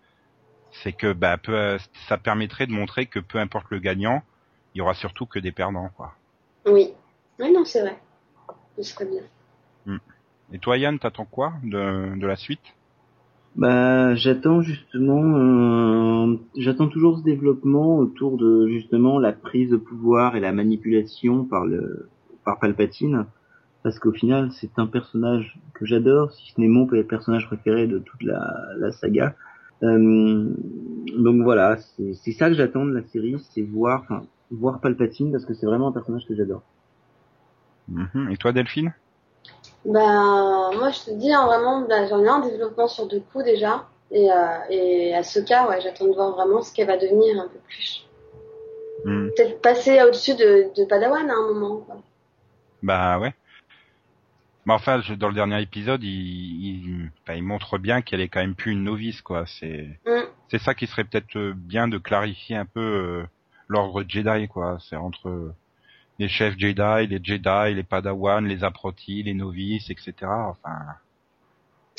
C'est 0.82 0.94
que 0.94 1.14
bah, 1.14 1.38
peu, 1.38 1.78
ça 2.08 2.18
permettrait 2.18 2.68
de 2.68 2.72
montrer 2.72 3.06
que 3.06 3.20
peu 3.20 3.38
importe 3.38 3.68
le 3.70 3.80
gagnant, 3.80 4.24
il 4.74 4.80
y 4.80 4.82
aura 4.82 4.96
surtout 4.96 5.26
que 5.26 5.40
des 5.40 5.52
perdants, 5.52 5.90
quoi. 5.96 6.14
Oui. 6.66 6.90
Oui, 7.40 7.52
non, 7.54 7.64
c'est 7.64 7.82
vrai. 7.82 8.00
Ce 8.78 8.84
serait 8.84 9.06
bien. 9.06 9.22
Et 10.52 10.60
toi, 10.60 10.78
Yann, 10.78 11.00
t'attends 11.00 11.26
quoi 11.26 11.54
de, 11.64 12.16
de 12.16 12.28
la 12.28 12.36
suite? 12.36 12.76
Bah, 13.56 14.14
j'attends 14.16 14.62
justement, 14.62 15.38
euh, 15.38 16.38
j'attends 16.58 16.88
toujours 16.88 17.18
ce 17.20 17.24
développement 17.24 17.98
autour 17.98 18.38
de 18.38 18.68
justement 18.68 19.20
la 19.20 19.32
prise 19.32 19.72
de 19.72 19.78
pouvoir 19.78 20.36
et 20.36 20.40
la 20.40 20.52
manipulation 20.52 21.46
par 21.46 21.66
le 21.66 22.10
par 22.46 22.60
Palpatine, 22.60 23.26
parce 23.84 24.00
qu'au 24.00 24.12
final, 24.12 24.52
c'est 24.52 24.78
un 24.78 24.88
personnage 24.88 25.58
que 25.74 25.86
j'adore, 25.86 26.34
si 26.34 26.52
ce 26.52 26.60
n'est 26.60 26.68
mon 26.68 26.86
personnage 26.86 27.48
préféré 27.48 27.88
de 27.88 28.00
toute 28.00 28.22
la, 28.22 28.54
la 28.78 28.92
saga. 28.92 29.36
Euh, 29.84 30.50
donc 31.18 31.44
voilà, 31.44 31.78
c'est 31.98 32.32
ça 32.32 32.48
que 32.48 32.56
j'attends 32.56 32.86
de 32.86 32.94
la 32.94 33.04
série, 33.08 33.36
c'est 33.54 33.62
voir, 33.62 34.02
enfin, 34.04 34.24
voir 34.52 34.80
Palpatine 34.80 35.32
parce 35.32 35.46
que 35.46 35.54
c'est 35.54 35.66
vraiment 35.66 35.90
un 35.90 35.92
personnage 35.92 36.26
que 36.26 36.36
j'adore. 36.36 36.62
Mhm. 37.90 38.30
Et 38.32 38.38
toi, 38.38 38.52
Delphine? 38.54 38.94
Ben, 39.86 40.72
moi, 40.78 40.90
je 40.92 41.12
te 41.12 41.12
dis, 41.12 41.34
hein, 41.34 41.46
vraiment, 41.46 41.82
ben, 41.82 42.08
j'en 42.08 42.24
ai 42.24 42.30
un 42.30 42.40
développement 42.40 42.88
sur 42.88 43.08
deux 43.08 43.22
coups 43.32 43.44
déjà. 43.44 43.86
Et, 44.12 44.32
euh, 44.32 44.36
et 44.70 45.16
à 45.16 45.24
ce 45.24 45.40
cas, 45.40 45.68
ouais, 45.68 45.82
j'attends 45.82 46.08
de 46.08 46.14
voir 46.14 46.32
vraiment 46.32 46.62
ce 46.62 46.74
qu'elle 46.74 46.88
va 46.88 46.98
devenir 46.98 47.42
un 47.42 47.48
peu 47.48 47.60
plus. 47.68 48.08
Mhm. 49.06 49.32
Peut-être 49.36 49.62
passer 49.62 50.02
au-dessus 50.04 50.36
de, 50.36 50.68
de 50.78 50.86
Padawan 50.86 51.30
à 51.30 51.34
un 51.34 51.54
moment. 51.54 51.78
Quoi. 51.78 51.98
Bah 52.82 53.20
ouais. 53.20 53.34
Mais 54.66 54.74
enfin, 54.74 55.02
je- 55.02 55.14
dans 55.14 55.28
le 55.30 55.36
dernier 55.36 55.62
épisode, 55.62 56.04
il, 56.04 56.10
il, 56.10 57.12
enfin, 57.24 57.36
il 57.36 57.44
montre 57.44 57.78
bien 57.78 58.02
qu'elle 58.02 58.22
est 58.22 58.30
quand 58.30 58.40
même 58.42 58.56
plus 58.56 58.72
une 58.74 58.84
novice, 58.84 59.22
quoi. 59.22 59.46
C'est 59.46 60.00
Mm. 60.06 60.22
c'est 60.50 60.60
ça 60.62 60.76
qui 60.76 60.88
serait 60.88 61.04
peut-être 61.06 61.36
euh, 61.38 61.54
bien 61.56 61.88
de 61.88 61.98
clarifier 61.98 62.56
un 62.58 62.66
peu 62.66 62.80
euh, 62.82 63.28
l'ordre 63.68 64.04
Jedi, 64.08 64.48
quoi. 64.48 64.78
C'est 64.82 64.96
entre 64.98 65.30
euh, 65.30 65.56
les 66.20 66.30
chefs 66.30 66.58
Jedi, 66.60 67.08
les 67.08 67.20
Jedi, 67.24 67.76
les 67.76 67.84
Padawan, 67.84 68.46
les 68.48 68.64
apprentis, 68.64 69.24
les 69.24 69.34
novices, 69.36 69.90
etc. 69.92 70.50
Enfin, 70.52 70.78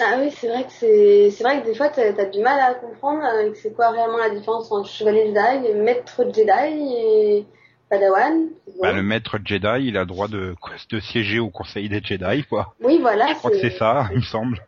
Ah 0.01 0.17
oui, 0.19 0.31
c'est 0.33 0.49
vrai 0.49 0.65
que 0.65 0.73
c'est 0.73 1.31
c'est 1.31 1.45
vrai 1.45 1.61
que 1.61 1.67
des 1.67 1.75
fois 1.75 1.89
t'as 1.89 2.13
as 2.21 2.25
du 2.27 2.41
mal 2.41 2.59
à 2.61 2.75
comprendre 2.75 3.23
euh, 3.25 3.51
que 3.51 3.57
c'est 3.57 3.73
quoi 3.75 3.91
réellement 3.91 4.19
la 4.19 4.31
différence 4.31 4.71
entre 4.73 4.89
chevalier 4.89 5.27
Jedi, 5.35 5.67
et 5.69 5.75
maître 5.75 6.25
Jedi 6.35 6.95
et 6.97 7.47
Padawan. 7.91 8.49
Bon. 8.67 8.83
bah, 8.83 8.93
le 8.93 9.03
maître 9.03 9.39
Jedi, 9.45 9.87
il 9.89 9.97
a 9.97 10.01
le 10.01 10.07
droit 10.07 10.29
de, 10.29 10.55
de 10.91 11.01
siéger 11.01 11.39
au 11.39 11.51
Conseil 11.51 11.89
des 11.89 12.01
Jedi, 12.03 12.45
quoi. 12.45 12.75
Oui, 12.81 12.99
voilà. 13.01 13.29
Je 13.29 13.35
crois 13.35 13.51
que 13.51 13.61
c'est 13.61 13.77
ça, 13.79 14.09
il 14.13 14.19
me 14.19 14.23
semble. 14.23 14.59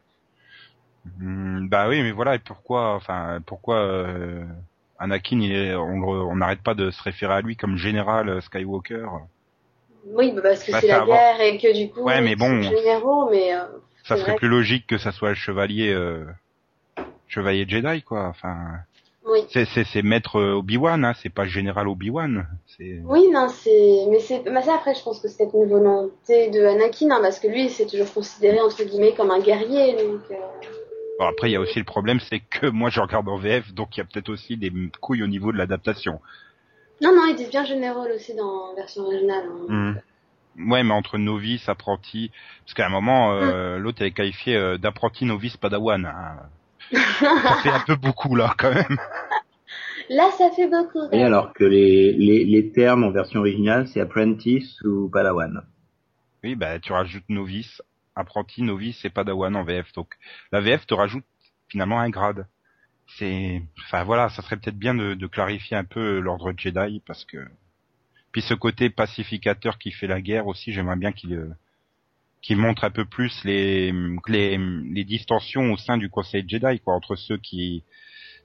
Hmm, 1.18 1.68
bah 1.68 1.88
oui, 1.88 2.02
mais 2.02 2.10
voilà, 2.12 2.34
et 2.34 2.38
pourquoi, 2.40 2.94
enfin, 2.94 3.40
pourquoi 3.46 3.76
euh, 3.76 4.44
Anakin, 4.98 5.40
il 5.40 5.52
est, 5.52 5.74
on 5.74 6.34
n'arrête 6.36 6.62
pas 6.62 6.74
de 6.74 6.90
se 6.90 7.02
référer 7.02 7.34
à 7.34 7.40
lui 7.40 7.56
comme 7.56 7.76
général 7.76 8.28
euh, 8.28 8.40
Skywalker? 8.40 9.06
Oui, 10.08 10.32
bah 10.32 10.42
parce 10.42 10.62
que 10.62 10.72
Bah, 10.72 10.80
c'est 10.80 10.86
la 10.86 11.04
guerre 11.04 11.40
et 11.40 11.58
que 11.58 11.72
du 11.76 11.90
coup 11.90 12.02
Ouais, 12.02 12.20
mais 12.20 12.36
bon. 12.36 12.62
généraux, 12.62 13.28
mais 13.30 13.54
euh, 13.54 13.64
Ça 14.04 14.16
serait 14.16 14.36
plus 14.36 14.48
logique 14.48 14.86
que 14.86 14.98
ça 14.98 15.10
soit 15.12 15.30
le 15.30 15.34
chevalier, 15.34 15.92
euh, 15.92 16.24
chevalier 17.28 17.66
Jedi, 17.68 18.02
quoi. 18.02 18.28
Enfin, 18.28 18.78
oui. 19.26 19.40
c'est 19.50 19.64
c'est 19.66 19.84
c'est 19.84 20.02
maître 20.02 20.36
euh, 20.38 20.54
Obi-Wan, 20.54 21.04
hein, 21.04 21.12
c'est 21.22 21.30
pas 21.32 21.44
général 21.46 21.88
Obi-Wan. 21.88 22.46
C'est 22.66 23.00
Oui, 23.04 23.28
non, 23.32 23.48
c'est, 23.48 24.06
mais 24.10 24.20
c'est, 24.20 24.42
ça 24.62 24.74
après, 24.74 24.94
je 24.94 25.02
pense 25.02 25.20
que 25.20 25.28
c'est 25.28 25.48
une 25.54 25.66
volonté 25.68 26.50
de 26.50 26.64
Anakin, 26.64 27.10
hein, 27.10 27.18
parce 27.22 27.38
que 27.40 27.48
lui, 27.48 27.64
il 27.64 27.70
s'est 27.70 27.86
toujours 27.86 28.12
considéré 28.12 28.60
entre 28.60 28.82
guillemets 28.84 29.14
comme 29.14 29.30
un 29.30 29.40
guerrier, 29.40 29.92
donc. 29.92 30.22
euh, 30.30 30.34
Bon, 31.18 31.24
après, 31.26 31.48
il 31.48 31.52
y 31.52 31.56
a 31.56 31.60
aussi 31.60 31.78
le 31.78 31.84
problème, 31.84 32.20
c'est 32.20 32.40
que 32.40 32.66
moi, 32.70 32.90
je 32.90 33.00
regarde 33.00 33.28
en 33.28 33.38
VF, 33.38 33.72
donc 33.72 33.96
il 33.96 34.00
y 34.00 34.02
a 34.02 34.04
peut-être 34.04 34.28
aussi 34.28 34.56
des 34.56 34.70
couilles 35.00 35.22
au 35.22 35.26
niveau 35.26 35.50
de 35.52 35.56
l'adaptation. 35.56 36.20
Non, 37.00 37.14
non, 37.14 37.26
ils 37.28 37.36
disent 37.36 37.50
bien 37.50 37.64
général 37.64 38.10
aussi 38.12 38.34
dans 38.34 38.68
la 38.70 38.74
version 38.74 39.02
originale. 39.04 39.44
hein. 39.68 39.94
Hmm. 40.56 40.70
Ouais, 40.70 40.82
mais 40.82 40.94
entre 40.94 41.18
novice, 41.18 41.68
apprenti, 41.68 42.30
parce 42.64 42.72
qu'à 42.74 42.86
un 42.86 42.90
moment, 42.90 43.32
euh, 43.34 43.76
l'autre 43.78 43.98
elle 44.00 44.06
est 44.08 44.12
qualifié 44.12 44.56
euh, 44.56 44.78
d'apprenti 44.78 45.26
novice 45.26 45.56
padawan. 45.58 46.06
hein. 46.06 46.38
Ça 46.92 47.56
fait 47.62 47.70
un 47.70 47.80
peu 47.80 47.96
beaucoup 47.96 48.34
là, 48.34 48.54
quand 48.58 48.72
même. 48.72 48.98
Là, 50.08 50.30
ça 50.38 50.50
fait 50.54 50.68
beaucoup. 50.68 51.10
Et 51.12 51.22
alors 51.22 51.52
que 51.52 51.64
les, 51.64 52.12
les, 52.12 52.44
les 52.44 52.72
termes 52.72 53.04
en 53.04 53.10
version 53.10 53.40
originale, 53.40 53.88
c'est 53.88 54.00
apprentice 54.00 54.80
ou 54.82 55.10
padawan. 55.10 55.62
Oui, 56.44 56.54
bah 56.54 56.78
tu 56.78 56.92
rajoutes 56.92 57.28
novice, 57.28 57.82
apprenti, 58.14 58.62
novice 58.62 59.04
et 59.04 59.10
padawan 59.10 59.56
en 59.56 59.64
VF. 59.64 59.92
Donc 59.94 60.14
la 60.52 60.60
VF 60.60 60.86
te 60.86 60.94
rajoute 60.94 61.24
finalement 61.68 61.98
un 61.98 62.10
grade. 62.10 62.46
C'est, 63.18 63.62
enfin 63.86 64.04
voilà, 64.04 64.28
ça 64.28 64.42
serait 64.42 64.56
peut-être 64.56 64.78
bien 64.78 64.94
de, 64.94 65.14
de 65.14 65.26
clarifier 65.26 65.76
un 65.76 65.84
peu 65.84 66.20
l'ordre 66.20 66.52
Jedi 66.56 67.02
parce 67.06 67.24
que 67.24 67.38
puis 68.32 68.42
ce 68.42 68.54
côté 68.54 68.90
pacificateur 68.90 69.78
qui 69.78 69.90
fait 69.90 70.06
la 70.06 70.20
guerre 70.20 70.46
aussi, 70.46 70.72
j'aimerais 70.72 70.96
bien 70.96 71.12
qu'il 71.12 71.56
qu'il 72.42 72.56
montre 72.58 72.84
un 72.84 72.90
peu 72.90 73.04
plus 73.04 73.42
les, 73.44 73.92
les 74.28 74.58
les 74.58 75.04
distensions 75.04 75.72
au 75.72 75.76
sein 75.76 75.96
du 75.96 76.08
Conseil 76.10 76.44
Jedi 76.48 76.80
quoi 76.80 76.94
entre 76.94 77.16
ceux 77.16 77.38
qui 77.38 77.82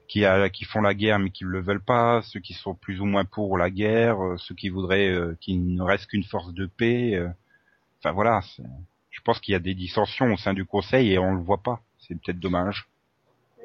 qui, 0.08 0.26
a, 0.26 0.50
qui 0.50 0.66
font 0.66 0.82
la 0.82 0.94
guerre 0.94 1.20
mais 1.20 1.30
qui 1.30 1.46
ne 1.46 1.50
le 1.50 1.62
veulent 1.62 1.84
pas, 1.84 2.22
ceux 2.24 2.42
qui 2.42 2.54
sont 2.54 2.76
plus 2.76 3.00
ou 3.00 3.06
moins 3.06 3.24
pour 3.24 3.58
la 3.58 3.70
guerre, 3.70 4.22
euh, 4.22 4.36
ceux 4.38 4.56
qui 4.56 4.68
voudraient 4.68 5.08
euh, 5.08 5.38
qu'il 5.40 5.74
ne 5.74 5.82
reste 5.82 6.08
qu'une 6.08 6.26
force 6.26 6.54
de 6.54 6.66
paix. 6.66 7.16
euh. 7.16 7.30
Enfin 8.00 8.12
voilà, 8.12 8.42
c'est- 8.42 8.64
je 9.10 9.22
pense 9.22 9.40
qu'il 9.40 9.54
y 9.54 9.56
a 9.56 9.60
des 9.60 9.74
dissensions 9.76 10.34
au 10.34 10.38
sein 10.38 10.54
du 10.54 10.66
Conseil 10.66 11.14
et 11.14 11.18
on 11.18 11.34
le 11.34 11.42
voit 11.42 11.62
pas. 11.64 11.80
C'est 12.00 12.16
peut-être 12.16 12.40
dommage. 12.42 12.88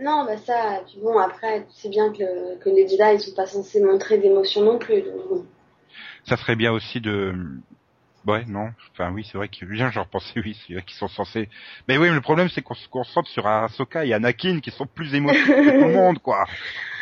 Non, 0.01 0.25
bah 0.25 0.37
ça, 0.37 0.83
puis 0.87 0.99
bon, 1.03 1.19
après, 1.19 1.65
tu 1.67 1.73
sais 1.73 1.89
bien 1.89 2.13
que, 2.13 2.19
le- 2.23 2.59
que 2.59 2.69
les 2.69 2.87
Jedi, 2.87 3.15
ils 3.15 3.21
sont 3.21 3.35
pas 3.35 3.47
censés 3.47 3.83
montrer 3.83 4.19
d'émotion 4.19 4.63
non 4.63 4.79
plus. 4.79 5.03
donc. 5.03 5.47
Ça 6.25 6.37
serait 6.37 6.57
bien 6.57 6.71
aussi 6.73 7.01
de... 7.01 7.35
Ouais, 8.27 8.45
non. 8.47 8.71
Enfin 8.93 9.13
oui, 9.13 9.27
c'est 9.31 9.39
vrai 9.39 9.49
que 9.49 9.65
bien, 9.65 9.91
j'en 9.91 10.03
repensais, 10.03 10.41
oui, 10.41 10.59
c'est 10.67 10.75
vrai 10.75 10.83
qu'ils 10.83 10.97
sont 10.97 11.09
censés... 11.09 11.49
Mais 11.87 11.97
oui, 11.97 12.09
mais 12.09 12.15
le 12.15 12.21
problème 12.21 12.49
c'est 12.49 12.63
qu'on 12.63 12.75
se 12.75 12.89
concentre 12.89 13.29
sur 13.29 13.47
Ahsoka 13.47 14.05
et 14.05 14.13
Anakin 14.13 14.61
qui 14.61 14.71
sont 14.71 14.87
plus 14.87 15.15
émotifs 15.15 15.47
que 15.47 15.53
tout 15.81 15.87
le 15.87 15.93
monde, 15.95 16.19
quoi. 16.19 16.45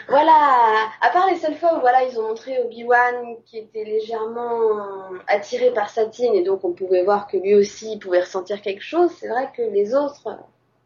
Voilà, 0.08 0.90
à 1.00 1.10
part 1.10 1.26
les 1.30 1.36
seules 1.36 1.54
fois 1.54 1.78
où 1.78 1.80
voilà, 1.80 2.04
ils 2.04 2.18
ont 2.18 2.28
montré 2.28 2.58
Obi-Wan 2.62 3.36
qui 3.46 3.56
était 3.56 3.84
légèrement 3.84 5.14
attiré 5.26 5.72
par 5.72 5.88
Satine 5.88 6.34
et 6.34 6.44
donc 6.44 6.62
on 6.62 6.72
pouvait 6.74 7.04
voir 7.04 7.26
que 7.26 7.38
lui 7.38 7.54
aussi 7.54 7.94
il 7.94 7.98
pouvait 7.98 8.20
ressentir 8.20 8.60
quelque 8.60 8.82
chose, 8.82 9.10
c'est 9.18 9.28
vrai 9.28 9.50
que 9.56 9.62
les 9.62 9.94
autres, 9.94 10.28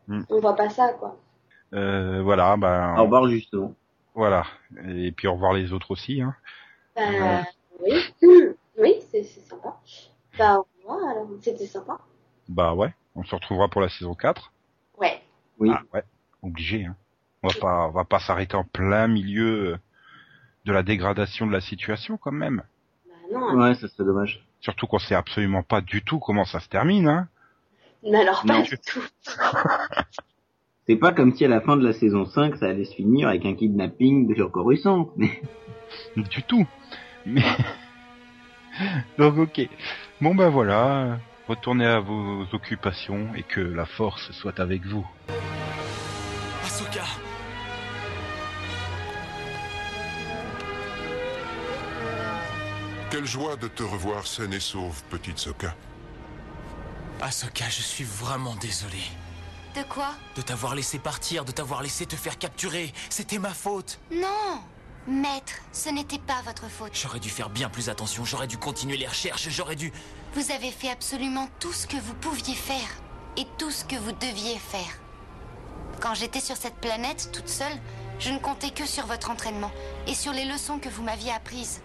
Hmm. 0.07 0.23
on 0.31 0.41
voit 0.41 0.57
pas 0.57 0.71
ça 0.71 0.95
quoi. 0.95 1.17
Euh, 1.75 2.23
voilà, 2.23 2.57
ben... 2.57 2.97
Au 2.97 3.03
revoir 3.03 3.29
justement. 3.29 3.75
Voilà. 4.15 4.45
Et 4.89 5.13
puis 5.13 5.29
au 5.29 5.35
revoir 5.35 5.53
les 5.53 5.73
autres 5.73 5.91
aussi, 5.91 6.23
hein. 6.23 6.35
Bah, 6.97 7.43
oui, 7.81 7.93
oui, 8.79 8.95
c'est 9.11 9.23
c'est 9.23 9.41
sympa. 9.41 9.77
Bah, 10.39 10.59
au 10.59 10.67
revoir, 10.89 11.09
alors, 11.11 11.29
c'était 11.41 11.67
sympa. 11.67 11.99
Bah 12.49 12.75
ouais, 12.75 12.95
on 13.15 13.25
se 13.25 13.35
retrouvera 13.35 13.69
pour 13.69 13.81
la 13.81 13.89
saison 13.89 14.15
4. 14.15 14.53
Ouais. 14.99 15.21
Oui. 15.59 15.71
Ah 15.73 15.83
ouais, 15.95 16.03
obligé. 16.43 16.85
Hein. 16.87 16.97
On 17.43 17.49
va 17.49 17.55
pas, 17.61 17.87
on 17.89 17.91
va 17.91 18.05
pas 18.05 18.19
s'arrêter 18.21 18.57
en 18.57 18.65
plein 18.65 19.07
milieu 19.09 19.73
euh, 19.75 19.79
de 20.65 20.73
la 20.73 20.83
dégradation 20.83 21.47
de 21.47 21.53
la 21.53 21.61
situation 21.61 22.17
quand 22.17 22.33
même. 22.33 22.63
Bah, 23.07 23.15
non, 23.33 23.55
Ouais, 23.61 23.75
ça 23.75 23.89
serait 23.89 24.05
dommage. 24.05 24.45
Surtout 24.61 24.87
qu'on 24.87 24.99
sait 24.99 25.15
absolument 25.15 25.63
pas 25.63 25.81
du 25.81 26.03
tout 26.03 26.19
comment 26.19 26.45
ça 26.45 26.59
se 26.61 26.69
termine. 26.69 27.07
Hein. 27.09 27.29
mais 28.03 28.21
alors 28.23 28.43
pas 28.47 28.59
Non. 28.59 28.63
du 28.63 28.79
tout. 28.79 29.03
C'est 30.87 30.97
pas 30.97 31.13
comme 31.13 31.35
si 31.35 31.45
à 31.45 31.49
la 31.49 31.61
fin 31.61 31.77
de 31.77 31.85
la 31.87 31.93
saison 31.93 32.25
5, 32.25 32.57
ça 32.57 32.67
allait 32.67 32.87
se 32.87 32.95
finir 32.95 33.29
avec 33.29 33.45
un 33.45 33.55
kidnapping 33.55 34.27
de 34.35 34.43
Coruscant. 34.45 35.11
Mais 35.17 35.43
Du 36.17 36.43
tout. 36.45 36.67
Mais 37.27 37.43
donc 39.19 39.39
ok. 39.39 39.69
Bon 40.21 40.35
ben 40.35 40.49
voilà, 40.49 41.19
retournez 41.47 41.87
à 41.87 42.01
vos 42.01 42.45
occupations 42.53 43.29
et 43.37 43.43
que 43.43 43.61
la 43.61 43.87
force 43.87 44.33
soit 44.33 44.61
avec 44.61 44.85
vous. 44.85 45.07
Ahsoka 46.65 47.05
Quelle 53.11 53.27
joie 53.27 53.57
de 53.57 53.69
te 53.69 53.83
revoir 53.83 54.27
saine 54.27 54.53
et 54.53 54.61
sauve, 54.61 55.03
petite 55.05 55.39
Soka. 55.39 55.75
Ahsoka, 57.23 57.65
je 57.69 57.81
suis 57.81 58.05
vraiment 58.05 58.55
désolé. 58.57 59.03
De 59.75 59.83
quoi? 59.83 60.11
De 60.37 60.43
t'avoir 60.43 60.75
laissé 60.75 60.99
partir, 60.99 61.45
de 61.45 61.53
t'avoir 61.53 61.83
laissé 61.83 62.05
te 62.05 62.17
faire 62.17 62.37
capturer. 62.37 62.93
C'était 63.09 63.39
ma 63.39 63.51
faute. 63.51 63.99
Non 64.11 64.61
Maître, 65.09 65.55
ce 65.73 65.89
n'était 65.89 66.19
pas 66.19 66.43
votre 66.45 66.69
faute. 66.69 66.93
J'aurais 66.93 67.19
dû 67.19 67.31
faire 67.31 67.49
bien 67.49 67.71
plus 67.71 67.89
attention, 67.89 68.25
j'aurais 68.25 68.47
dû 68.47 68.59
continuer 68.59 68.99
les 68.99 69.07
recherches, 69.07 69.49
j'aurais 69.49 69.75
dû... 69.75 69.93
Vous 70.35 70.53
avez 70.53 70.71
fait 70.71 70.91
absolument 70.91 71.49
tout 71.59 71.73
ce 71.73 71.87
que 71.87 71.97
vous 71.97 72.15
pouviez 72.15 72.55
faire. 72.55 72.89
Et 73.39 73.47
tout 73.57 73.71
ce 73.71 73.85
que 73.85 73.95
vous 73.95 74.13
deviez 74.13 74.59
faire. 74.59 74.99
Quand 76.01 76.13
j'étais 76.15 76.41
sur 76.41 76.57
cette 76.57 76.75
planète, 76.75 77.31
toute 77.33 77.49
seule, 77.49 77.79
je 78.19 78.31
ne 78.31 78.39
comptais 78.39 78.71
que 78.71 78.85
sur 78.85 79.07
votre 79.07 79.31
entraînement 79.31 79.71
et 80.09 80.15
sur 80.15 80.33
les 80.33 80.45
leçons 80.45 80.79
que 80.79 80.89
vous 80.89 81.05
m'aviez 81.05 81.33
apprises. 81.33 81.81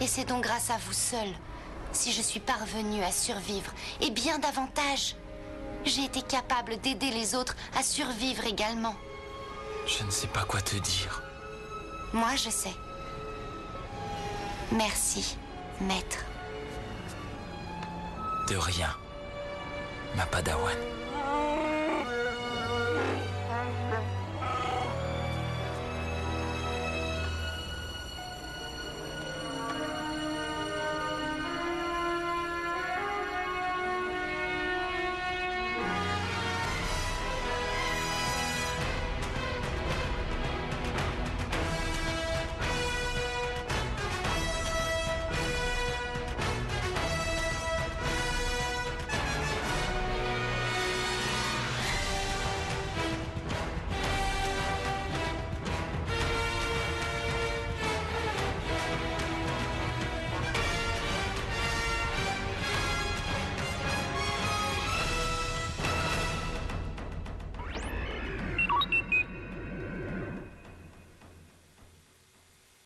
Et 0.00 0.06
c'est 0.06 0.24
donc 0.24 0.44
grâce 0.44 0.70
à 0.70 0.78
vous 0.86 0.92
seul 0.92 1.28
si 1.92 2.12
je 2.12 2.22
suis 2.22 2.40
parvenue 2.40 3.02
à 3.02 3.10
survivre, 3.10 3.72
et 4.00 4.10
bien 4.10 4.38
davantage. 4.38 5.16
J'ai 5.84 6.04
été 6.04 6.22
capable 6.22 6.78
d'aider 6.80 7.10
les 7.10 7.34
autres 7.34 7.56
à 7.76 7.82
survivre 7.82 8.44
également. 8.44 8.94
Je 9.86 10.04
ne 10.04 10.10
sais 10.10 10.28
pas 10.28 10.44
quoi 10.44 10.60
te 10.60 10.76
dire. 10.76 11.27
Moi, 12.12 12.36
je 12.36 12.50
sais. 12.50 12.74
Merci, 14.72 15.36
maître. 15.80 16.24
De 18.48 18.56
rien, 18.56 18.94
ma 20.16 20.24
padawan. 20.26 20.76